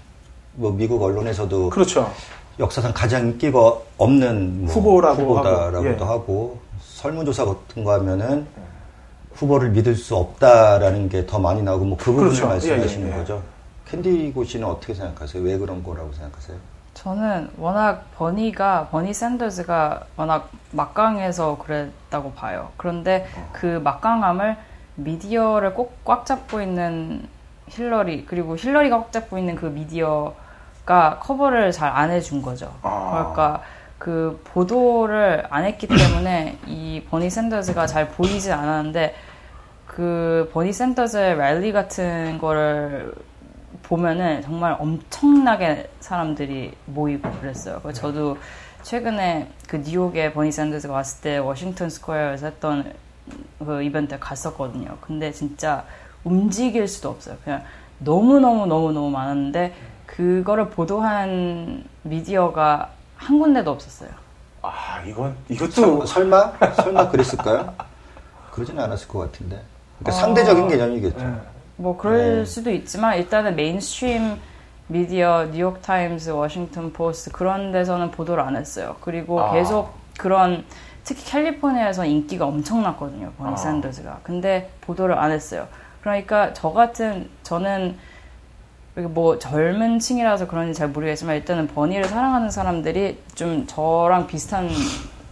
[0.56, 2.12] 뭐 미국 언론에서도 그렇죠.
[2.60, 6.04] 역사상 가장 인기가 없는 뭐 후보라고 후보다라고도 하고, 예.
[6.06, 8.46] 하고 설문조사 같은 거 하면은
[9.34, 12.48] 후보를 믿을 수 없다라는 게 더 많이 나오고 뭐 그 부분을 그렇죠.
[12.48, 13.18] 말씀하시는 예, 예, 예.
[13.20, 13.42] 거죠.
[13.88, 15.42] 캔디고 씨는 어떻게 생각하세요?
[15.44, 16.58] 왜 그런 거라고 생각하세요?
[16.96, 22.70] 저는 워낙 버니가 버니 샌더스가 워낙 막강해서 그랬다고 봐요.
[22.76, 23.50] 그런데 어.
[23.54, 24.58] 그 막강함을
[24.96, 27.22] 미디어를 꼭 꽉 잡고 있는
[27.70, 32.74] 힐러리 그리고 힐러리가 꽉 잡고 있는 그 미디어가 커버를 잘 안 해준 거죠.
[32.82, 33.34] 아.
[33.34, 33.62] 그러니까
[33.98, 39.16] 그 보도를 안 했기 때문에 이 버니 샌더스가 잘 보이지 않았는데
[39.86, 43.14] 그 버니 샌더스의 랠리 같은 거를
[43.84, 47.80] 보면은 정말 엄청나게 사람들이 모이고 그랬어요.
[47.82, 48.38] 그래서 저도
[48.84, 52.94] 최근에 그 뉴욕에 버니 샌더스가 왔을 때 워싱턴 스퀘어에서 했던
[53.60, 54.98] 그 이벤트에 갔었거든요.
[55.02, 55.84] 근데 진짜
[56.28, 57.38] 움직일 수도 없어요.
[57.44, 57.64] 그냥
[58.00, 59.74] 너무너무너무너무 많았는데
[60.06, 64.10] 그거를 보도한 미디어가 한 군데도 없었어요.
[64.62, 67.74] 아, 이건 이것도 설, 마 설마 그랬을까요?
[68.52, 69.62] 그러지는 않았을 것 같은데.
[70.00, 70.22] 그러니까 어...
[70.22, 71.18] 상대적인 개념이겠죠.
[71.20, 71.34] 네.
[71.78, 72.46] 뭐 그럴 네.
[72.46, 74.38] 수도 있지만 일단은 mainstream
[74.88, 78.96] 미디어, 뉴욕 타임스, 워싱턴 포스트 그런 데서는 보도를 안 했어요.
[79.02, 79.54] 그리고 아.
[79.54, 80.64] 계속 그런
[81.04, 83.32] 특히 캘리포니아에서 인기가 엄청났거든요.
[83.38, 83.56] 버니 아.
[83.56, 84.20] 샌더스가.
[84.24, 85.68] 근데 보도를 안 했어요.
[86.08, 87.98] 그러니까 저 같은 저는
[88.96, 94.70] 뭐 젊은 층이라서 그런지 잘 모르겠지만 일단은 버니를 사랑하는 사람들이 좀 저랑 비슷한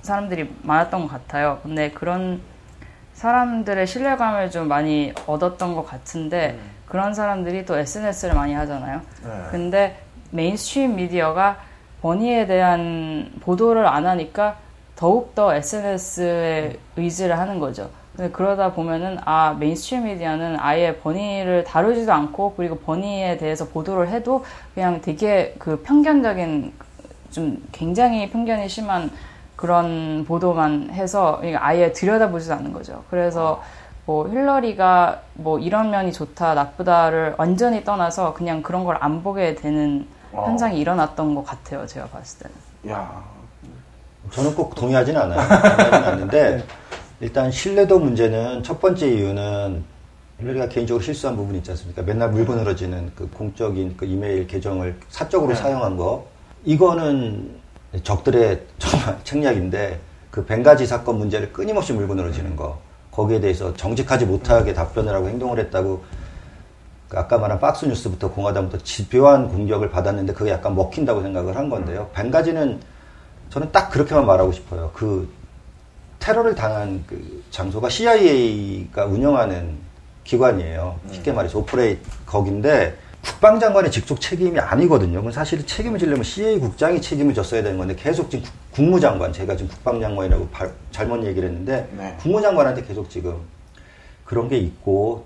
[0.01, 1.61] 사람들이 많았던 것 같아요.
[1.63, 2.41] 근데 그런
[3.13, 6.71] 사람들의 신뢰감을 좀 많이 얻었던 것 같은데 음.
[6.87, 9.01] 그런 사람들이 또 SNS를 많이 하잖아요.
[9.23, 9.29] 네.
[9.51, 9.99] 근데
[10.31, 11.57] mainstream 미디어가
[12.01, 14.57] 버니에 대한 보도를 안 하니까
[14.97, 17.89] 더욱더 SNS에 의지를 하는 거죠.
[18.15, 24.45] 근데 그러다 보면은 아 mainstream 미디어는 아예 버니를 다루지도 않고 그리고 버니에 대해서 보도를 해도
[24.73, 26.73] 그냥 되게 그 편견적인
[27.31, 29.11] 좀 굉장히 편견이 심한
[29.57, 33.03] 그런 보도만 해서 아예 들여다보지도 않는 거죠.
[33.09, 33.61] 그래서
[34.05, 40.07] 뭐 힐러리가 뭐 이런 면이 좋다 나쁘다를 완전히 떠나서 그냥 그런 걸 안 보게 되는
[40.31, 40.45] 어.
[40.47, 41.85] 현상이 일어났던 것 같아요.
[41.85, 42.47] 제가 봤을
[42.83, 42.95] 때는.
[42.97, 43.23] 야,
[44.31, 45.39] 저는 꼭 동의하진 않아요.
[45.49, 46.63] 동의하진 않는데.
[47.19, 47.27] 네.
[47.27, 49.83] 일단 신뢰도 문제는 첫 번째 이유는
[50.39, 52.01] 힐러리가 개인적으로 실수한 부분이 있지 않습니까?
[52.01, 55.55] 맨날 물고 늘어지는 그 공적인 그 이메일 계정을 사적으로 네.
[55.55, 56.27] 사용한 거.
[56.65, 57.55] 이거는
[58.03, 59.99] 적들의 정말 책략인데
[60.29, 62.79] 그 벵가지 사건 문제를 끊임없이 물고 늘어지는 거.
[63.11, 66.03] 거기에 대해서 정직하지 못하게 답변을 하고 행동을 했다고
[67.07, 72.09] 그 아까 말한 박스 뉴스부터 공화당부터 집요한 공격을 받았는데 그게 약간 먹힌다고 생각을 한 건데요.
[72.13, 72.81] 벵가지는
[73.51, 74.91] 저는 딱 그렇게만 말하고 싶어요.
[74.93, 75.29] 그
[76.25, 79.77] 테러를 당한 그 장소가 CIA가 운영하는
[80.23, 80.99] 기관이에요.
[81.11, 81.35] 쉽게 음.
[81.35, 85.19] 말해서 operate 거긴데 국방장관의 직속 책임이 아니거든요.
[85.19, 89.69] 그건 사실 책임을 지려면 CIA 국장이 책임을 졌어야 되는 건데 계속 지금 국무장관, 제가 지금
[89.69, 92.15] 국방장관이라고 바, 잘못 얘기를 했는데 네.
[92.19, 93.37] 국무장관한테 계속 지금
[94.23, 95.25] 그런 게 있고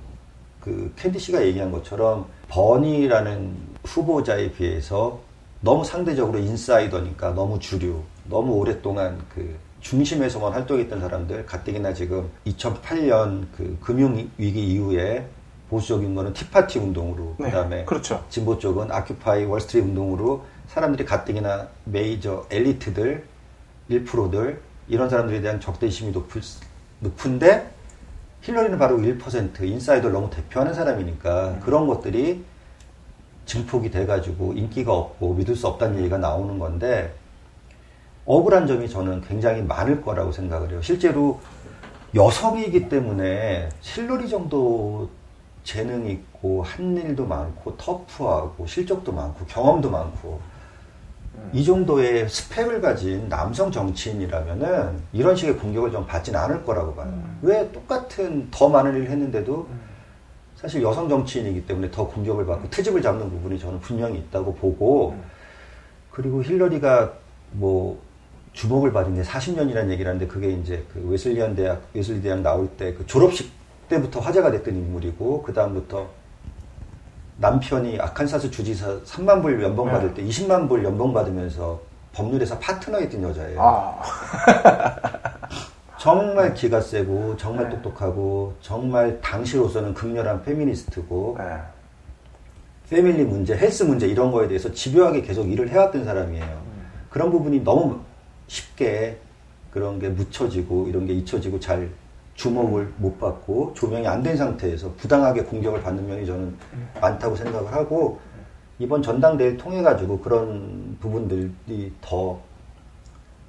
[0.60, 5.22] 그 캔디 씨가 얘기한 것처럼 버니라는 후보자에 비해서
[5.62, 13.78] 너무 상대적으로 인사이더니까 너무 주류, 너무 오랫동안 그 중심에서만 활동했던 사람들 가뜩이나 지금 2008년 그
[13.82, 15.26] 금융 위기 이후에
[15.70, 18.24] 보수적인 거는 티파티 운동으로 네, 그다음에 그렇죠.
[18.30, 23.24] 진보 쪽은 아큐파이 월스트리트 운동으로 사람들이 가뜩이나 메이저 엘리트들
[23.90, 26.42] 1%들 이런 사람들에 대한 적대심이 높을,
[27.00, 27.70] 높은데
[28.42, 31.60] 힐러리는 바로 1% 인사이더를 너무 대표하는 사람이니까 음.
[31.60, 32.44] 그런 것들이
[33.46, 37.14] 증폭이 돼가지고 인기가 없고 믿을 수 없다는 얘기가 나오는 건데
[38.30, 40.80] 억울한 점이 저는 굉장히 많을 거라고 생각을 해요.
[40.84, 41.40] 실제로
[42.14, 45.10] 여성이기 때문에 실러리 정도
[45.64, 50.40] 재능 있고 한 일도 많고 터프하고 실적도 많고 경험도 많고
[51.54, 57.08] 이 정도의 스펙을 가진 남성 정치인이라면은 이런 식의 공격을 좀 받진 않을 거라고 봐요.
[57.08, 57.40] 음.
[57.42, 59.80] 왜 똑같은 더 많은 일을 했는데도 음.
[60.56, 65.24] 사실 여성 정치인이기 때문에 더 공격을 받고 트집을 잡는 부분이 저는 분명히 있다고 보고 음.
[66.12, 67.14] 그리고 힐러리가
[67.54, 68.09] 뭐
[68.60, 72.94] 주목을 받은 게 40년이라는 얘기를 하는데 그게 이제 그 웨슬리안 대학, 웨슬리 대학 나올 때
[72.94, 73.52] 그 졸업식
[73.88, 76.10] 때부터 화제가 됐던 인물이고, 그다음부터
[77.38, 79.94] 남편이 아칸사스 주지사 3만 불 연봉 네.
[79.94, 81.80] 받을 때 20만 불 연봉 받으면서
[82.12, 83.62] 법률에서 파트너였던 여자예요.
[83.62, 84.02] 아.
[85.98, 87.76] 정말 기가 세고, 정말 네.
[87.76, 91.46] 똑똑하고, 정말 당시로서는 극렬한 페미니스트고, 네.
[92.90, 96.44] family 문제, 헬스 문제 이런 거에 대해서 집요하게 계속 일을 해왔던 사람이에요.
[96.44, 96.90] 음.
[97.10, 98.00] 그런 부분이 너무
[98.50, 99.18] 쉽게
[99.72, 101.90] 그런 게 묻혀지고 이런 게 잊혀지고 잘
[102.36, 106.56] 주목을 못 받고 조명이 안 된 상태에서 부당하게 공격을 받는 면이 저는
[107.00, 108.20] 많다고 생각을 하고
[108.80, 112.40] 이번 전당대회를 통해 가지고 그런 부분들이 더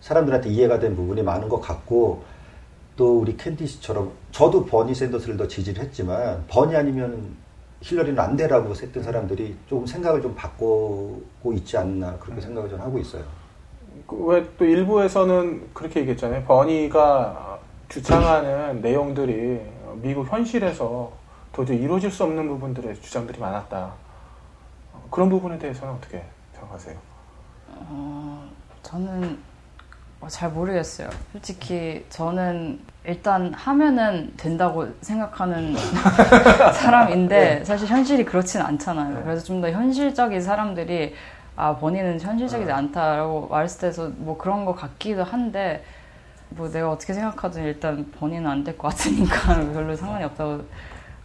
[0.01, 2.25] 사람들한테 이해가 된 부분이 많은 것 같고
[2.97, 7.37] 또 우리 캔디 씨처럼 저도 버니 샌더스를 더 지지를 했지만 버니 아니면
[7.81, 12.99] 힐러리는 안 되라고 했던 사람들이 조금 생각을 좀 바꾸고 있지 않나 그렇게 생각을 좀 하고
[12.99, 13.25] 있어요.
[14.11, 16.43] 그왜또 일부에서는 그렇게 얘기했잖아요.
[16.45, 17.59] 버니가
[17.89, 19.61] 주창하는 내용들이
[20.03, 21.13] 미국 현실에서
[21.53, 23.93] 도저히 이루어질 수 없는 부분들의 주장들이 많았다.
[25.11, 26.23] 그런 부분에 대해서는 어떻게
[26.55, 26.97] 생각하세요?
[27.69, 28.49] 어,
[28.83, 29.39] 저는
[30.21, 31.09] 어, 잘 모르겠어요.
[31.33, 35.75] 솔직히 저는 일단 하면은 된다고 생각하는
[36.75, 37.65] 사람인데 네.
[37.65, 39.23] 사실 현실이 그렇진 않잖아요.
[39.25, 41.15] 그래서 좀 더 현실적인 사람들이
[41.57, 42.73] 아 버니는 현실적이지 네.
[42.73, 45.85] 않다라고 말했을 때서 뭐 그런 것 같기도 한데
[46.51, 50.65] 뭐 내가 어떻게 생각하든 일단 버니는 안될 것 같으니까 별로 상관이 없다고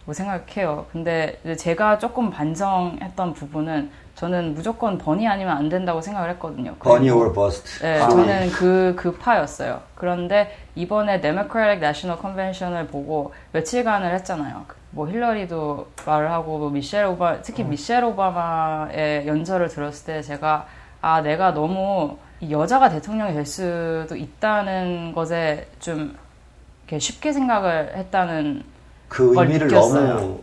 [0.04, 0.86] 뭐 생각해요.
[0.92, 6.74] 근데 제가 조금 반성했던 부분은 저는 무조건 버니 아니면 안 된다고 생각을 했거든요.
[6.76, 7.82] 버니 or bust.
[7.82, 8.08] 네, 아.
[8.08, 9.82] 저는 그, 그 파였어요.
[9.94, 14.64] 그런데 이번에 데모크라틱 내셔널 컨벤션을 보고 며칠간을 했잖아요.
[14.92, 20.66] 뭐 힐러리도 말을 하고 뭐 미셸 오바 특히 미셸 오바마의 연설을 들었을 때 제가
[21.02, 26.16] 아 내가 너무 이 여자가 대통령이 될 수도 있다는 것에 좀
[26.84, 28.64] 이렇게 쉽게 생각을 했다는
[29.08, 30.14] 그걸 의미를 느꼈어요.
[30.14, 30.40] 너무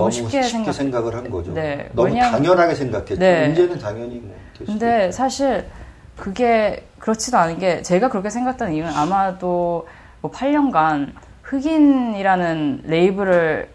[0.00, 1.52] 너무 쉽게, 쉽게 생각- 생각 을 한 거죠.
[1.54, 3.16] 네, 너무 왜냐면- 당연하게 생각했죠.
[3.16, 3.50] 네.
[3.52, 4.34] 이제는 당연히 뭐.
[4.64, 5.10] 근데.
[5.12, 5.66] 사실
[6.16, 9.86] 그게 그렇지도 않은 게 제가 그렇게 생각했던 이유는 아마도
[10.22, 11.12] 뭐 8년간
[11.42, 13.68] 흑인이라는 레이블을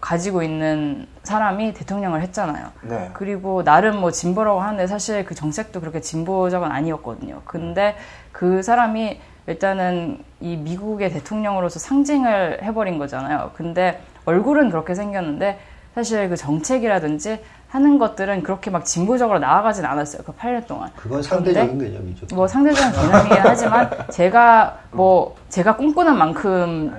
[0.00, 2.66] 가지고 있는 사람이 대통령을 했잖아요.
[2.82, 3.10] 네.
[3.14, 7.40] 그리고 나름 뭐 진보라고 하는데 사실 그 정책도 그렇게 진보적은 아니었거든요.
[7.46, 7.96] 근데
[8.30, 13.52] 그 사람이 일단은 이 미국의 대통령으로서 상징을 해버린 거잖아요.
[13.54, 15.58] 근데 얼굴은 그렇게 생겼는데
[15.94, 20.22] 사실 그 정책이라든지 하는 것들은 그렇게 막 진보적으로 나아가진 않았어요.
[20.22, 20.90] 그 8년 동안.
[20.96, 22.34] 그건 상대적인 개념이죠.
[22.34, 26.92] 뭐 상대적인 개념이긴 하지만 제가 뭐 제가 꿈꾸는 만큼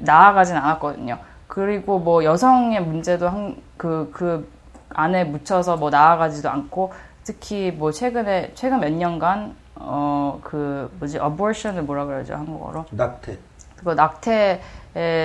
[0.00, 1.18] 나아가진 않았거든요.
[1.46, 3.28] 그리고 뭐 여성의 문제도
[3.76, 4.48] 그그
[4.90, 6.92] 안에 묻혀서 뭐 나아가지도 않고
[7.24, 13.38] 특히 뭐 최근에 최근 몇 년간 어 그 뭐지 abortion을 뭐라 그러죠 한국어로 낙태.
[13.76, 14.60] 그 낙태에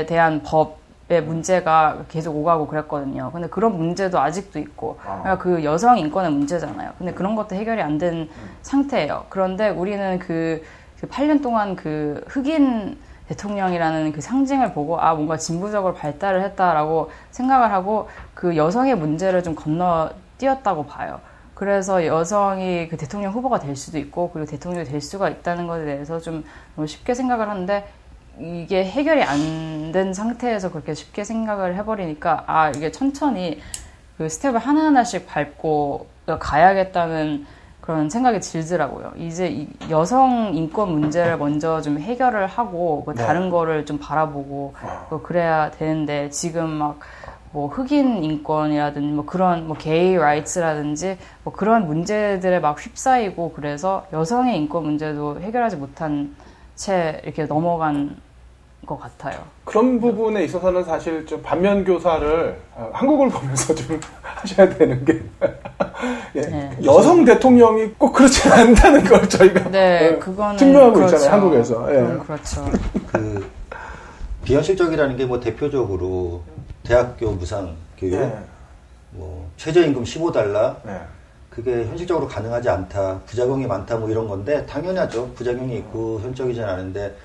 [0.08, 3.32] 대한 법의 문제가 계속 오가고 그랬거든요.
[3.32, 5.22] 근데 그런 문제도 아직도 있고, 아.
[5.22, 6.94] 그러니까 그 여성 인권의 문제잖아요.
[6.98, 8.30] 근데 그런 것도 해결이 안된
[8.64, 9.26] 상태예요.
[9.30, 10.64] 그런데 우리는 그,
[11.00, 17.72] 그 8년 동안 그 흑인 대통령이라는 그 상징을 보고 아 뭔가 진보적으로 발달을 했다라고 생각을
[17.72, 21.20] 하고 그 여성의 문제를 좀 건너뛰었다고 봐요.
[21.56, 26.20] 그래서 여성이 그 대통령 후보가 될 수도 있고 그리고 대통령이 될 수가 있다는 것에 대해서
[26.20, 26.44] 좀
[26.86, 27.88] 쉽게 생각을 하는데
[28.40, 33.62] 이게 해결이 안 된 상태에서 그렇게 쉽게 생각을 해버리니까 아 이게 천천히
[34.18, 37.46] 그 스텝을 하나하나씩 밟고 가야겠다는
[37.80, 39.14] 그런 생각이 들더라고요.
[39.16, 43.26] 이제 이 여성 인권 문제를 먼저 좀 해결을 하고 그 네.
[43.26, 45.06] 다른 거를 좀 바라보고 아.
[45.10, 47.00] 그 그래야 되는데 지금 막
[47.56, 54.58] 뭐 흑인 인권이라든지 뭐 그런 뭐 게이 라이츠라든지 뭐 그런 문제들에 막 휩싸이고 그래서 여성의
[54.58, 56.36] 인권 문제도 해결하지 못한
[56.76, 58.18] 채 이렇게 넘어간
[58.86, 59.40] 것 같아요.
[59.64, 65.22] 그런 부분에 있어서는 사실 좀 반면 교사를 어, 한국을 보면서 좀 하셔야 되는 게
[66.36, 66.78] 예, 네.
[66.84, 71.16] 여성 대통령이 꼭 그렇지 않다는 걸 저희가 네, 어, 그거는 증명하고 그렇죠.
[71.16, 71.96] 있잖아요 한국에서.
[71.96, 72.18] 예.
[72.20, 72.66] 그렇죠.
[73.12, 73.50] 그
[74.44, 76.42] 비현실적이라는 게 뭐 대표적으로
[76.84, 78.32] 대학교 무상 교육, 예.
[79.12, 81.00] 뭐 최저임금 15달러, 예.
[81.50, 85.32] 그게 현실적으로 가능하지 않다, 부작용이 많다 뭐 이런 건데 당연하죠.
[85.36, 87.16] 부작용이 있고 현적이진 않은데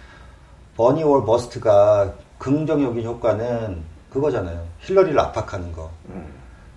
[0.81, 4.65] 버니 월 버스트가 긍정적인 효과는 그거잖아요.
[4.79, 5.91] 힐러리를 압박하는 거.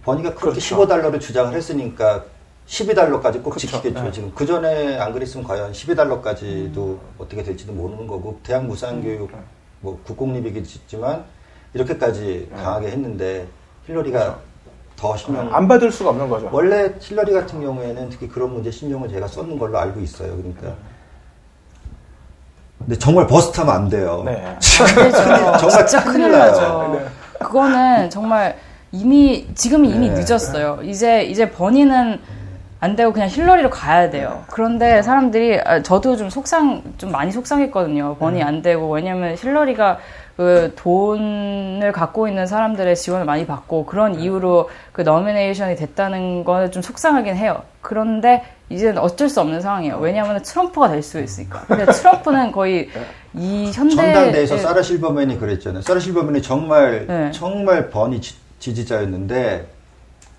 [0.03, 0.75] 버니가 그렇게 그렇죠.
[0.75, 2.25] 15달러를 주장을 했으니까
[2.67, 3.59] 12달러까지 꼭 그렇죠.
[3.59, 4.03] 지키겠죠.
[4.03, 4.11] 네.
[4.11, 9.45] 지금 그 전에 안 그랬으면 과연 12달러까지도 어떻게 될지도 모르는 거고 대학 무상교육 음.
[9.79, 11.23] 뭐 국공립이겠지만
[11.73, 13.47] 이렇게까지 강하게 했는데
[13.87, 14.37] 힐러리가
[14.97, 16.49] 더 신경 안 받을 수가 없는 거죠.
[16.51, 20.35] 원래 힐러리 같은 경우에는 특히 그런 문제 신경을 제가 썼는 걸로 알고 있어요.
[20.35, 20.75] 그러니까
[22.85, 24.23] 근데 정말 버스트하면 안 돼요.
[24.25, 24.31] 네.
[24.45, 25.57] 안 되죠.
[25.59, 26.45] 정말 진짜 큰일 나요.
[26.51, 26.99] 나죠.
[26.99, 27.05] 네.
[27.39, 28.55] 그거는 정말
[28.91, 30.15] 이미 지금 이미 네.
[30.19, 30.79] 늦었어요.
[30.83, 32.19] 이제 이제 버니는
[32.79, 34.43] 안 되고 그냥 힐러리로 가야 돼요.
[34.51, 38.17] 그런데 사람들이 아, 저도 좀 속상 좀 많이 속상했거든요.
[38.17, 39.99] 버니 안 되고 왜냐면 힐러리가
[40.35, 46.81] 그 돈을 갖고 있는 사람들의 지원을 많이 받고 그런 이유로 그 너미네이션이 됐다는 거는 좀
[46.81, 47.61] 속상하긴 해요.
[47.81, 48.43] 그런데
[48.73, 49.97] 이제는 어쩔 수 없는 상황이에요.
[49.97, 51.61] 왜냐하면 트럼프가 될수 있으니까.
[51.67, 52.89] 근데 트럼프는 거의
[53.33, 55.81] 이 현대 전당대에서 사라 실버맨이 그랬잖아요.
[55.81, 57.31] 사라 실버맨이 정말 네.
[57.31, 59.67] 정말 버니 지, 지지자였는데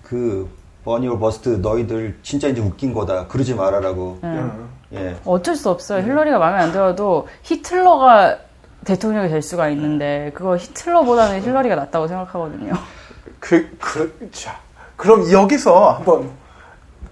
[0.03, 0.49] 그
[0.83, 3.27] Bernie or Bust 너희들 진짜 이제 웃긴 거다.
[3.27, 4.19] 그러지 말아라고.
[4.23, 4.69] 음.
[4.93, 5.15] 예.
[5.25, 6.03] 어쩔 수 없어요.
[6.03, 8.37] 힐러리가 마음에 안 들어도 히틀러가
[8.85, 12.73] 대통령이 될 수가 있는데 그거 히틀러보다는 힐러리가 낫다고 생각하거든요.
[13.39, 14.59] 그, 그, 자.
[14.95, 16.29] 그럼 여기서 한번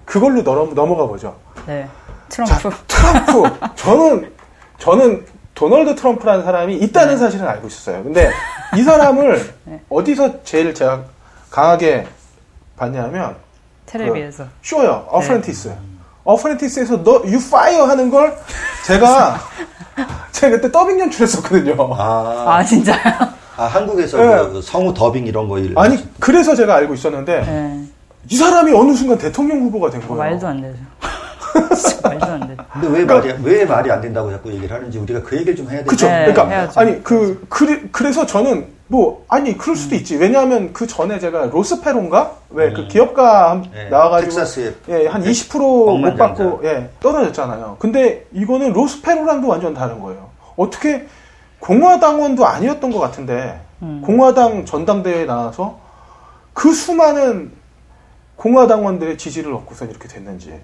[0.06, 1.36] 그걸로 넘어, 넘어 가 보죠.
[1.66, 1.88] 네.
[2.30, 2.70] 자, 트럼프.
[2.88, 3.58] 트럼프.
[3.76, 4.32] 저는,
[4.80, 5.26] 저는
[5.56, 8.04] 도널드 트럼프라는 사람이 있다는 사실은 알고 있었어요.
[8.04, 8.32] 근데
[8.76, 9.82] 이 사람을 네.
[9.90, 11.04] 어디서 제일 제가
[11.50, 12.08] 강하게
[12.76, 13.36] 봤냐면,
[13.86, 14.46] 텔레비에서.
[14.62, 15.06] 쇼요.
[15.10, 15.74] 어프렌티스.
[16.24, 18.36] 어프렌티스에서 너, you fire 하는 걸
[18.86, 19.40] 제가,
[20.32, 21.76] 제가 그때 더빙 연출했었거든요.
[21.94, 22.98] 아, 아, 진짜요?
[23.56, 24.26] 아, 한국에서 네.
[24.52, 25.74] 그 성우 더빙 이런 거 일.
[25.78, 27.84] 아니, 그래서 제가 알고 있었는데, 네.
[28.30, 30.16] 이 사람이 어느 순간 대통령 후보가 된 거예요.
[30.16, 30.78] 말도 안 되죠.
[32.04, 32.64] 말도 안 되죠.
[32.74, 35.80] 근데 왜 말이 왜 말이 안 된다고 자꾸 얘기를 하는지 우리가 그 얘기를 좀 해야
[35.80, 35.90] 되죠.
[35.90, 36.08] 그쵸.
[36.08, 36.80] 네, 그러니까, 해야죠.
[36.80, 40.16] 아니, 그, 그, 그래서 저는, 뭐, 아니, 그럴 수도 있지.
[40.16, 42.32] 왜냐하면 그 전에 제가 로스페론가?
[42.50, 44.32] 왜그 기업가 한- 네, 나와가지고.
[44.32, 46.18] 텍사스에 예, 한 20%못 억만장자.
[46.44, 47.78] 받고, 예, 떨어졌잖아요.
[47.80, 50.30] 근데 이거는 로스페로랑도 완전 다른 거예요.
[50.56, 51.08] 어떻게,
[51.60, 53.60] 공화당원도 아니었던 것 같은데,
[54.06, 55.78] 공화당 전당대회에 나와서
[56.54, 57.52] 그 수많은
[58.44, 60.60] 공화당원들의 지지를 얻고선 이렇게 됐는지.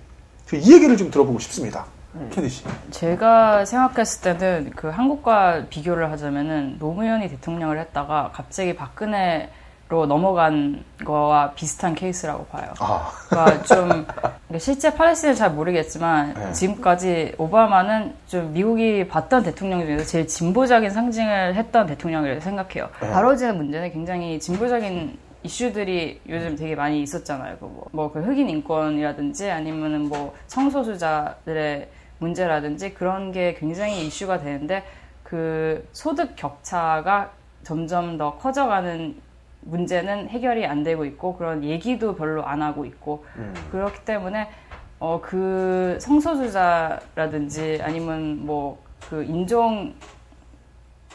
[0.48, 1.86] 그이 얘기를 좀 들어보고 싶습니다.
[2.30, 2.64] 캐디 씨.
[2.92, 9.50] 제가 생각했을 때는 그 한국과 비교를 하자면은 노무현이 대통령을 했다가 갑자기 박근혜
[9.88, 12.72] 로 넘어간 거와 비슷한 케이스라고 봐요.
[12.80, 14.06] 아, 그러니까 좀
[14.60, 16.52] 실제 팔레스틴을 잘 모르겠지만 네.
[16.54, 22.90] 지금까지 오바마는 좀 미국이 봤던 대통령 중에서 제일 진보적인 상징을 했던 대통령이라고 생각해요.
[23.02, 23.10] 네.
[23.10, 27.58] 다뤄지는 문제는 굉장히 진보적인 이슈들이 요즘 되게 많이 있었잖아요.
[27.60, 31.90] 그 뭐, 뭐, 그 흑인 인권이라든지 아니면은 뭐, 성소수자들의
[32.20, 34.84] 문제라든지 그런 게 굉장히 이슈가 되는데
[35.24, 37.32] 그 소득 격차가
[37.64, 39.16] 점점 더 커져가는
[39.62, 43.26] 문제는 해결이 안 되고 있고 그런 얘기도 별로 안 하고 있고
[43.72, 44.50] 그렇기 때문에
[45.00, 49.96] 어 그 성소수자라든지 아니면 뭐 그 인종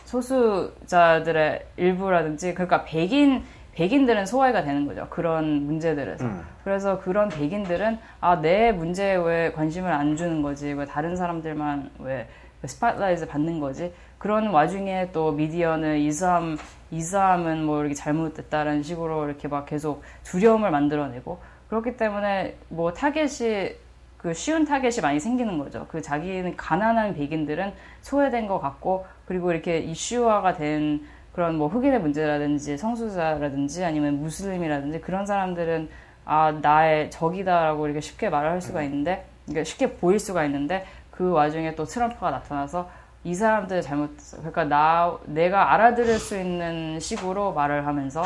[0.04, 3.44] 소수자들의 일부라든지 그러니까 백인
[3.74, 6.44] 백인들은 소외가 되는 거죠 그런 문제들에서 음.
[6.62, 12.28] 그래서 그런 백인들은 아 내 문제에 왜 관심을 안 주는 거지 왜 다른 사람들만 왜
[12.64, 16.56] 스팟라이트 받는 거지 그런 와중에 또 미디어는 이 사람
[16.90, 21.38] 이 사람은 뭐 이렇게 잘못됐다라는 식으로 이렇게 막 계속 두려움을 만들어내고
[21.68, 23.72] 그렇기 때문에 뭐 타겟이
[24.16, 25.86] 그 쉬운 타겟이 많이 생기는 거죠.
[25.88, 31.04] 그 자기는 가난한 백인들은 소외된 것 같고 그리고 이렇게 이슈화가 된
[31.34, 35.88] 그런 뭐 흑인의 문제라든지 성소자라든지 아니면 무슬림이라든지 그런 사람들은
[36.24, 41.74] 아 나의 적이다라고 이렇게 쉽게 말할 수가 있는데 그러니까 쉽게 보일 수가 있는데 그 와중에
[41.74, 42.88] 또 트럼프가 나타나서
[43.24, 44.38] 이 사람들 잘못했어.
[44.38, 48.22] 그러니까 나 내가 알아들을 수 있는 식으로 말을 하면서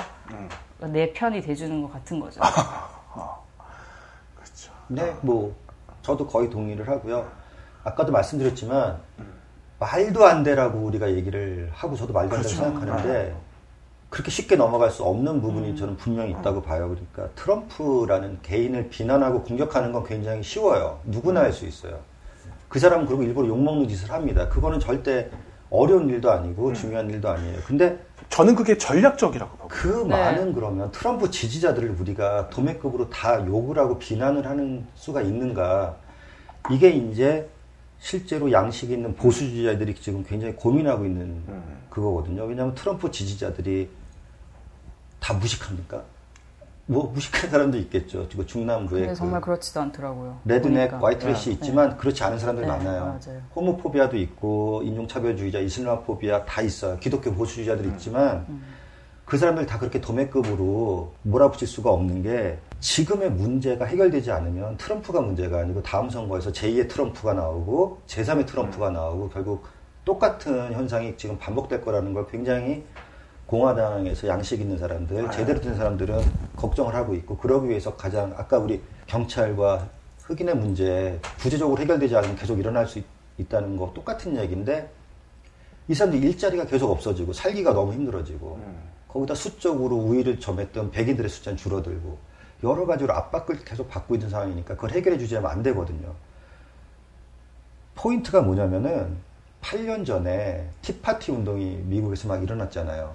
[0.80, 2.40] 내 편이 돼주는 것 같은 거죠.
[4.36, 4.72] 그렇죠.
[4.88, 5.54] 네, 뭐
[6.02, 7.26] 저도 거의 동의를 하고요.
[7.84, 8.98] 아까도 말씀드렸지만
[9.78, 12.80] 말도 안 돼라고 우리가 얘기를 하고 저도 말도 안 된다고 그렇죠.
[12.80, 13.36] 생각하는데
[14.10, 16.88] 그렇게 쉽게 넘어갈 수 없는 부분이 저는 분명히 있다고 봐요.
[16.88, 21.00] 그러니까 트럼프라는 개인을 비난하고 공격하는 건 굉장히 쉬워요.
[21.04, 21.98] 누구나 할 수 있어요.
[22.68, 24.48] 그 사람은 그리고 일부러 욕먹는 짓을 합니다.
[24.48, 25.30] 그거는 절대
[25.70, 27.58] 어려운 일도 아니고 중요한 일도 아니에요.
[27.66, 27.98] 근데
[28.30, 29.68] 저는 그게 전략적이라고 보고.
[29.68, 30.08] 그 네.
[30.08, 35.96] 많은 그러면 트럼프 지지자들을 우리가 도매급으로 다 욕을 하고 비난을 하는 수가 있는가?
[36.70, 37.48] 이게 이제
[38.00, 41.78] 실제로 양식 있는 보수주의자들이 지금 굉장히 고민하고 있는 음.
[41.90, 42.44] 그거거든요.
[42.44, 43.90] 왜냐하면 트럼프 지지자들이
[45.20, 46.02] 다 무식합니까?
[46.86, 48.26] 뭐 무식한 사람도 있겠죠.
[48.30, 50.40] 지금 중남부에 그 정말 그렇지도 않더라고요.
[50.46, 51.06] 레드넥, 보니까.
[51.06, 51.54] 화이트래시 네.
[51.56, 53.18] 있지만 그렇지 않은 사람들이 네, 많아요.
[53.22, 53.42] 맞아요.
[53.54, 56.98] 호모포비아도 있고 인종차별주의자, 이슬람포비아 다 있어요.
[56.98, 58.62] 기독교 보수주의자들이 있지만 음.
[59.28, 65.58] 그 사람들 다 그렇게 도매급으로 몰아붙일 수가 없는 게 지금의 문제가 해결되지 않으면 트럼프가 문제가
[65.58, 69.66] 아니고 다음 선거에서 제2의 트럼프가 나오고 제3의 트럼프가 나오고 결국
[70.06, 72.82] 똑같은 현상이 지금 반복될 거라는 걸 굉장히
[73.44, 76.22] 공화당에서 양식 있는 사람들, 제대로 된 사람들은
[76.56, 79.90] 걱정을 하고 있고 그러기 위해서 가장 아까 우리 경찰과
[80.22, 83.04] 흑인의 문제 구체적으로 해결되지 않으면 계속 일어날 수 있,
[83.36, 84.90] 있다는 거 똑같은 얘기인데
[85.86, 92.18] 이 사람들 일자리가 계속 없어지고 살기가 너무 힘들어지고 거기다 수적으로 우위를 점했던 백인들의 숫자는 줄어들고
[92.64, 96.14] 여러 가지로 압박을 계속 받고 있는 상황이니까 그걸 해결해 주지 않으면 안 되거든요.
[97.94, 99.16] 포인트가 뭐냐면은
[99.62, 103.14] 8년 전에 티파티 운동이 미국에서 막 일어났잖아요.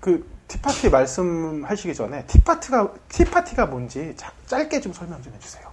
[0.00, 5.70] 그 티파티 말씀하시기 전에 티파티가 티파티가 뭔지 자- 짧게 좀 설명 좀 해주세요.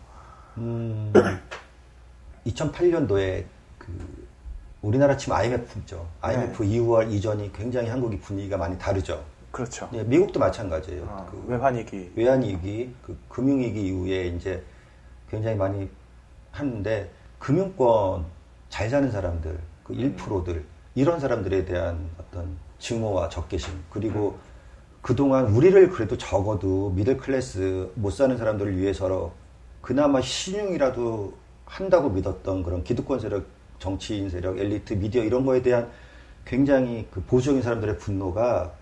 [0.58, 1.14] 음,
[2.46, 3.46] 2008년도에
[3.78, 4.17] 그
[4.82, 6.08] 우리나라 치면 IMF죠.
[6.22, 6.70] IMF 네.
[6.70, 9.24] 이후와 이전이 굉장히 한국이 분위기가 많이 다르죠.
[9.52, 9.90] 그렇죠.
[9.94, 11.06] 예, 미국도 마찬가지예요.
[11.10, 12.12] 아, 그 외환위기.
[12.16, 14.64] 외환위기, 그 금융위기 이후에 이제
[15.30, 15.90] 굉장히 많이
[16.52, 17.10] 하는데
[17.40, 18.26] 금융권
[18.70, 20.64] 잘 사는 사람들, 그 1%들
[20.96, 24.38] 이런 사람들에 대한 어떤 증오와 적개심 그리고
[25.02, 29.32] 그동안 우리를 그래도 적어도 미들 클래스 못 사는 사람들을 위해서
[29.82, 31.34] 그나마 신용이라도
[31.66, 33.46] 한다고 믿었던 그런 기득권 세력,
[33.80, 35.90] 정치인 세력, 엘리트, 미디어 이런 거에 대한
[36.46, 38.74] 굉장히 그 보수적인 사람들의 분노가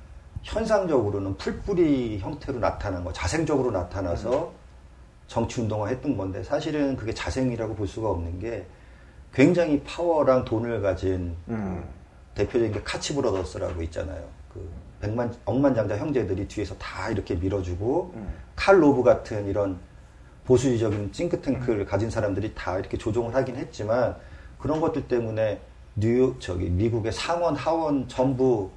[0.44, 4.54] 현상적으로는 풀뿌리 형태로 나타난 거, 자생적으로 나타나서
[5.28, 8.66] 정치 운동화 했던 건데 사실은 그게 자생이라고 볼 수가 없는 게
[9.34, 11.84] 굉장히 파워랑 돈을 가진 음.
[12.36, 14.24] 대표적인 게 카치 브라더스라고 있잖아요.
[14.54, 14.70] 그
[15.02, 18.34] 백만 억만장자 형제들이 뒤에서 다 이렇게 밀어주고 음.
[18.56, 19.80] 칼 로브 같은 이런
[20.46, 24.16] 보수적인 싱크탱크를 가진 사람들이 다 이렇게 조종을 하긴 했지만
[24.66, 25.62] 그런 것들 때문에
[25.96, 28.72] 뉴욕 저기 미국의 상원 하원 전부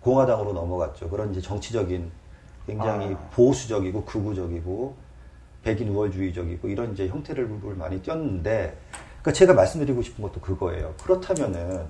[0.00, 1.08] 공화당으로 넘어갔죠.
[1.08, 2.10] 그런 이제 정치적인
[2.66, 3.18] 굉장히 아.
[3.30, 4.96] 보수적이고 극우적이고
[5.62, 10.92] 백인 우월주의적이고 이런 이제 형태를 많이 띄었는데 그러니까 제가 말씀드리고 싶은 것도 그거예요.
[11.00, 11.86] 그렇다면은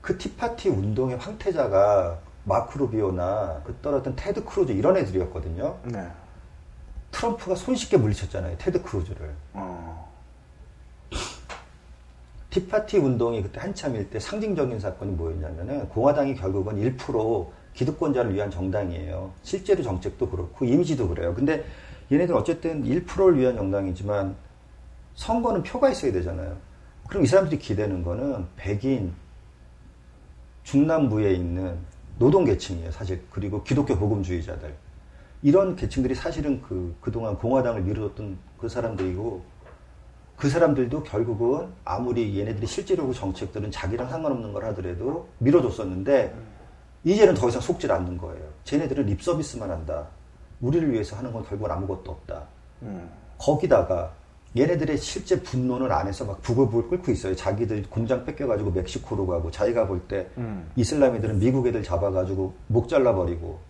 [0.00, 5.76] 그 티파티 운동의 황태자가 마크 루비오나 그 떨어졌던 테드 크루즈 이런 애들이었거든요.
[5.84, 6.08] 네.
[7.10, 8.56] 트럼프가 손쉽게 물리쳤잖아요.
[8.56, 9.34] 테드 크루즈를.
[9.52, 10.01] 어.
[12.52, 19.32] 티파티 운동이 그때 한참일 때 상징적인 사건이 뭐였냐면은 공화당이 결국은 1% 기득권자를 위한 정당이에요.
[19.42, 21.34] 실제로 정책도 그렇고 이미지도 그래요.
[21.34, 21.64] 근데
[22.12, 24.36] 얘네들 어쨌든 1%를 위한 정당이지만
[25.14, 26.54] 선거는 표가 있어야 되잖아요.
[27.08, 29.14] 그럼 이 사람들이 기대는 거는 백인
[30.64, 31.78] 중남부에 있는
[32.18, 33.22] 노동계층이에요, 사실.
[33.30, 34.74] 그리고 기독교 복음주의자들.
[35.42, 39.42] 이런 계층들이 사실은 그, 그동안 공화당을 밀어줬던 그 사람들이고,
[40.42, 46.34] 그 사람들도 결국은 아무리 얘네들이 실제로 정책들은 자기랑 상관없는 걸 하더라도 밀어줬었는데,
[47.04, 48.42] 이제는 더 이상 속질 않는 거예요.
[48.64, 50.08] 쟤네들은 립 서비스만 한다.
[50.60, 52.42] 우리를 위해서 하는 건 결국은 아무것도 없다.
[52.82, 53.08] 음.
[53.38, 54.14] 거기다가
[54.56, 57.36] 얘네들의 실제 분노는 안에서 막 부글부글 끓고 있어요.
[57.36, 60.68] 자기들 공장 뺏겨가지고 멕시코로 가고 자기가 볼때 음.
[60.74, 63.60] 이슬람 애들은 미국 애들 잡아가지고 목 잘라버리고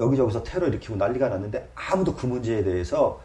[0.00, 3.20] 여기저기서 테러 일으키고 난리가 났는데 아무도 그 문제에 대해서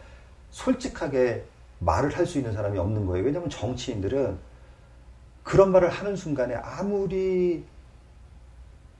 [0.51, 1.45] 솔직하게
[1.85, 3.25] 말을 할 수 있는 사람이 없는 거예요.
[3.25, 4.37] 왜냐하면 정치인들은
[5.43, 7.65] 그런 말을 하는 순간에 아무리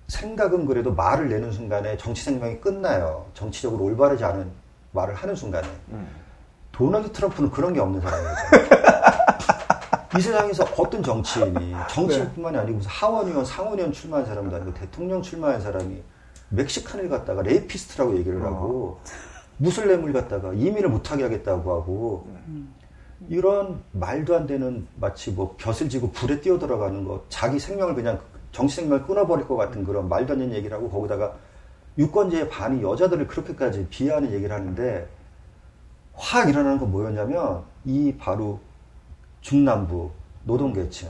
[0.08, 3.26] 생각은 그래도 말을 내는 순간에 정치 생명이 끝나요.
[3.34, 4.52] 정치적으로 올바르지 않은
[4.92, 5.68] 말을 하는 순간에.
[6.72, 8.32] 도널드 트럼프는 그런 게 없는 사람이죠.
[10.18, 16.04] 이 세상에서 어떤 정치인이 정치인뿐만이 아니고 하원의원, 상원의원 출마한 사람도 아니고 대통령 출마한 사람이
[16.50, 19.00] Mexican을 갖다가 rapist라고 얘기를 하고
[19.58, 22.28] 무슬림을 갖다가 이민을 못하게 하겠다고 하고
[23.30, 28.20] 이런 말도 안 되는 마치 뭐 섶을 지고 불에 뛰어 들어가는 거 자기 생명을 그냥
[28.52, 31.36] 정치 생명을 끊어버릴 것 같은 그런 말도 안 되는 얘기를 하고 거기다가
[31.98, 35.08] 유권자의 반이 여자들을 그렇게까지 비하하는 얘기를 하는데
[36.14, 38.60] 확 일어나는 건 뭐였냐면 이 바로
[39.42, 40.12] 중남부
[40.44, 41.10] 노동계층.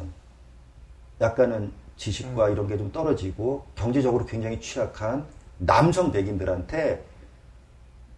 [1.22, 5.26] 약간은 지식과 이런 게 좀 떨어지고 경제적으로 굉장히 취약한
[5.58, 7.04] 남성 백인들한테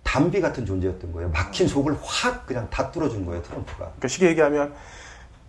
[0.06, 1.30] 담비 같은 존재였던 거예요.
[1.30, 3.78] 막힌 속을 확 그냥 다 뚫어준 거예요, 트럼프가.
[3.78, 4.74] 그러니까 쉽게 얘기하면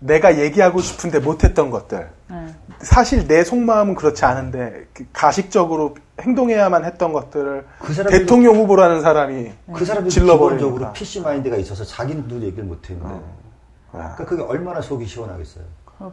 [0.00, 2.10] 내가 얘기하고 싶은데 못했던 것들.
[2.28, 2.54] 네.
[2.80, 9.84] 사실 내 속마음은 그렇지 않은데 그 가식적으로 행동해야만 했던 것들을 그 대통령 후보라는 사람이 그
[9.84, 10.56] 사람들이 질러버리니까.
[10.56, 13.14] 기본적으로 PC 마인드가 있어서 자기도 얘기를 못했는데.
[13.14, 13.20] 아.
[13.92, 15.64] 그러니까 그게 얼마나 속이 시원하겠어요.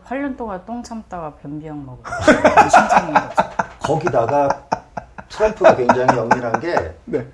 [0.06, 2.04] 8년 동안 똥 참다가 변비약 거죠.
[3.80, 4.66] 거기다가
[5.30, 7.28] 트럼프가 굉장히 영민한 게 네.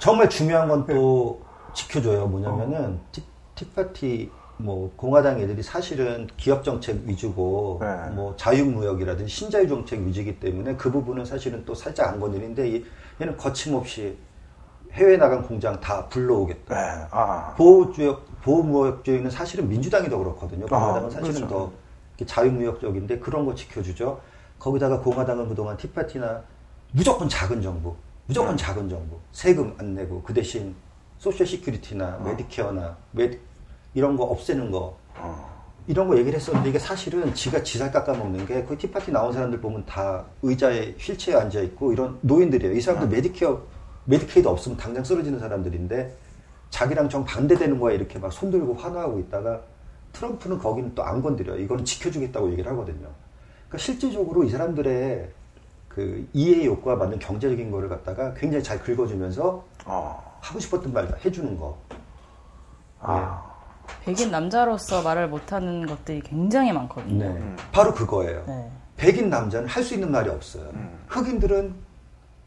[0.00, 1.40] 정말 중요한 건 또
[1.74, 2.26] 지켜줘요.
[2.26, 3.22] 뭐냐면은 티,
[3.54, 8.10] 티파티 뭐 공화당 애들이 사실은 기업 정책 위주고 네.
[8.14, 12.84] 뭐 자유무역이라든지 신자유 정책 위주이기 때문에 그 부분은 사실은 또 살짝 안 건드리는데 이-
[13.20, 14.18] 얘는 거침없이
[14.92, 16.74] 해외 나간 공장 다 불러오겠다.
[16.74, 17.06] 네.
[17.12, 17.54] 아.
[17.56, 20.66] 보호주역, 보호무역주의는 사실은 민주당이 더 그렇거든요.
[20.66, 21.48] 공화당은 아, 사실은 그렇죠.
[22.18, 24.20] 더 자유무역적인데 그런 거 지켜주죠.
[24.58, 26.42] 거기다가 공화당은 그동안 티파티나
[26.92, 27.94] 무조건 작은 정부,
[28.30, 30.72] 무조건 작은 정부, 세금 안 내고 그 대신
[31.18, 33.40] Social Security나 Medicare나 Medi,
[33.92, 34.96] 이런 거 없애는 거
[35.88, 39.32] 이런 거 얘기를 했었는데 이게 사실은 지가 지 살 깎아먹는 게 그 Tea Party 나온
[39.32, 42.72] 사람들 보면 다 의자에 휠체어에 앉아 있고 이런 노인들이에요.
[42.72, 43.62] 이 사람들 Medicare
[44.04, 46.16] Medicaid 없으면 당장 쓰러지는 사람들인데
[46.70, 49.60] 자기랑 정 반대되는 거에 이렇게 막 손들고 환호하고 있다가
[50.12, 51.58] 트럼프는 거기는 또 안 건드려요.
[51.58, 53.08] 이거는 지켜주겠다고 얘기를 하거든요.
[53.66, 55.39] 그러니까 실질적으로 이 사람들의
[56.00, 60.38] 그 이해 욕구와 맞는 경제적인 거를 갖다가 굉장히 잘 긁어주면서 어.
[60.40, 61.76] 하고 싶었던 말 다 해주는 거.
[63.00, 63.50] 아.
[64.04, 67.34] 백인 남자로서 말을 못하는 것들이 굉장히 많거든요.
[67.34, 67.56] 네.
[67.70, 68.44] 바로 그거예요.
[68.46, 68.70] 네.
[68.96, 70.64] 백인 남자는 할 수 있는 말이 없어요.
[70.72, 70.98] 음.
[71.08, 71.74] 흑인들은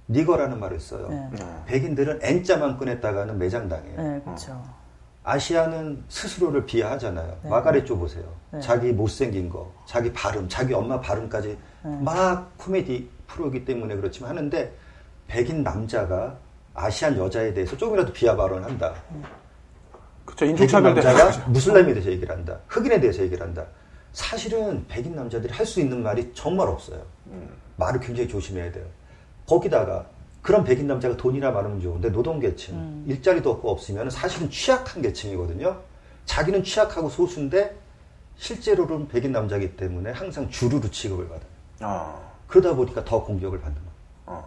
[0.10, 1.08] 니거라는 말을 써요.
[1.10, 1.30] 네.
[1.68, 4.02] 백인들은 N자만 꺼냈다가는 매장당해요.
[4.02, 4.64] 네, 그렇죠.
[5.24, 7.38] 아시아는 스스로를 비하하잖아요.
[7.44, 7.50] 네.
[7.50, 8.24] 마가렛 줘 보세요.
[8.52, 8.60] 네.
[8.62, 11.98] 자기 못생긴 거, 자기 발음, 자기 엄마 발음까지 네.
[12.02, 14.74] 막 코미디 프로이기 때문에 그렇지만 하는데
[15.28, 16.38] 백인 남자가
[16.74, 18.94] 아시안 여자에 대해서 조금이라도 비하 발언을 한다.
[20.26, 21.48] 그쵸 백인 인종차별 남자가.
[21.50, 22.60] 무슬림에 대해서 얘기를 한다.
[22.68, 23.66] 흑인에 대해서 얘기를 한다.
[24.12, 27.02] 사실은 백인 남자들이 할 수 있는 말이 정말 없어요.
[27.78, 28.86] 말을 굉장히 조심해야 돼요.
[29.48, 30.06] 거기다가
[30.42, 35.80] 그런 백인 남자가 돈이나 많으면 좋은데 노동계층, 일자리도 없고 없으면 사실은 취약한 계층이거든요.
[36.26, 37.76] 자기는 취약하고 소수인데
[38.38, 41.48] 실제로는 백인 남자이기 때문에 항상 주르르 취급을 받아요.
[41.82, 43.82] 어, 그러다 보니까 더 공격을 받는
[44.28, 44.44] 거예요.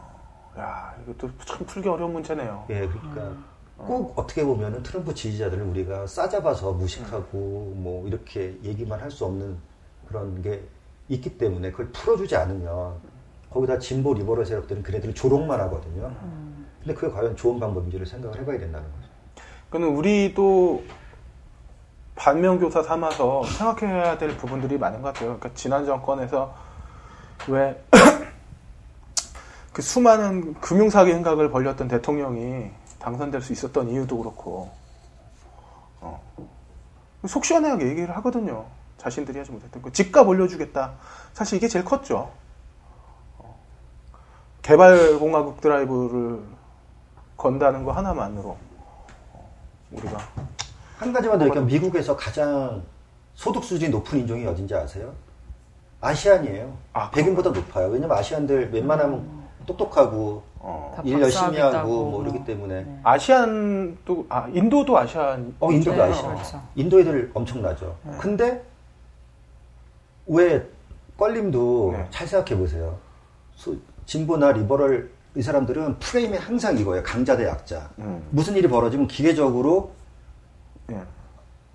[0.59, 2.65] 야 이것도 참 풀기 어려운 문제네요.
[2.70, 3.37] 예, 그러니까
[3.77, 9.57] 꼭 어 떻게 보면은 트럼프 지지자들을 우리가 싸잡아서 무식하고 뭐 이렇게 얘기만 할 수 없는
[10.07, 10.62] 그런 게
[11.09, 12.95] 있기 때문에 그걸 풀어주지 않으면
[13.51, 16.15] 거기다 진보 리버럴 세력들은 그네들을 조롱만 하거든요.
[16.78, 19.09] 근데 그게 과연 좋은 방법인지를 생각을 해봐야 된다는 거죠.
[19.69, 20.85] 그는 우리도
[22.15, 25.37] 반면교사 삼아서 생각해야 될 부분들이 많은 것 같아요.
[25.37, 26.66] 그러니까 지난 정권에서
[27.49, 27.83] 왜
[29.73, 34.71] 그 수많은 금융사기 행각을 벌렸던 대통령이 당선될 수 있었던 이유도 그렇고
[36.01, 36.23] 어.
[37.27, 38.67] 속 시원하게 얘기를 하거든요.
[38.99, 40.95] 자신들이 하지 못했던 그 집값 올려주겠다.
[41.33, 42.31] 사실 이게 제일 컸죠.
[43.39, 43.59] 어.
[44.63, 46.43] 개발공화국 드라이브를
[47.37, 48.57] 건다는 거 하나만으로
[49.33, 49.53] 어,
[49.93, 50.19] 우리가
[50.99, 52.83] 한 가지만 더 얘기하면 미국에서 가장
[53.35, 55.15] 소득 수준이 높은 인종이 어딘지 아세요?
[56.01, 56.77] 아시안이에요.
[56.93, 57.89] 아, 백인보다 높아요.
[57.89, 59.27] 왜냐면 아시안들 웬만하면
[59.66, 60.93] 똑똑하고 어.
[60.97, 62.47] 다일 열심히 하고 뭐 이러기 뭐.
[62.47, 63.01] 때문에 네.
[63.02, 66.28] 아시안도 아 인도도 아시안 어, 인도도 네, 아시아.
[66.35, 66.62] 그렇죠.
[66.74, 67.97] 인도 애들 엄청나죠.
[68.18, 68.62] 근데
[70.27, 70.64] 왜
[71.18, 72.06] 껄림도 네.
[72.10, 72.98] 잘 생각해 보세요.
[73.55, 77.02] 소- 진보나 리버럴 이 사람들은 프레임이 항상 이거예요.
[77.02, 77.90] 강자 대 약자.
[77.98, 78.27] 음.
[78.31, 79.93] 무슨 일이 벌어지면 기계적으로
[80.93, 81.01] 예.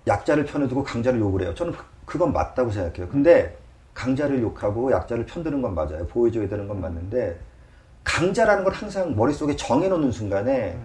[0.06, 1.54] 약자를 편에 두고 강자를 욕을 해요.
[1.54, 3.08] 저는 그- 그건 맞다고 생각해요.
[3.08, 3.56] 근데
[3.94, 6.06] 강자를 욕하고 약자를 편드는 건 맞아요.
[6.06, 7.38] 보호해줘야 되는 건 맞는데
[8.04, 10.78] 강자라는 걸 항상 머릿속에 정해놓는 순간에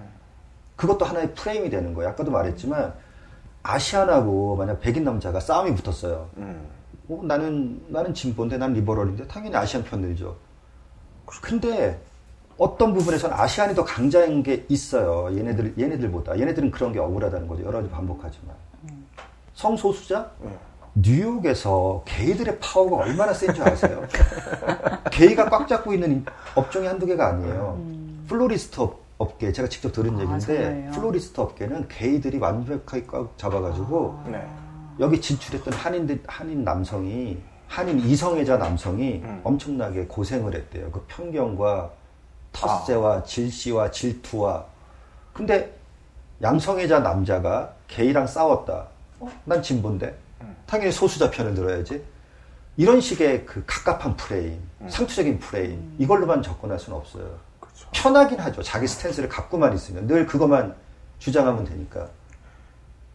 [0.75, 2.11] 그것도 하나의 프레임이 되는 거예요.
[2.11, 2.93] 아까도 말했지만
[3.63, 6.29] 아시안하고 만약 백인 남자가 싸움이 붙었어요.
[6.37, 6.67] 음.
[7.09, 10.35] 어, 나는 나는 진보인데 난 liberal인데 당연히 Asian 편 들죠.
[11.41, 11.99] 근데
[12.57, 15.35] 어떤 부분에서는 Asian이 더 강자인 게 있어요.
[15.37, 17.63] 얘네들 얘네들보다 얘네들은 그런 게 억울하다는 거죠.
[17.65, 18.55] 여러 가지 반복하지만
[19.53, 20.49] 성소수자 예.
[21.01, 24.03] 뉴욕에서 게이들의 파워가 얼마나 센 줄 아세요?
[25.11, 26.25] 게이가 꽉 잡고 있는
[26.55, 27.79] 업종이 한두 개가 아니에요.
[28.27, 30.91] florist 업- 업계 제가 직접 들은 아, 얘기인데 정말요?
[30.91, 34.47] florist 업계는 게이들이 완벽하게 꽉 잡아가지고 네.
[34.99, 37.37] 여기 진출했던 한인들, 한인 남성이,
[37.67, 39.41] 한인 이성애자 남성이 음.
[39.43, 40.89] 엄청나게 고생을 했대요.
[40.91, 41.91] 그 편견과
[42.53, 44.65] 텃세와 질시와 질투와.
[45.33, 45.71] 근데
[46.41, 48.87] 이성애자 남자가 게이랑 싸웠다.
[49.19, 49.29] 어?
[49.45, 50.15] 난 진보인데?
[50.65, 52.03] 당연히 소수자 편을 들어야지.
[52.75, 57.23] 이런 식의 그 갑갑한 프레임, 상투적인 프레임, 이걸로만 접근할 수는 없어요.
[57.59, 57.87] 그렇죠.
[57.91, 58.61] 편하긴 하죠.
[58.61, 60.05] 자기 stance를 갖고만 있으면.
[60.07, 60.75] 늘 그것만
[61.19, 62.07] 주장하면 되니까.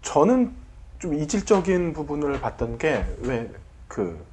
[0.03, 0.53] 저는
[0.99, 3.49] 좀 이질적인 부분을 봤던 게 왜
[3.89, 4.25] 그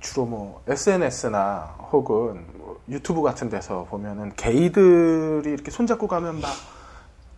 [0.00, 6.50] 주로 뭐 SNS나 혹은 뭐 유튜브 같은 데서 보면은 게이들이 이렇게 손잡고 가면 막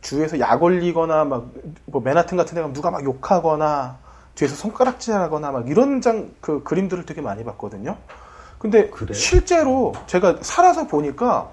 [0.01, 1.45] 주위에서 약 올리거나 막
[1.85, 3.99] 뭐 맨하튼 같은 데 가면 누가 막 욕하거나
[4.37, 7.97] 뒤에서 손가락질하거나 막 이런 장 그 그림들을 되게 많이 봤거든요.
[8.59, 9.13] 근데 그래요?
[9.15, 11.51] 실제로 제가 살아서 보니까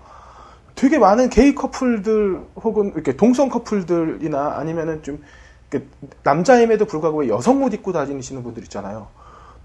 [0.76, 5.24] 되게 많은 게이 커플들 혹은 이렇게 동성 커플들이나 아니면은 좀
[5.72, 5.88] 이렇게
[6.24, 9.08] 남자임에도 불구하고 왜 여성 옷 입고 다니시는 분들 있잖아요.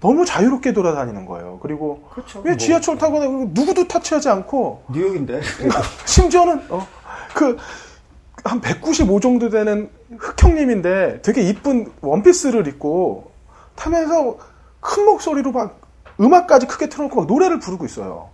[0.01, 1.59] 너무 자유롭게 돌아다니는 거예요.
[1.61, 2.39] 그리고 그렇죠.
[2.39, 2.57] 왜 뭐.
[2.57, 5.41] 지하철 타거나 누구도 터치하지 않고 뉴욕인데.
[6.05, 6.87] 심지어는 어,
[7.33, 7.57] 그
[8.43, 13.31] 한 195 정도 되는 흑형님인데 되게 이쁜 원피스를 입고
[13.75, 14.37] 타면서
[14.79, 15.79] 큰 목소리로 막
[16.19, 18.29] 음악까지 크게 틀어놓고 막 노래를 부르고 있어요.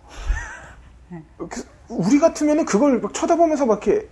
[1.37, 4.09] 그- 우리 같으면은 그걸 막 쳐다보면서 막 이렇게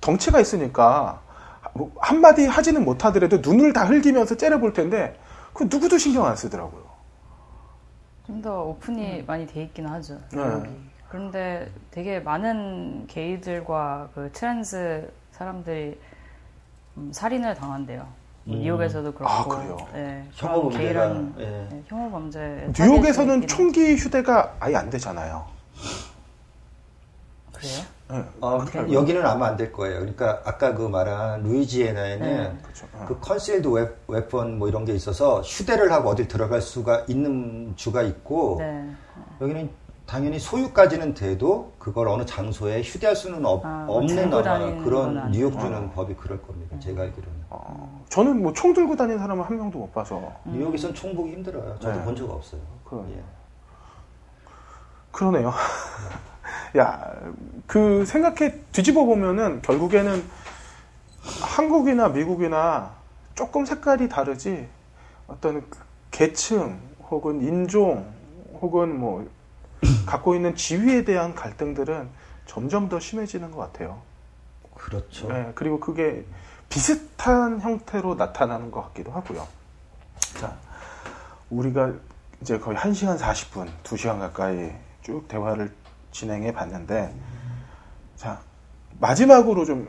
[0.00, 1.20] 덩치가 있으니까
[1.74, 5.18] 뭐 한마디 하지는 못하더라도 눈을 다 흘기면서 째려볼 텐데
[5.52, 6.84] 그 누구도 신경 안 쓰더라고요.
[8.26, 10.18] 좀 더 open이 많이 돼 있긴 하죠.
[10.32, 10.40] 네.
[11.20, 15.98] 그런데 되게 많은 게이들과 그 trans 사람들이
[16.98, 18.06] 음, 살인을 당한대요.
[18.44, 19.32] 뉴욕에서도 그렇고.
[19.32, 19.76] 아, 그래요?
[19.94, 21.44] 네, 혐오 범죄가, 게이라는 예.
[21.70, 22.70] 네, 혐오 범죄.
[22.78, 25.46] 뉴욕에서는 총기 휴대가 아예 안 되잖아요.
[27.54, 27.82] 그래요?
[28.10, 28.24] 네.
[28.42, 30.00] 어, 여기는 아마 안 될 거예요.
[30.00, 32.58] 그러니까 아까 그 말한 루이지애나에는 네.
[32.62, 32.86] 그렇죠.
[33.08, 33.68] 그 concealed
[34.06, 38.86] weapon 뭐 이런 게 있어서 휴대를 하고 어딜 들어갈 수가 있는 주가 있고 네.
[39.40, 45.58] 여기는 당연히 소유까지는 돼도 그걸 어느 장소에 휴대할 수는 없, 아, 없는 아마 그런 뉴욕
[45.58, 46.78] 주는 법이 그럴 겁니다.
[46.78, 47.34] 제가 알기로는.
[47.50, 50.32] 어, 저는 뭐 총 들고 다니는 사람은 한 명도 못 봐서.
[50.44, 51.76] 뉴욕에선 총 보기 힘들어요.
[51.80, 52.04] 저도 네.
[52.04, 52.60] 본적 없어요.
[52.84, 53.22] 그, 예.
[55.10, 55.52] 그러네요.
[56.78, 57.12] 야,
[57.66, 60.22] 그 생각해 뒤집어 보면은 결국에는
[61.42, 62.92] 한국이나 미국이나
[63.34, 64.68] 조금 색깔이 다르지
[65.26, 65.64] 어떤
[66.12, 66.78] 계층
[67.10, 68.06] 혹은 인종
[68.60, 69.26] 혹은 뭐
[70.06, 72.08] 갖고 있는 지위에 대한 갈등들은
[72.46, 74.00] 점점 더 심해지는 것 같아요.
[74.74, 75.28] 그렇죠.
[75.28, 76.24] 네, 그리고 그게
[76.68, 79.46] 비슷한 형태로 나타나는 것 같기도 하고요.
[80.40, 80.56] 자,
[81.50, 81.92] 우리가
[82.40, 84.72] 이제 거의 1시간 40분, 2시간 가까이
[85.02, 85.72] 쭉 대화를
[86.12, 87.14] 진행해 봤는데,
[88.16, 88.40] 자,
[89.00, 89.88] 마지막으로 좀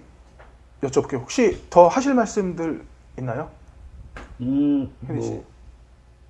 [0.82, 1.22] 여쭤볼게요.
[1.22, 2.86] 혹시 더 하실 말씀들
[3.18, 3.50] 있나요?
[4.42, 5.46] 음, 뭐,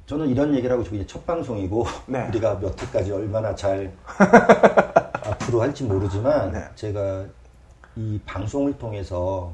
[0.08, 1.06] 저는 이런 얘기를 하고 싶어요.
[1.06, 2.28] 첫 방송이고 네.
[2.30, 3.94] 우리가 몇 회까지 얼마나 잘
[5.22, 6.64] 앞으로 할지 모르지만 네.
[6.76, 7.26] 제가
[7.98, 9.54] 이 방송을 통해서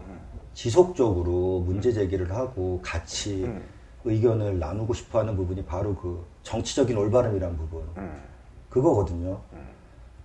[0.54, 3.64] 지속적으로 문제 제기를 하고 같이 음.
[4.06, 8.22] 의견을 나누고 싶어하는 부분이 바로 그 정치적인 올바름이라는 부분 음.
[8.70, 9.42] 그거거든요.
[9.54, 9.68] 음.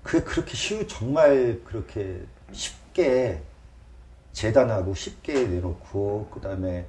[0.02, 2.20] 그게 그렇게 쉬우 정말 그렇게
[2.52, 3.40] 쉽게
[4.32, 6.84] 재단하고 쉽게 내놓고 그 다음에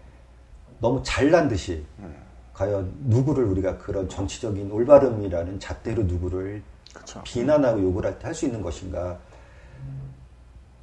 [0.82, 2.29] 너무 잘난 듯이 음.
[2.60, 6.62] 과연 누구를 우리가 그런 정치적인 올바름이라는 잣대로 누구를
[6.94, 7.22] 그쵸.
[7.24, 9.18] 비난하고 욕을 할 때 할 수 있는 것인가.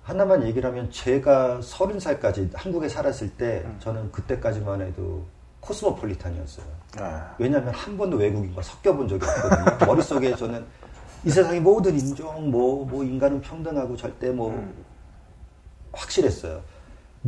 [0.03, 3.77] 하나만 얘기를 하면 제가 서른 살까지 한국에 살았을 때 음.
[3.81, 5.23] 저는 그때까지만 해도
[5.61, 6.67] 코스모폴리탄이었어요.
[6.99, 7.35] 아.
[7.39, 9.87] 왜냐하면 한 번도 외국인과 섞여본 적이 없거든요.
[9.87, 10.65] 머릿속에 저는
[11.25, 14.73] 이 세상의 모든 인종, 뭐, 뭐 인간은 평등하고 절대 뭐 음.
[15.93, 16.63] 확실했어요.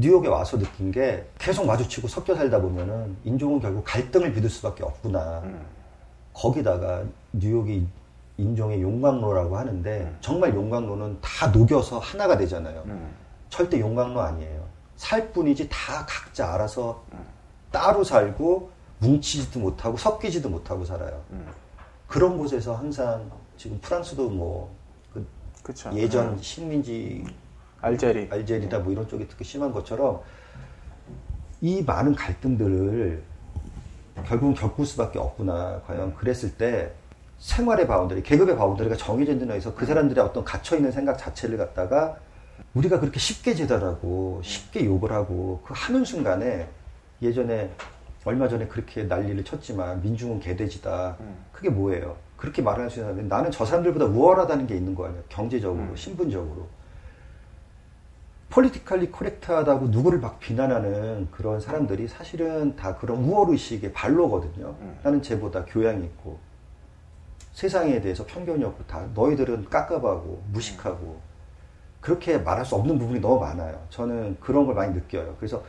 [0.01, 5.41] 뉴욕에 와서 느낀 게 계속 마주치고 섞여 살다 보면은 인종은 결국 갈등을 빚을 수밖에 없구나.
[5.45, 5.67] 음.
[6.33, 7.03] 거기다가
[7.33, 7.87] 뉴욕이
[8.37, 10.19] 인종의 용광로라고 하는데 음.
[10.21, 12.83] 정말 용광로는 다 녹여서 하나가 되잖아요.
[12.87, 13.11] 음.
[13.51, 14.65] 절대 용광로 아니에요.
[14.97, 17.19] 살 뿐이지 다 각자 알아서 음.
[17.73, 18.71] 따로 살고
[19.01, 21.21] 뭉치지도 못하고 섞이지도 못하고 살아요.
[21.33, 21.47] 음.
[22.07, 24.79] 그런 곳에서 항상 지금 프랑스도 뭐
[25.69, 26.39] 그 예전 음.
[26.41, 27.25] 식민지
[27.81, 28.29] 알제리.
[28.31, 30.21] 알제리다 뭐 이런 쪽이 특히 심한 것처럼
[31.61, 33.23] 이 많은 갈등들을
[34.27, 35.83] 결국은 겪을 수밖에 없구나.
[35.87, 36.93] 과연 그랬을 때
[37.39, 42.17] 생활의 boundary, 계급의 boundary가 정해져 있는 데서 그 사람들의 어떤 갇혀있는 생각 자체를 갖다가
[42.75, 46.69] 우리가 그렇게 쉽게 재단하고 쉽게 욕을 하고 그 하는 순간에
[47.23, 47.71] 예전에
[48.25, 51.17] 얼마 전에 그렇게 난리를 쳤지만 민중은 개돼지다.
[51.53, 52.17] 그게 뭐예요?
[52.37, 55.21] 그렇게 말할 수 있는 사람이 나는 저 사람들보다 우월하다는 게 있는 거 아니야.
[55.29, 55.97] 경제적으로, 음.
[55.97, 56.67] 신분적으로.
[58.51, 64.75] politically correct하다고 누구를 막 비난하는 그런 사람들이 사실은 다 그런 우월의식의 발로거든요.
[64.81, 64.99] 음.
[65.03, 66.39] 나는 쟤보다 교양이 있고
[67.53, 71.21] 세상에 대해서 편견이 없고 다 너희들은 깝깝하고 무식하고
[72.01, 73.85] 그렇게 말할 수 없는 부분이 너무 많아요.
[73.91, 75.35] 저는 그런 걸 많이 느껴요.
[75.39, 75.63] 그래서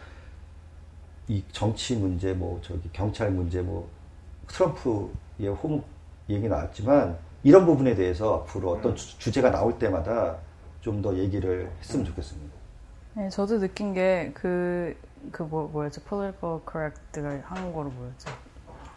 [1.27, 3.89] 이 정치 문제, 뭐 저기 경찰 문제, 뭐
[4.47, 5.83] 트럼프의 홈
[6.29, 8.95] 얘기 나왔지만 이런 부분에 대해서 앞으로 어떤 음.
[8.95, 10.37] 주제가 나올 때마다
[10.81, 12.48] 좀 더 얘기를 했으면 좋겠습니다.
[13.19, 14.95] 네, 저도 느낀 게 그,
[15.31, 16.01] 그 뭐, 뭐였죠?
[16.07, 18.29] political correct가 한국어로 뭐였죠?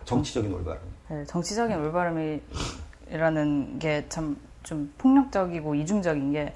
[0.04, 0.80] 정치적인 올바름.
[1.08, 6.54] 네, 정치적인 올바름이라는 게 참 좀 폭력적이고 이중적인 게,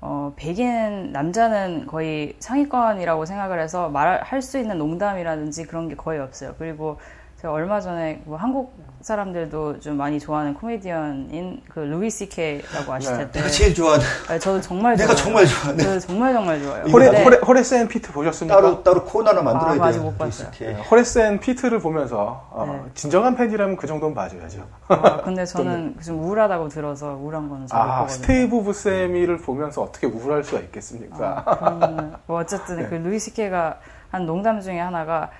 [0.00, 6.54] 어, 백인 남자는 거의 상위권이라고 생각을 해서 말할 수 있는 농담이라든지 그런 게 거의 없어요.
[6.58, 6.98] 그리고
[7.36, 8.72] 제가 얼마 전에 뭐 한국
[9.02, 13.26] 사람들도 좀 많이 좋아하는 코미디언인 그 Louis C.K.라고 아실 텐데.
[13.26, 14.04] 네, 내가 제일 좋아하는.
[14.26, 15.78] 네, 저도 정말 내가 정말 좋아하는.
[15.78, 16.84] 저도 정말 정말 좋아요.
[16.84, 17.24] Hora, 네.
[17.24, 18.58] 호레, Horace and Pete 보셨습니까?
[18.58, 20.02] 따로 따로 코너를 만들어야 아, 돼요.
[20.02, 20.50] 못 봤어요.
[20.52, 22.90] 네, Horace and Pete를 보면서 어, 네.
[22.94, 24.66] 진정한 팬이라면 그 정도는 봐줘야죠.
[24.88, 30.42] 아, 근데 저는 좀 우울하다고 들어서 우울한 거는 잘 아, 스티브 부세미를 보면서 어떻게 우울할
[30.42, 31.42] 수가 있겠습니까?
[31.44, 32.86] 아, 뭐 어쨌든 네.
[32.88, 33.78] 그 Louis C.K.가
[34.10, 35.30] 한 농담 중에 하나가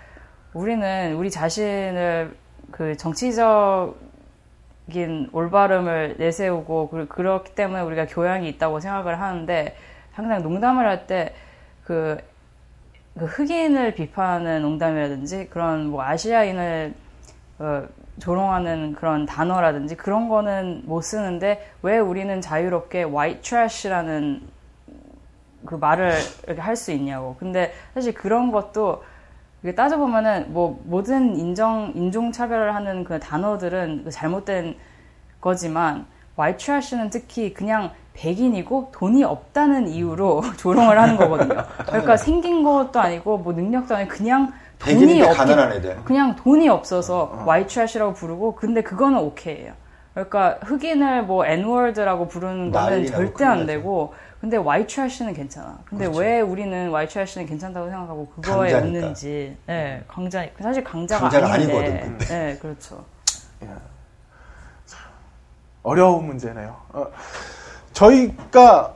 [0.56, 2.34] 우리는 우리 자신을
[2.70, 3.94] 그 정치적인
[5.30, 9.76] 올바름을 내세우고 그렇기 때문에 우리가 교양이 있다고 생각을 하는데
[10.12, 12.16] 항상 농담을 할 때그
[13.18, 16.94] 그 흑인을 비판하는 농담이라든지 그런 뭐 아시아인을
[17.58, 17.86] 어,
[18.18, 24.40] 조롱하는 그런 단어라든지 그런 거는 못 쓰는데 왜 우리는 자유롭게 white trash라는
[25.66, 26.12] 그 말을
[26.46, 27.36] 이렇게 할 수 있냐고.
[27.38, 29.02] 근데 사실 그런 것도
[29.62, 34.76] 이게 따져보면은 뭐 모든 인정 인종 차별을 하는 그 단어들은 그 잘못된
[35.40, 36.06] 거지만
[36.36, 41.64] 와이트 트래시는 특히 그냥 백인이고 돈이 없다는 이유로 조롱을 하는 거거든요.
[41.86, 45.96] 그러니까 생긴 것도 아니고 뭐 능력도 아니고 그냥 돈이 없기 가난한 애들.
[46.04, 47.44] 그냥 돈이 없어서 어.
[47.46, 49.72] white trash라고 부르고 근데 그거는 오케이예요.
[50.12, 55.78] 그러니까 흑인을 뭐 N-word라고 부르는 거는 절대 안 되고 근데 trash는 괜찮아.
[55.86, 56.20] 근데 그렇죠.
[56.20, 58.78] 왜 우리는 trash는 괜찮다고 생각하고 그거에 강자니까.
[58.98, 59.56] 없는지.
[59.68, 59.72] 예.
[59.72, 61.76] 네, 강자 사실 강자가, 강자가 아닌데.
[61.76, 62.00] 아니거든.
[62.00, 62.24] 근데.
[62.26, 63.04] 네, 그렇죠.
[63.62, 63.68] 예.
[65.82, 66.76] 어려운 문제네요.
[66.90, 67.06] 어,
[67.92, 68.94] 저희가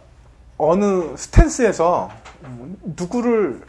[0.58, 2.10] 어느 stance에서
[2.82, 3.62] 누구를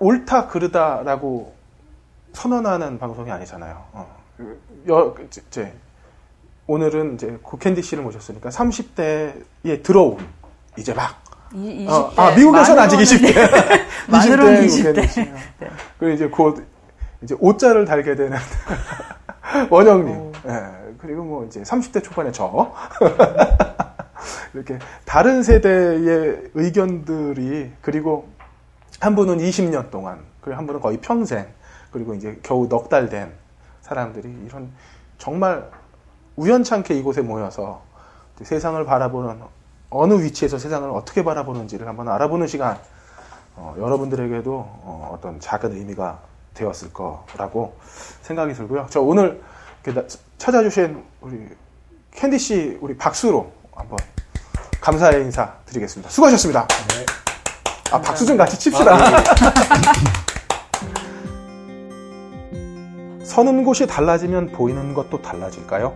[0.00, 1.54] 옳다 그르다라고
[2.32, 3.84] 선언하는 방송이 아니잖아요.
[3.92, 4.16] 어.
[4.88, 5.14] 여,
[5.48, 5.72] 이제
[6.66, 10.18] 오늘은 이제 고캔디 씨를 모셨으니까 30대에 들어온
[10.76, 11.22] 이제 막
[11.52, 11.90] 이, 20대.
[11.90, 13.34] 어, 아 미국에서는 아직 20대.
[14.08, 15.04] 만으로는 20대.
[15.04, 15.32] 20대.
[15.58, 15.70] 네.
[15.98, 16.64] 그리고 이제 곧
[17.22, 18.38] 이제 옷자를 달게 되는
[19.68, 20.32] 원영님.
[20.44, 20.94] 네.
[20.98, 22.72] 그리고 뭐 이제 30대 초반에 저.
[24.54, 28.28] 이렇게 다른 세대의 의견들이 그리고
[29.00, 31.46] 한 분은 20년 동안 그리고 한 분은 거의 평생
[31.92, 33.32] 그리고 이제 겨우 넉 달 된
[33.82, 34.70] 사람들이 이런
[35.18, 35.68] 정말
[36.36, 37.82] 우연찮게 이곳에 모여서
[38.42, 39.40] 세상을 바라보는
[39.90, 42.78] 어느 위치에서 세상을 어떻게 바라보는지를 한번 알아보는 시간
[43.56, 46.20] 어, 여러분들에게도 어, 떤 작은 의미가
[46.54, 47.76] 되었을 거라고
[48.22, 48.86] 생각이 들고요.
[48.90, 49.42] 저 오늘
[50.38, 51.48] 찾아주신 우리
[52.12, 53.98] 캔디 씨 우리 박수로 한번
[54.80, 56.08] 감사의 인사 드리겠습니다.
[56.10, 56.66] 수고하셨습니다.
[56.68, 57.06] 네.
[57.92, 58.94] 아 박수 좀 같이 칩시다.
[58.94, 59.10] 아,
[62.52, 63.24] 네.
[63.24, 65.94] 서는 곳이 달라지면 보이는 것도 달라질까요?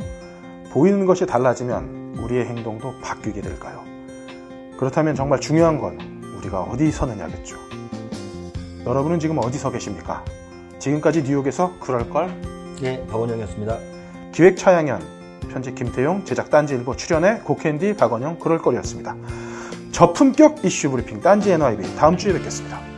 [0.70, 3.84] 보이는 것이 달라지면 우리의 행동도 바뀌게 될까요?
[4.78, 5.98] 그렇다면 정말 중요한 건
[6.38, 7.56] 우리가 어디 서느냐겠죠.
[8.86, 10.24] 여러분은 지금 어디 서 계십니까?
[10.78, 12.28] 지금까지 뉴욕에서 그럴걸?
[12.82, 13.78] 네, 박원영이었습니다.
[14.32, 15.00] 기획 차양현,
[15.50, 19.16] 편집 김태용, 제작 딴지일보 출연의 고캔디 박원영 그럴걸이었습니다.
[19.92, 22.93] 저품격 이슈 브리핑 딴지 NYB 다음 주에 뵙겠습니다.